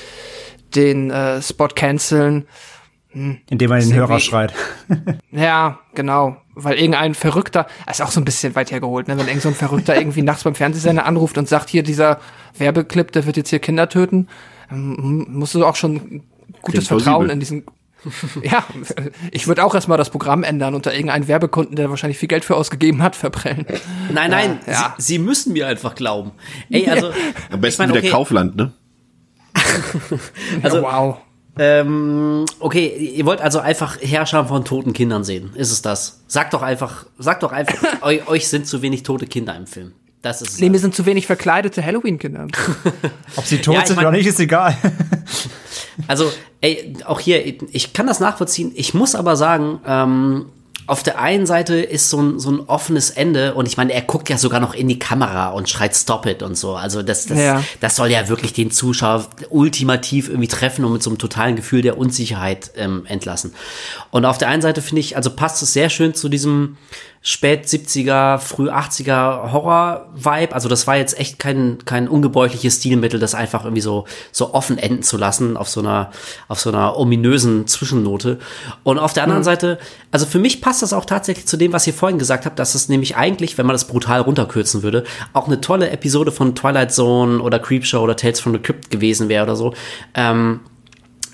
[0.74, 2.46] den äh, Spot canceln.
[3.10, 3.38] Hm.
[3.50, 4.54] Indem man den Hörer schreit.
[5.30, 6.36] ja, genau.
[6.54, 9.18] Weil irgendein Verrückter, ist auch so ein bisschen weit hergeholt, ne?
[9.18, 12.20] wenn irgend so ein Verrückter irgendwie nachts beim Fernsehsender anruft und sagt, hier dieser
[12.58, 14.28] Werbeclip, der wird jetzt hier Kinder töten,
[14.70, 16.22] ähm, musst du auch schon
[16.60, 17.64] gutes Vertrauen in diesen.
[18.42, 18.64] ja,
[19.30, 22.56] ich würde auch erstmal das Programm ändern unter irgendeinen Werbekunden, der wahrscheinlich viel Geld für
[22.56, 23.66] ausgegeben hat, verprellen.
[24.12, 24.94] Nein, nein, ja, ja.
[24.98, 26.32] Sie, Sie, müssen mir einfach glauben.
[26.70, 27.12] Ey, also.
[27.50, 28.02] Am besten ich mein, okay.
[28.02, 28.72] wieder Kaufland, ne?
[30.62, 31.18] also, ja, wow.
[31.58, 35.50] Ähm, okay, ihr wollt also einfach Herrscher von toten Kindern sehen.
[35.54, 36.22] Ist es das?
[36.26, 39.92] Sagt doch einfach, sagt doch einfach, euch sind zu wenig tote Kinder im Film.
[40.22, 42.46] Das ist nee, mir sind zu wenig verkleidete Halloween-Kinder.
[43.36, 44.76] Ob sie tot ja, sind mein, oder nicht, ist egal.
[46.06, 48.70] also, ey, auch hier, ich kann das nachvollziehen.
[48.76, 50.46] Ich muss aber sagen, ähm,
[50.86, 54.02] auf der einen Seite ist so ein, so ein offenes Ende und ich meine, er
[54.02, 56.74] guckt ja sogar noch in die Kamera und schreit Stop it und so.
[56.74, 57.62] Also das, das, ja.
[57.80, 61.82] das soll ja wirklich den Zuschauer ultimativ irgendwie treffen und mit so einem totalen Gefühl
[61.82, 63.54] der Unsicherheit ähm, entlassen.
[64.10, 66.76] Und auf der einen Seite finde ich, also passt es sehr schön zu diesem
[67.24, 70.52] spät 70er, früh 80er Horror-Vibe.
[70.52, 74.76] Also das war jetzt echt kein, kein ungebräuchliches Stilmittel, das einfach irgendwie so, so offen
[74.76, 76.10] enden zu lassen auf so einer,
[76.48, 78.40] auf so einer ominösen Zwischennote.
[78.82, 79.46] Und auf der anderen mhm.
[79.46, 79.78] Seite,
[80.10, 82.74] also für mich passt das auch tatsächlich zu dem, was ihr vorhin gesagt habt, dass
[82.74, 86.92] es nämlich eigentlich, wenn man das brutal runterkürzen würde, auch eine tolle Episode von Twilight
[86.92, 89.74] Zone oder Creepshow oder Tales from the Crypt gewesen wäre oder so.
[90.14, 90.60] Ähm,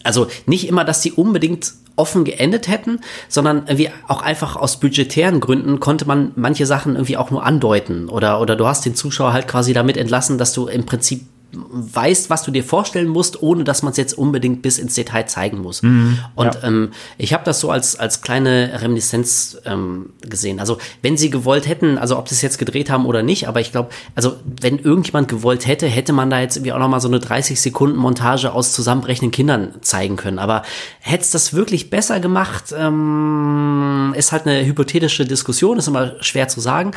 [0.04, 5.40] also nicht immer, dass die unbedingt offen geendet hätten, sondern irgendwie auch einfach aus budgetären
[5.40, 9.32] Gründen konnte man manche Sachen irgendwie auch nur andeuten oder, oder du hast den Zuschauer
[9.32, 13.64] halt quasi damit entlassen, dass du im Prinzip weißt, was du dir vorstellen musst, ohne
[13.64, 15.82] dass man es jetzt unbedingt bis ins Detail zeigen muss.
[15.82, 16.62] Mhm, und ja.
[16.64, 20.60] ähm, ich habe das so als, als kleine Reminiszenz ähm, gesehen.
[20.60, 23.60] Also wenn sie gewollt hätten, also ob sie es jetzt gedreht haben oder nicht, aber
[23.60, 27.00] ich glaube, also wenn irgendjemand gewollt hätte, hätte man da jetzt irgendwie auch noch mal
[27.00, 30.38] so eine 30 Sekunden Montage aus zusammenbrechenden Kindern zeigen können.
[30.38, 30.62] Aber
[31.00, 36.48] hätte es das wirklich besser gemacht, ähm, ist halt eine hypothetische Diskussion, ist immer schwer
[36.48, 36.90] zu sagen.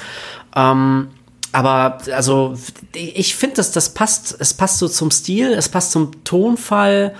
[0.56, 1.08] Ähm,
[1.52, 2.56] aber also
[2.94, 7.14] ich finde, dass das passt, es passt so zum Stil, es passt zum Tonfall.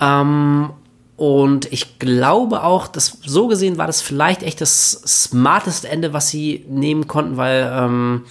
[0.00, 0.70] Ähm,
[1.16, 6.28] und ich glaube auch, dass so gesehen war das vielleicht echt das smarteste Ende, was
[6.28, 8.24] sie nehmen konnten, weil ähm,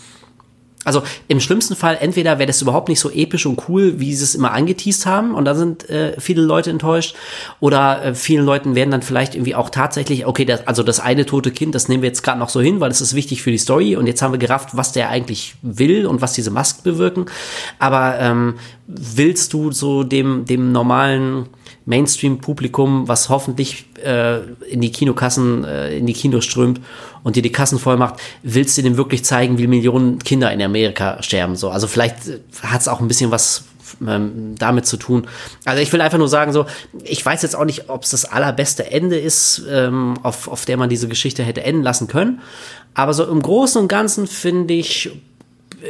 [0.83, 4.23] Also im schlimmsten Fall, entweder wäre das überhaupt nicht so episch und cool, wie sie
[4.23, 7.15] es immer angeteased haben, und da sind äh, viele Leute enttäuscht.
[7.59, 11.25] Oder äh, vielen Leuten werden dann vielleicht irgendwie auch tatsächlich, okay, das, also das eine
[11.25, 13.51] tote Kind, das nehmen wir jetzt gerade noch so hin, weil das ist wichtig für
[13.51, 13.97] die Story.
[13.97, 17.25] Und jetzt haben wir gerafft, was der eigentlich will und was diese Masken bewirken.
[17.79, 18.55] Aber ähm,
[18.87, 21.47] willst du so dem, dem normalen
[21.85, 24.39] Mainstream-Publikum, was hoffentlich äh,
[24.69, 26.81] in die Kinokassen, äh, in die Kinos strömt
[27.23, 30.61] und dir die Kassen voll macht, willst du dem wirklich zeigen, wie Millionen Kinder in
[30.61, 31.55] Amerika sterben?
[31.55, 33.65] So, also vielleicht äh, hat es auch ein bisschen was
[34.05, 35.27] ähm, damit zu tun.
[35.65, 36.65] Also ich will einfach nur sagen, so,
[37.03, 40.77] ich weiß jetzt auch nicht, ob es das allerbeste Ende ist, ähm, auf, auf der
[40.77, 42.41] man diese Geschichte hätte enden lassen können.
[42.93, 45.11] Aber so im Großen und Ganzen finde ich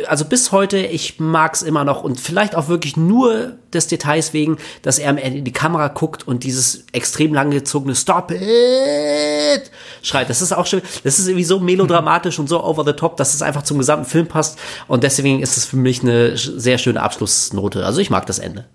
[0.08, 4.58] also bis heute, ich mag's immer noch und vielleicht auch wirklich nur des Details wegen,
[4.82, 10.30] dass er in die Kamera guckt und dieses extrem langgezogene Stop it schreit.
[10.30, 13.34] Das ist auch schon, das ist irgendwie so melodramatisch und so over the top, dass
[13.34, 17.02] es einfach zum gesamten Film passt und deswegen ist es für mich eine sehr schöne
[17.02, 17.86] Abschlussnote.
[17.86, 18.66] Also ich mag das Ende.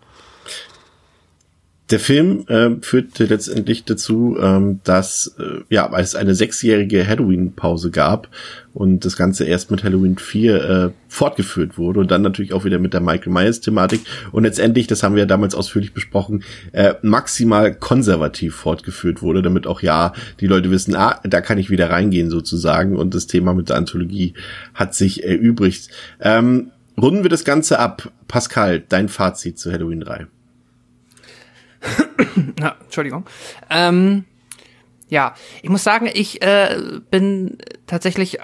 [1.92, 8.28] Der Film äh, führte letztendlich dazu, ähm, dass äh, ja, es eine sechsjährige Halloween-Pause gab
[8.72, 12.78] und das Ganze erst mit Halloween 4 äh, fortgeführt wurde und dann natürlich auch wieder
[12.78, 14.00] mit der Michael Myers-Thematik
[14.32, 19.66] und letztendlich, das haben wir ja damals ausführlich besprochen, äh, maximal konservativ fortgeführt wurde, damit
[19.66, 23.52] auch ja die Leute wissen, ah, da kann ich wieder reingehen sozusagen und das Thema
[23.52, 24.32] mit der Anthologie
[24.72, 25.90] hat sich erübrigt.
[26.22, 28.10] Ähm, runden wir das Ganze ab.
[28.28, 30.26] Pascal, dein Fazit zu Halloween 3.
[32.58, 33.24] Na, Entschuldigung.
[33.70, 34.24] Ähm,
[35.08, 38.40] ja, ich muss sagen, ich äh, bin tatsächlich.
[38.40, 38.42] Äh,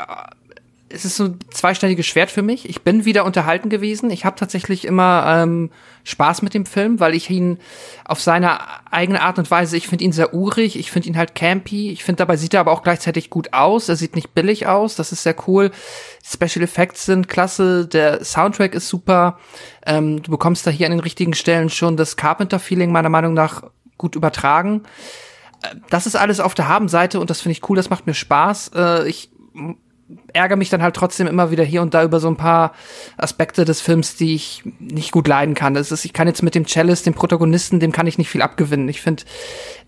[0.90, 2.68] es ist so ein zweistelliges Schwert für mich.
[2.68, 4.10] Ich bin wieder unterhalten gewesen.
[4.10, 5.70] Ich habe tatsächlich immer ähm,
[6.04, 7.58] Spaß mit dem Film, weil ich ihn
[8.04, 8.58] auf seine
[8.90, 12.04] eigene Art und Weise, ich finde ihn sehr urig, ich finde ihn halt campy, ich
[12.04, 13.88] finde dabei sieht er aber auch gleichzeitig gut aus.
[13.88, 15.70] Er sieht nicht billig aus, das ist sehr cool.
[16.24, 19.38] Special Effects sind klasse, der Soundtrack ist super.
[19.84, 23.64] Ähm, du bekommst da hier an den richtigen Stellen schon das Carpenter-Feeling meiner Meinung nach
[23.98, 24.82] gut übertragen.
[25.62, 28.14] Äh, das ist alles auf der Habenseite und das finde ich cool, das macht mir
[28.14, 28.70] Spaß.
[28.74, 29.30] Äh, ich
[30.32, 32.72] ärgere mich dann halt trotzdem immer wieder hier und da über so ein paar
[33.16, 35.74] Aspekte des Films, die ich nicht gut leiden kann.
[35.74, 38.42] Das ist, ich kann jetzt mit dem Cellist, dem Protagonisten, dem kann ich nicht viel
[38.42, 38.88] abgewinnen.
[38.88, 39.24] Ich finde,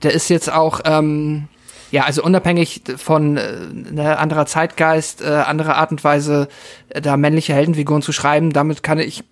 [0.03, 1.49] der ist jetzt auch, ähm,
[1.91, 6.49] ja, also unabhängig von äh, ne, anderer Zeitgeist, äh, anderer Art und Weise,
[6.91, 9.24] äh, da männliche Heldenfiguren zu schreiben, damit kann ich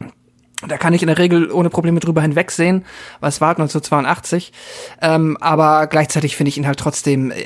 [0.67, 2.85] da kann ich in der Regel ohne Probleme drüber hinwegsehen,
[3.21, 4.53] es war 1982.
[5.01, 7.45] Ähm, aber gleichzeitig finde ich ihn halt trotzdem, äh,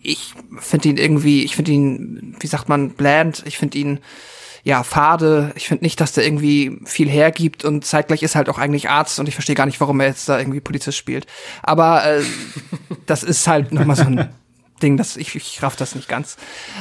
[0.00, 4.00] ich finde ihn irgendwie, ich finde ihn, wie sagt man, bland, ich finde ihn
[4.64, 5.52] ja, fade.
[5.56, 9.20] Ich finde nicht, dass der irgendwie viel hergibt und zeitgleich ist halt auch eigentlich Arzt
[9.20, 11.26] und ich verstehe gar nicht, warum er jetzt da irgendwie Polizist spielt.
[11.62, 12.22] Aber äh,
[13.04, 14.30] das ist halt nochmal so ein
[14.84, 16.36] Ding, das ich, ich raff das nicht ganz.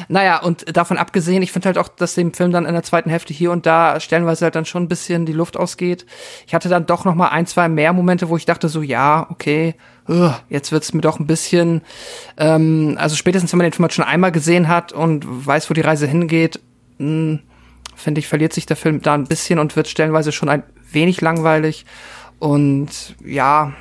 [0.10, 3.10] Naja, und davon abgesehen, ich finde halt auch, dass dem Film dann in der zweiten
[3.10, 6.06] Hälfte hier und da stellenweise halt dann schon ein bisschen die Luft ausgeht.
[6.46, 9.26] Ich hatte dann doch noch mal ein, zwei mehr Momente, wo ich dachte so, ja,
[9.30, 9.76] okay,
[10.10, 11.82] uh, jetzt wird's mir doch ein bisschen,
[12.38, 15.74] ähm, also spätestens, wenn man den Film halt schon einmal gesehen hat und weiß, wo
[15.74, 16.60] die Reise hingeht,
[17.00, 17.40] hm,
[17.96, 21.22] finde ich, verliert sich der Film da ein bisschen und wird stellenweise schon ein wenig
[21.22, 21.86] langweilig.
[22.40, 23.74] Und ja,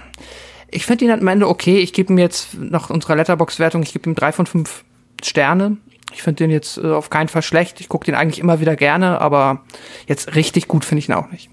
[0.72, 1.78] ich finde ihn am Ende okay.
[1.78, 4.84] Ich gebe ihm jetzt nach unserer Letterbox-Wertung, ich gebe ihm drei von fünf
[5.22, 5.76] Sterne.
[6.12, 7.80] Ich finde den jetzt äh, auf keinen Fall schlecht.
[7.80, 9.62] Ich gucke den eigentlich immer wieder gerne, aber
[10.06, 11.48] jetzt richtig gut finde ich ihn auch nicht.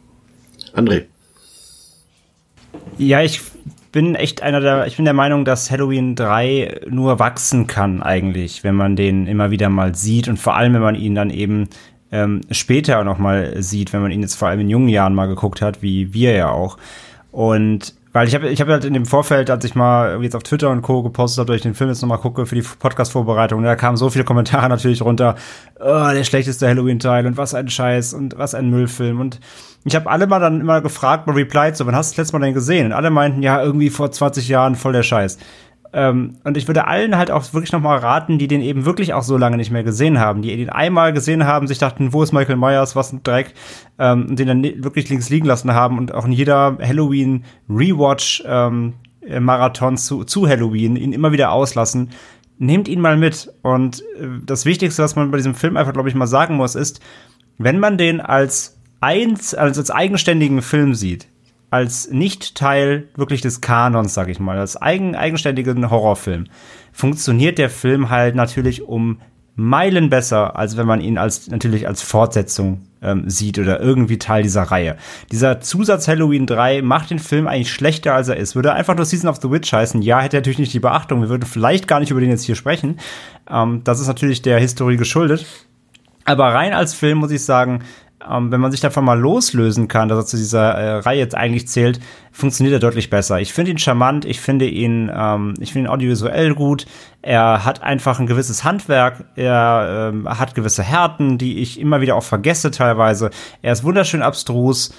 [0.74, 1.06] André.
[2.98, 3.42] Ja, ich
[3.92, 8.64] bin echt einer der, ich bin der Meinung, dass Halloween 3 nur wachsen kann eigentlich,
[8.64, 11.70] wenn man den immer wieder mal sieht und vor allem, wenn man ihn dann eben
[12.12, 15.28] ähm, später noch mal sieht, wenn man ihn jetzt vor allem in jungen Jahren mal
[15.28, 16.78] geguckt hat, wie wir ja auch.
[17.32, 20.44] Und weil ich habe ich hab halt in dem Vorfeld, als ich mal jetzt auf
[20.44, 21.04] Twitter und Co.
[21.04, 24.10] gepostet habe, dass ich den Film jetzt nochmal gucke für die Podcast-Vorbereitung, da kamen so
[24.10, 25.36] viele Kommentare natürlich runter,
[25.80, 29.20] oh, der schlechteste Halloween-Teil und was ein Scheiß und was ein Müllfilm.
[29.20, 29.40] Und
[29.86, 32.38] ich habe alle mal dann immer gefragt, mal replied, so, wann hast du das letzte
[32.38, 32.88] Mal denn gesehen?
[32.88, 35.38] Und alle meinten, ja, irgendwie vor 20 Jahren voll der Scheiß.
[35.92, 39.14] Ähm, und ich würde allen halt auch wirklich noch mal raten, die den eben wirklich
[39.14, 42.22] auch so lange nicht mehr gesehen haben, die ihn einmal gesehen haben, sich dachten, wo
[42.22, 43.54] ist Michael Myers, was ein Dreck,
[43.98, 48.44] ähm, und den dann wirklich links liegen lassen haben und auch in jeder Halloween Rewatch
[48.46, 48.94] ähm,
[49.40, 52.10] Marathon zu, zu Halloween ihn immer wieder auslassen.
[52.58, 53.52] Nehmt ihn mal mit.
[53.62, 56.76] Und äh, das Wichtigste, was man bei diesem Film einfach, glaube ich, mal sagen muss,
[56.76, 57.00] ist,
[57.58, 61.29] wenn man den als eins, also als eigenständigen Film sieht,
[61.70, 66.46] als nicht Teil wirklich des Kanons, sag ich mal, als eigen, eigenständigen Horrorfilm,
[66.92, 69.20] funktioniert der Film halt natürlich um
[69.56, 74.42] Meilen besser, als wenn man ihn als natürlich als Fortsetzung ähm, sieht oder irgendwie Teil
[74.42, 74.96] dieser Reihe.
[75.32, 78.56] Dieser Zusatz Halloween 3 macht den Film eigentlich schlechter, als er ist.
[78.56, 81.22] Würde einfach nur Season of the Witch heißen, ja, hätte natürlich nicht die Beachtung.
[81.22, 83.00] Wir würden vielleicht gar nicht über den jetzt hier sprechen.
[83.50, 85.46] Ähm, das ist natürlich der Historie geschuldet.
[86.26, 87.84] Aber rein als Film muss ich sagen,
[88.28, 91.36] ähm, wenn man sich davon mal loslösen kann, dass er zu dieser äh, Reihe jetzt
[91.36, 92.00] eigentlich zählt,
[92.32, 93.40] funktioniert er deutlich besser.
[93.40, 96.86] Ich finde ihn charmant, ich finde ihn, ähm, ich finde ihn audiovisuell gut.
[97.22, 102.16] Er hat einfach ein gewisses Handwerk, er ähm, hat gewisse Härten, die ich immer wieder
[102.16, 103.30] auch vergesse teilweise.
[103.62, 104.94] Er ist wunderschön abstrus.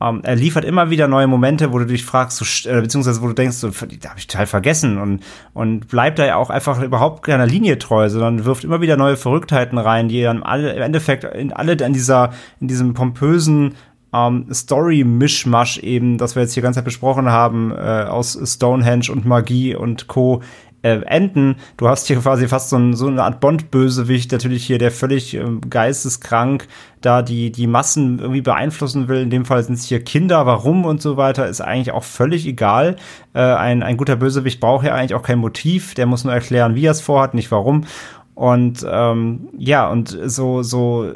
[0.00, 3.22] Um, ähm, er liefert immer wieder neue Momente, wo du dich fragst, so, äh, beziehungsweise
[3.22, 4.98] wo du denkst, so, da habe ich total vergessen.
[4.98, 5.22] Und,
[5.52, 9.16] und bleibt da ja auch einfach überhaupt keiner Linie treu, sondern wirft immer wieder neue
[9.16, 13.74] Verrücktheiten rein, die dann alle, im Endeffekt in alle in dieser, in diesem pompösen
[14.14, 19.74] ähm, Story-Mischmasch eben, das wir jetzt hier ganz besprochen haben, äh, aus Stonehenge und Magie
[19.74, 20.42] und Co
[20.84, 21.56] äh, enden.
[21.78, 25.34] Du hast hier quasi fast so, ein, so eine Art Bond-Bösewicht, natürlich hier, der völlig
[25.34, 26.68] äh, geisteskrank
[27.00, 29.22] da die, die Massen irgendwie beeinflussen will.
[29.22, 32.46] In dem Fall sind es hier Kinder, warum und so weiter, ist eigentlich auch völlig
[32.46, 32.96] egal.
[33.32, 36.74] Äh, ein, ein guter Bösewicht braucht ja eigentlich auch kein Motiv, der muss nur erklären,
[36.74, 37.84] wie er es vorhat, nicht warum.
[38.34, 41.12] Und ähm, ja, und so, so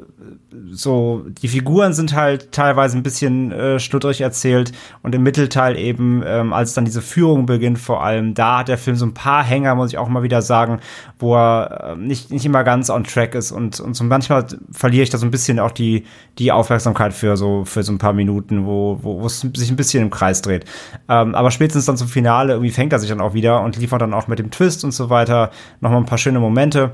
[0.71, 4.73] so, die Figuren sind halt teilweise ein bisschen äh, schluddrig erzählt
[5.03, 8.79] und im Mittelteil eben, ähm, als dann diese Führung beginnt, vor allem, da hat der
[8.79, 10.81] Film so ein paar Hänger, muss ich auch mal wieder sagen,
[11.19, 15.03] wo er äh, nicht, nicht immer ganz on track ist und, und so manchmal verliere
[15.03, 16.05] ich da so ein bisschen auch die,
[16.39, 19.77] die Aufmerksamkeit für so, für so ein paar Minuten, wo, wo, wo es sich ein
[19.77, 20.65] bisschen im Kreis dreht.
[21.09, 24.03] Ähm, aber spätestens dann zum Finale irgendwie fängt er sich dann auch wieder und liefert
[24.03, 25.51] dann auch mit dem Twist und so weiter
[25.81, 26.93] nochmal ein paar schöne Momente.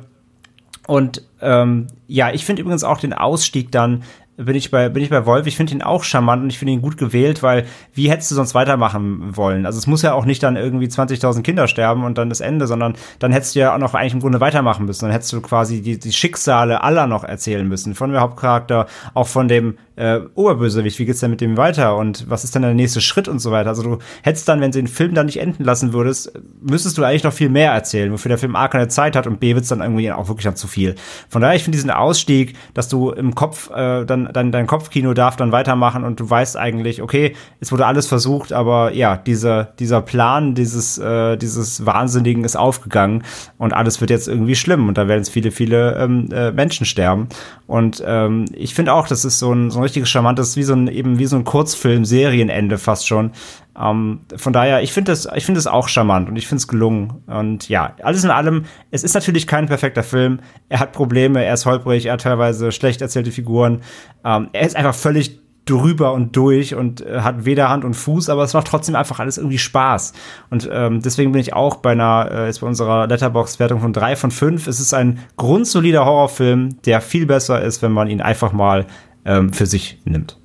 [0.86, 4.02] Und ähm, ja, ich finde übrigens auch den Ausstieg dann
[4.36, 5.46] bin ich bei, bin ich bei Wolf.
[5.46, 8.34] Ich finde ihn auch charmant und ich finde ihn gut gewählt, weil wie hättest du
[8.34, 9.66] sonst weitermachen wollen?
[9.66, 12.66] Also es muss ja auch nicht dann irgendwie 20.000 Kinder sterben und dann das Ende,
[12.66, 15.04] sondern dann hättest du ja auch noch eigentlich im Grunde weitermachen müssen.
[15.04, 17.94] Dann hättest du quasi die, die Schicksale aller noch erzählen müssen.
[17.94, 20.98] Von dem Hauptcharakter, auch von dem äh, Oberbösewicht.
[20.98, 21.96] Wie geht's denn mit dem weiter?
[21.96, 23.68] Und was ist denn der nächste Schritt und so weiter?
[23.68, 27.04] Also du hättest dann, wenn du den Film dann nicht enden lassen würdest, müsstest du
[27.04, 29.68] eigentlich noch viel mehr erzählen, wofür der Film A keine Zeit hat und B wird's
[29.68, 30.96] dann irgendwie auch wirklich dann zu viel.
[31.28, 35.14] Von daher, ich finde diesen Ausstieg, dass du im Kopf äh, dann dann dein Kopfkino
[35.14, 39.64] darf dann weitermachen und du weißt eigentlich, okay, es wurde alles versucht, aber ja, dieser,
[39.78, 43.24] dieser Plan dieses, äh, dieses Wahnsinnigen ist aufgegangen
[43.58, 46.86] und alles wird jetzt irgendwie schlimm und da werden jetzt viele, viele ähm, äh, Menschen
[46.86, 47.28] sterben.
[47.66, 50.74] Und ähm, ich finde auch, das ist so ein, so ein richtiges charmantes, wie so
[50.74, 53.32] ein, eben wie so ein Kurzfilm, Serienende fast schon.
[53.80, 56.68] Ähm, von daher, ich finde das, ich finde es auch charmant und ich finde es
[56.68, 57.22] gelungen.
[57.26, 60.40] Und ja, alles in allem, es ist natürlich kein perfekter Film.
[60.68, 63.82] Er hat Probleme, er ist holprig, er hat teilweise schlecht erzählte Figuren.
[64.24, 68.28] Ähm, er ist einfach völlig drüber und durch und äh, hat weder Hand und Fuß,
[68.28, 70.12] aber es macht trotzdem einfach alles irgendwie Spaß.
[70.50, 74.16] Und ähm, deswegen bin ich auch bei einer, äh, jetzt bei unserer Letterbox-Wertung von drei
[74.16, 74.66] von fünf.
[74.66, 78.86] Es ist ein grundsolider Horrorfilm, der viel besser ist, wenn man ihn einfach mal
[79.24, 80.38] ähm, für sich nimmt.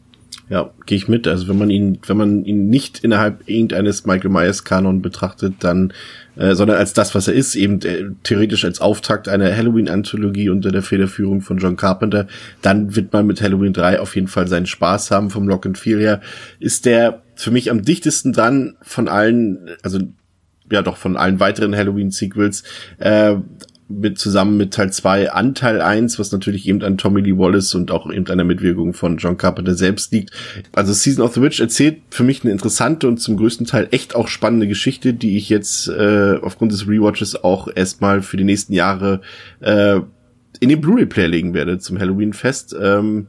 [0.49, 1.27] Ja, gehe ich mit.
[1.27, 5.93] Also wenn man ihn, wenn man ihn nicht innerhalb irgendeines Michael Myers Kanon betrachtet, dann,
[6.38, 10.71] äh, sondern als das, was er ist, eben äh, theoretisch als Auftakt einer Halloween-Anthologie unter
[10.71, 12.27] der Federführung von John Carpenter,
[12.63, 15.30] dann wird man mit Halloween 3 auf jeden Fall seinen Spaß haben.
[15.30, 16.19] Vom Lock and Feel her
[16.59, 19.99] ist der für mich am dichtesten dran von allen, also
[20.71, 22.63] ja doch von allen weiteren Halloween-Sequels.
[22.97, 23.35] Äh,
[23.89, 27.73] mit zusammen mit Teil 2 an Teil 1, was natürlich eben an Tommy Lee Wallace
[27.73, 30.31] und auch eben an der Mitwirkung von John Carpenter selbst liegt.
[30.73, 34.15] Also Season of the Witch erzählt für mich eine interessante und zum größten Teil echt
[34.15, 38.73] auch spannende Geschichte, die ich jetzt äh, aufgrund des Rewatches auch erstmal für die nächsten
[38.73, 39.21] Jahre
[39.59, 39.99] äh,
[40.59, 42.75] in den Blu-ray-Player legen werde zum Halloween-Fest.
[42.79, 43.27] Ähm,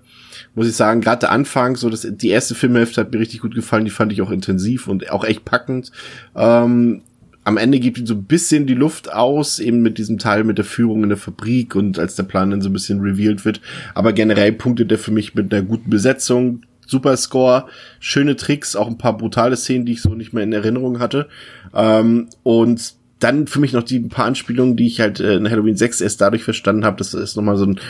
[0.54, 3.54] muss ich sagen, gerade der Anfang, so das, die erste Filmhälfte hat mir richtig gut
[3.54, 5.92] gefallen, die fand ich auch intensiv und auch echt packend.
[6.34, 7.02] Ähm,
[7.44, 10.58] am Ende gibt ihn so ein bisschen die Luft aus, eben mit diesem Teil mit
[10.58, 13.60] der Führung in der Fabrik und als der Plan dann so ein bisschen revealed wird.
[13.94, 17.66] Aber generell punktet er für mich mit einer guten Besetzung, super Score,
[17.98, 21.28] schöne Tricks, auch ein paar brutale Szenen, die ich so nicht mehr in Erinnerung hatte.
[21.74, 25.76] Ähm, und dann für mich noch die paar Anspielungen, die ich halt äh, in Halloween
[25.76, 26.96] 6 erst dadurch verstanden habe.
[26.96, 27.80] Das ist nochmal so ein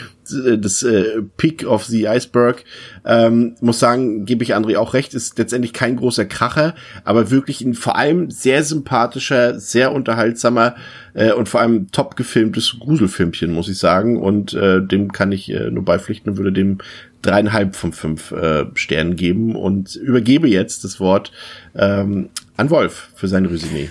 [0.45, 2.63] äh, das äh, Peak of the Iceberg.
[3.05, 6.75] Ähm, muss sagen, gebe ich André auch recht, ist letztendlich kein großer Kracher,
[7.05, 10.75] aber wirklich ein vor allem sehr sympathischer, sehr unterhaltsamer
[11.13, 14.21] äh, und vor allem top gefilmtes Gruselfilmchen, muss ich sagen.
[14.21, 16.79] Und äh, dem kann ich äh, nur beipflichten und würde dem
[17.21, 21.31] dreieinhalb von fünf äh, Sternen geben und übergebe jetzt das Wort
[21.75, 23.89] ähm, an Wolf für sein Resümee.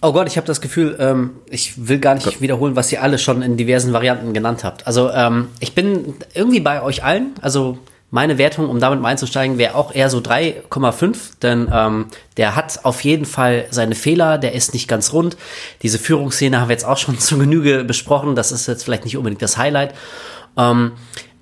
[0.00, 2.40] Oh Gott, ich habe das Gefühl, ähm, ich will gar nicht Gott.
[2.40, 4.86] wiederholen, was ihr alle schon in diversen Varianten genannt habt.
[4.86, 7.34] Also ähm, ich bin irgendwie bei euch allen.
[7.40, 7.78] Also
[8.10, 12.06] meine Wertung, um damit mal einzusteigen, wäre auch eher so 3,5, denn ähm,
[12.36, 15.36] der hat auf jeden Fall seine Fehler, der ist nicht ganz rund.
[15.82, 19.16] Diese Führungsszene haben wir jetzt auch schon zu Genüge besprochen, das ist jetzt vielleicht nicht
[19.16, 19.94] unbedingt das Highlight.
[20.56, 20.92] Ähm,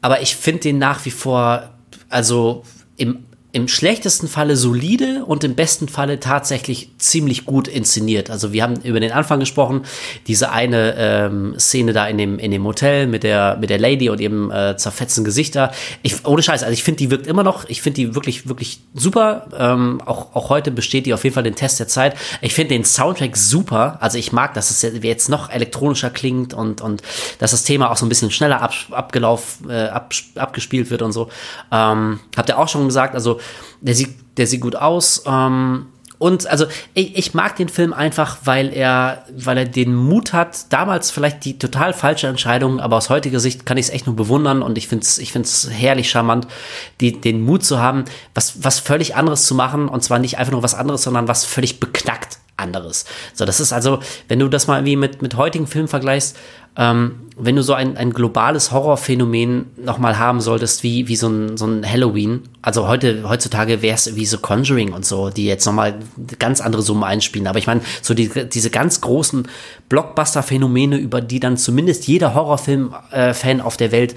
[0.00, 1.70] aber ich finde den nach wie vor,
[2.08, 2.64] also
[2.96, 3.25] im
[3.56, 8.28] im schlechtesten Falle solide und im besten Falle tatsächlich ziemlich gut inszeniert.
[8.28, 9.86] Also wir haben über den Anfang gesprochen,
[10.26, 14.10] diese eine ähm, Szene da in dem, in dem Hotel mit der, mit der Lady
[14.10, 15.72] und ihrem äh, zerfetzten Gesichter.
[16.02, 18.80] Ich, ohne Scheiß, also ich finde, die wirkt immer noch, ich finde die wirklich, wirklich
[18.92, 19.46] super.
[19.58, 22.14] Ähm, auch, auch heute besteht die auf jeden Fall den Test der Zeit.
[22.42, 23.96] Ich finde den Soundtrack super.
[24.02, 27.00] Also ich mag, dass es jetzt noch elektronischer klingt und, und
[27.38, 31.12] dass das Thema auch so ein bisschen schneller ab, abgelaufen, äh, ab, abgespielt wird und
[31.12, 31.30] so.
[31.72, 33.40] Ähm, habt ihr auch schon gesagt, also
[33.80, 35.22] der sieht, der sieht gut aus.
[35.26, 35.86] Ähm,
[36.18, 40.72] und also ich, ich mag den Film einfach, weil er, weil er den Mut hat,
[40.72, 44.16] damals vielleicht die total falsche Entscheidung, aber aus heutiger Sicht kann ich es echt nur
[44.16, 46.46] bewundern und ich finde es ich find's herrlich charmant,
[47.00, 50.52] die, den Mut zu haben, was, was völlig anderes zu machen und zwar nicht einfach
[50.52, 53.04] nur was anderes, sondern was völlig beknackt anderes.
[53.34, 56.36] So, das ist also, wenn du das mal irgendwie mit, mit heutigen Filmen vergleichst,
[56.76, 61.58] ähm, wenn du so ein, ein globales Horrorphänomen nochmal haben solltest, wie, wie so ein,
[61.58, 65.66] so ein Halloween, also heute, heutzutage wäre es wie so Conjuring und so, die jetzt
[65.66, 65.98] nochmal
[66.38, 67.46] ganz andere Summen einspielen.
[67.46, 69.48] Aber ich meine, so die, diese ganz großen
[69.90, 74.14] Blockbuster-Phänomene, über die dann zumindest jeder Horrorfilm-Fan äh, auf der Welt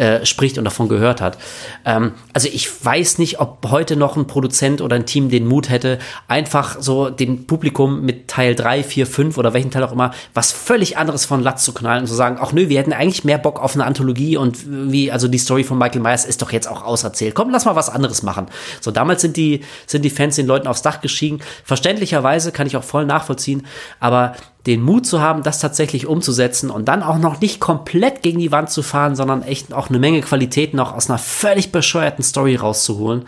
[0.00, 1.36] äh, spricht und davon gehört hat.
[1.84, 5.68] Ähm, also ich weiß nicht, ob heute noch ein Produzent oder ein Team den Mut
[5.68, 10.12] hätte, einfach so den Publikum mit Teil 3, 4, 5 oder welchen Teil auch immer
[10.32, 13.24] was völlig anderes von Latz zu knallen und zu sagen, ach nö, wir hätten eigentlich
[13.24, 16.50] mehr Bock auf eine Anthologie und wie, also die Story von Michael Myers ist doch
[16.50, 17.34] jetzt auch auserzählt.
[17.34, 18.46] Komm, lass mal was anderes machen.
[18.80, 21.40] So, damals sind die, sind die Fans den Leuten aufs Dach gestiegen.
[21.64, 23.66] Verständlicherweise kann ich auch voll nachvollziehen,
[23.98, 24.34] aber
[24.66, 28.52] den Mut zu haben, das tatsächlich umzusetzen und dann auch noch nicht komplett gegen die
[28.52, 32.56] Wand zu fahren, sondern echt auch eine Menge Qualität noch aus einer völlig bescheuerten Story
[32.56, 33.22] rauszuholen,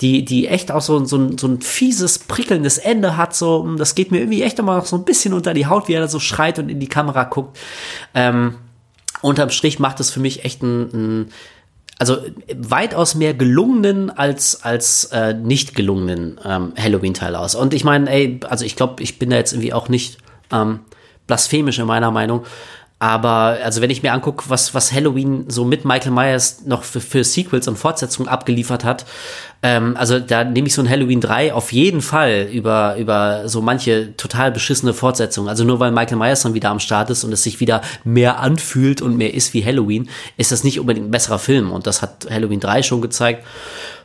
[0.00, 3.34] die, die echt auch so, so, ein, so ein fieses, prickelndes Ende hat.
[3.34, 5.92] So, das geht mir irgendwie echt immer noch so ein bisschen unter die Haut, wie
[5.92, 7.58] er da so schreit und in die Kamera guckt.
[8.14, 8.56] Ähm,
[9.20, 11.32] unterm Strich macht es für mich echt ein, ein
[11.98, 12.18] also
[12.56, 17.54] weitaus mehr gelungenen als als äh, nicht gelungenen ähm, Halloween-Teil aus.
[17.54, 20.18] Und ich meine, ey, also ich glaube, ich bin da jetzt irgendwie auch nicht
[20.52, 20.80] ähm,
[21.26, 22.44] blasphemisch in meiner Meinung.
[23.02, 27.00] Aber also wenn ich mir angucke, was, was Halloween so mit Michael Myers noch für,
[27.00, 29.06] für Sequels und Fortsetzungen abgeliefert hat,
[29.64, 33.60] ähm, also da nehme ich so ein Halloween 3 auf jeden Fall über, über so
[33.60, 35.48] manche total beschissene Fortsetzungen.
[35.48, 38.38] Also nur weil Michael Myers dann wieder am Start ist und es sich wieder mehr
[38.38, 41.72] anfühlt und mehr ist wie Halloween, ist das nicht unbedingt ein besserer Film.
[41.72, 43.44] Und das hat Halloween 3 schon gezeigt.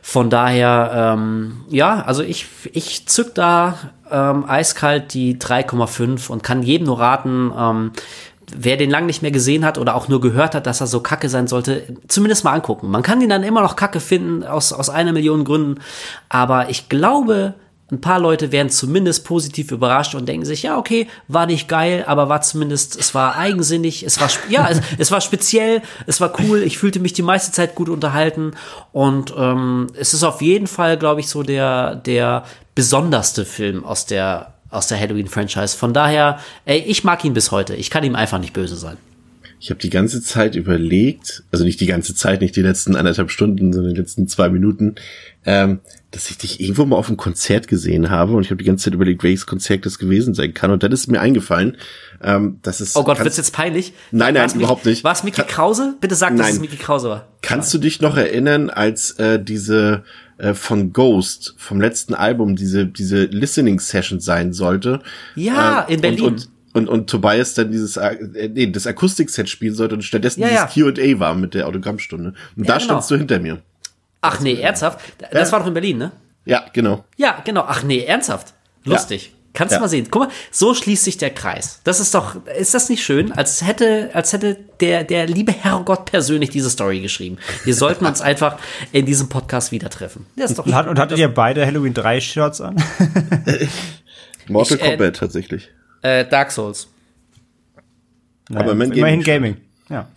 [0.02, 3.78] Von daher, ähm, ja, also ich, ich zück da
[4.10, 7.92] ähm, eiskalt die 3,5 und kann jedem nur raten, ähm,
[8.56, 11.00] wer den lang nicht mehr gesehen hat oder auch nur gehört hat, dass er so
[11.00, 12.90] kacke sein sollte, zumindest mal angucken.
[12.90, 15.80] Man kann ihn dann immer noch kacke finden, aus, aus einer Million Gründen.
[16.28, 17.54] Aber ich glaube,
[17.90, 22.04] ein paar Leute werden zumindest positiv überrascht und denken sich, ja, okay, war nicht geil,
[22.06, 26.32] aber war zumindest, es war eigensinnig, es war, ja, es, es war speziell, es war
[26.40, 28.52] cool, ich fühlte mich die meiste Zeit gut unterhalten
[28.92, 32.44] und ähm, es ist auf jeden Fall, glaube ich, so der, der
[32.74, 35.76] besonderste Film aus der aus der Halloween-Franchise.
[35.76, 37.74] Von daher, ey, ich mag ihn bis heute.
[37.74, 38.98] Ich kann ihm einfach nicht böse sein.
[39.60, 43.30] Ich habe die ganze Zeit überlegt, also nicht die ganze Zeit, nicht die letzten anderthalb
[43.30, 44.94] Stunden, sondern die letzten zwei Minuten,
[45.44, 45.80] ähm,
[46.10, 48.84] dass ich dich irgendwo mal auf einem Konzert gesehen habe und ich habe die ganze
[48.84, 50.70] Zeit überlegt, welches Konzert das gewesen sein kann.
[50.70, 51.76] Und dann ist mir eingefallen,
[52.22, 52.96] ähm, dass es.
[52.96, 53.92] Oh Gott, wird's jetzt peinlich?
[54.10, 55.04] Nein, nein, überhaupt nicht.
[55.04, 55.96] War es Mickey Krause?
[56.00, 56.38] Bitte sag, nein.
[56.38, 57.28] dass es Mickey Krause war.
[57.42, 60.04] Kannst du dich noch erinnern, als äh, diese
[60.38, 65.00] äh, von Ghost vom letzten Album diese diese Listening Session sein sollte?
[65.34, 66.20] Ja, äh, in Berlin.
[66.22, 70.40] Und, und und, und Tobias dann dieses, äh, nee, das Akustikset spielen sollte und stattdessen
[70.42, 72.34] Ja, dieses Q&A war mit der Autogrammstunde.
[72.56, 72.84] Und Ja, da genau.
[72.84, 73.58] standst du hinter mir.
[74.20, 75.00] Ach nee, ernsthaft?
[75.30, 76.12] Das war doch in Berlin, ne?
[76.44, 77.04] Ja, genau.
[77.16, 77.64] Ja, genau.
[77.66, 78.54] Ach nee, ernsthaft.
[78.84, 79.32] Lustig.
[79.54, 79.80] Kannst du Ja.
[79.80, 80.06] mal sehen.
[80.10, 81.80] Guck mal, so schließt sich der Kreis.
[81.84, 83.32] Das ist doch, ist das nicht schön?
[83.32, 87.38] Als hätte, als hätte der, der liebe Herrgott persönlich diese Story geschrieben.
[87.64, 88.58] Wir sollten uns einfach
[88.92, 90.26] in diesem Podcast wieder treffen.
[90.36, 92.76] Das ist doch Und, hat, und hattet ihr beide Halloween 3 Shirts an?
[94.48, 95.70] Mortal Ich, äh, Kombat tatsächlich.
[96.02, 96.88] äh, Dark Souls.
[98.54, 99.54] Aber Man immerhin Gaming.
[99.54, 99.56] Gaming.
[99.88, 100.08] Ja.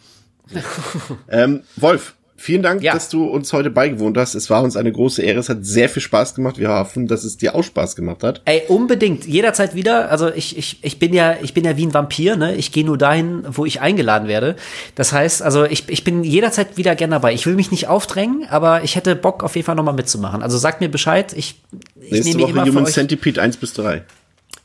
[1.29, 2.93] Ähm, Wolf, vielen Dank, Ja.
[2.93, 4.35] dass du uns heute beigewohnt hast.
[4.35, 5.39] Es war uns eine große Ehre.
[5.39, 6.57] Es hat sehr viel Spaß gemacht.
[6.57, 8.41] Wir hoffen, dass es dir auch Spaß gemacht hat.
[8.45, 10.09] Ey, unbedingt, jederzeit wieder.
[10.11, 12.55] Also ich, ich, ich bin ja, ich bin ja wie ein Vampir, ne?
[12.55, 14.55] Ich gehe nur dahin, wo ich eingeladen werde.
[14.95, 17.33] Das heißt, also ich, ich bin jederzeit wieder gern dabei.
[17.33, 20.41] Ich will mich nicht aufdrängen, aber ich hätte Bock auf jeden Fall nochmal mitzumachen.
[20.43, 21.33] Also sagt mir Bescheid.
[21.33, 21.61] Ich,
[22.01, 22.85] ich Nächste nehme Woche Human.
[22.85, 24.03] Centipede 1 bis 3.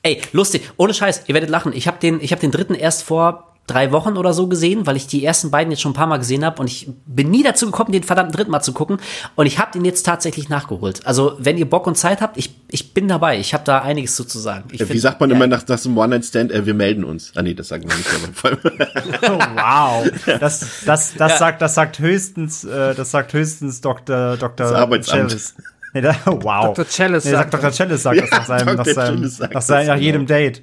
[0.03, 1.73] Ey, lustig, ohne Scheiß, ihr werdet lachen.
[1.75, 4.97] Ich habe den, ich habe den dritten erst vor drei Wochen oder so gesehen, weil
[4.97, 7.43] ich die ersten beiden jetzt schon ein paar Mal gesehen habe und ich bin nie
[7.43, 8.99] dazu gekommen, den verdammten dritten Mal zu gucken
[9.35, 11.07] und ich habe den jetzt tatsächlich nachgeholt.
[11.07, 13.39] Also wenn ihr Bock und Zeit habt, ich, ich bin dabei.
[13.39, 14.65] Ich habe da einiges zu, zu sagen.
[14.73, 17.33] Ich Wie find- sagt man ja, immer nach, nach einem One-Night-Stand, äh, wir melden uns.
[17.35, 18.09] Ah nee, das sagen wir nicht.
[18.45, 18.57] Aber
[19.35, 20.39] Oh, wow.
[20.41, 24.37] Das, das, das sagt, das sagt höchstens, äh, das sagt höchstens Dr.
[24.37, 24.67] Dr.
[24.69, 25.31] Das Arbeitsamt.
[25.33, 25.55] Chavez.
[25.93, 26.75] Nee, da, wow.
[26.75, 26.85] Dr.
[26.89, 27.71] Chalice nee, sagt Dr.
[27.73, 30.63] Chalice sagt das nach seinem, nach, seinem, nach, seinem, nach jedem Date.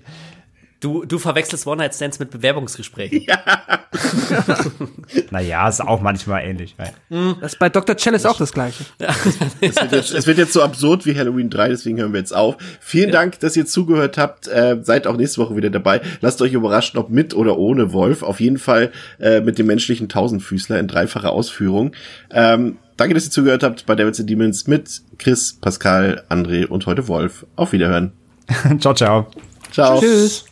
[0.84, 3.22] Du, du verwechselst One-Night-Stands mit Bewerbungsgesprächen.
[3.22, 3.40] Ja.
[5.32, 6.76] naja, ist auch manchmal ähnlich.
[7.10, 7.96] Das ist bei Dr.
[7.96, 8.84] Chalice auch das Gleiche.
[9.62, 12.36] es, wird jetzt, es wird jetzt so absurd wie Halloween 3, deswegen hören wir jetzt
[12.36, 12.58] auf.
[12.82, 13.14] Vielen ja.
[13.14, 14.50] Dank, dass ihr zugehört habt.
[14.50, 16.02] Äh, seid auch nächste Woche wieder dabei.
[16.20, 18.22] Lasst euch überraschen, ob mit oder ohne Wolf.
[18.22, 18.92] Auf jeden Fall
[19.22, 21.96] äh, mit dem menschlichen Tausendfüßler in dreifacher Ausführung.
[22.30, 26.88] Ähm, danke, dass ihr zugehört habt bei Devils and Demons mit Chris, Pascal, André und
[26.88, 27.46] heute Wolf.
[27.56, 28.12] Auf Wiederhören.
[28.80, 29.28] ciao, ciao.
[29.72, 30.02] Ciao.
[30.02, 30.44] Tschüss.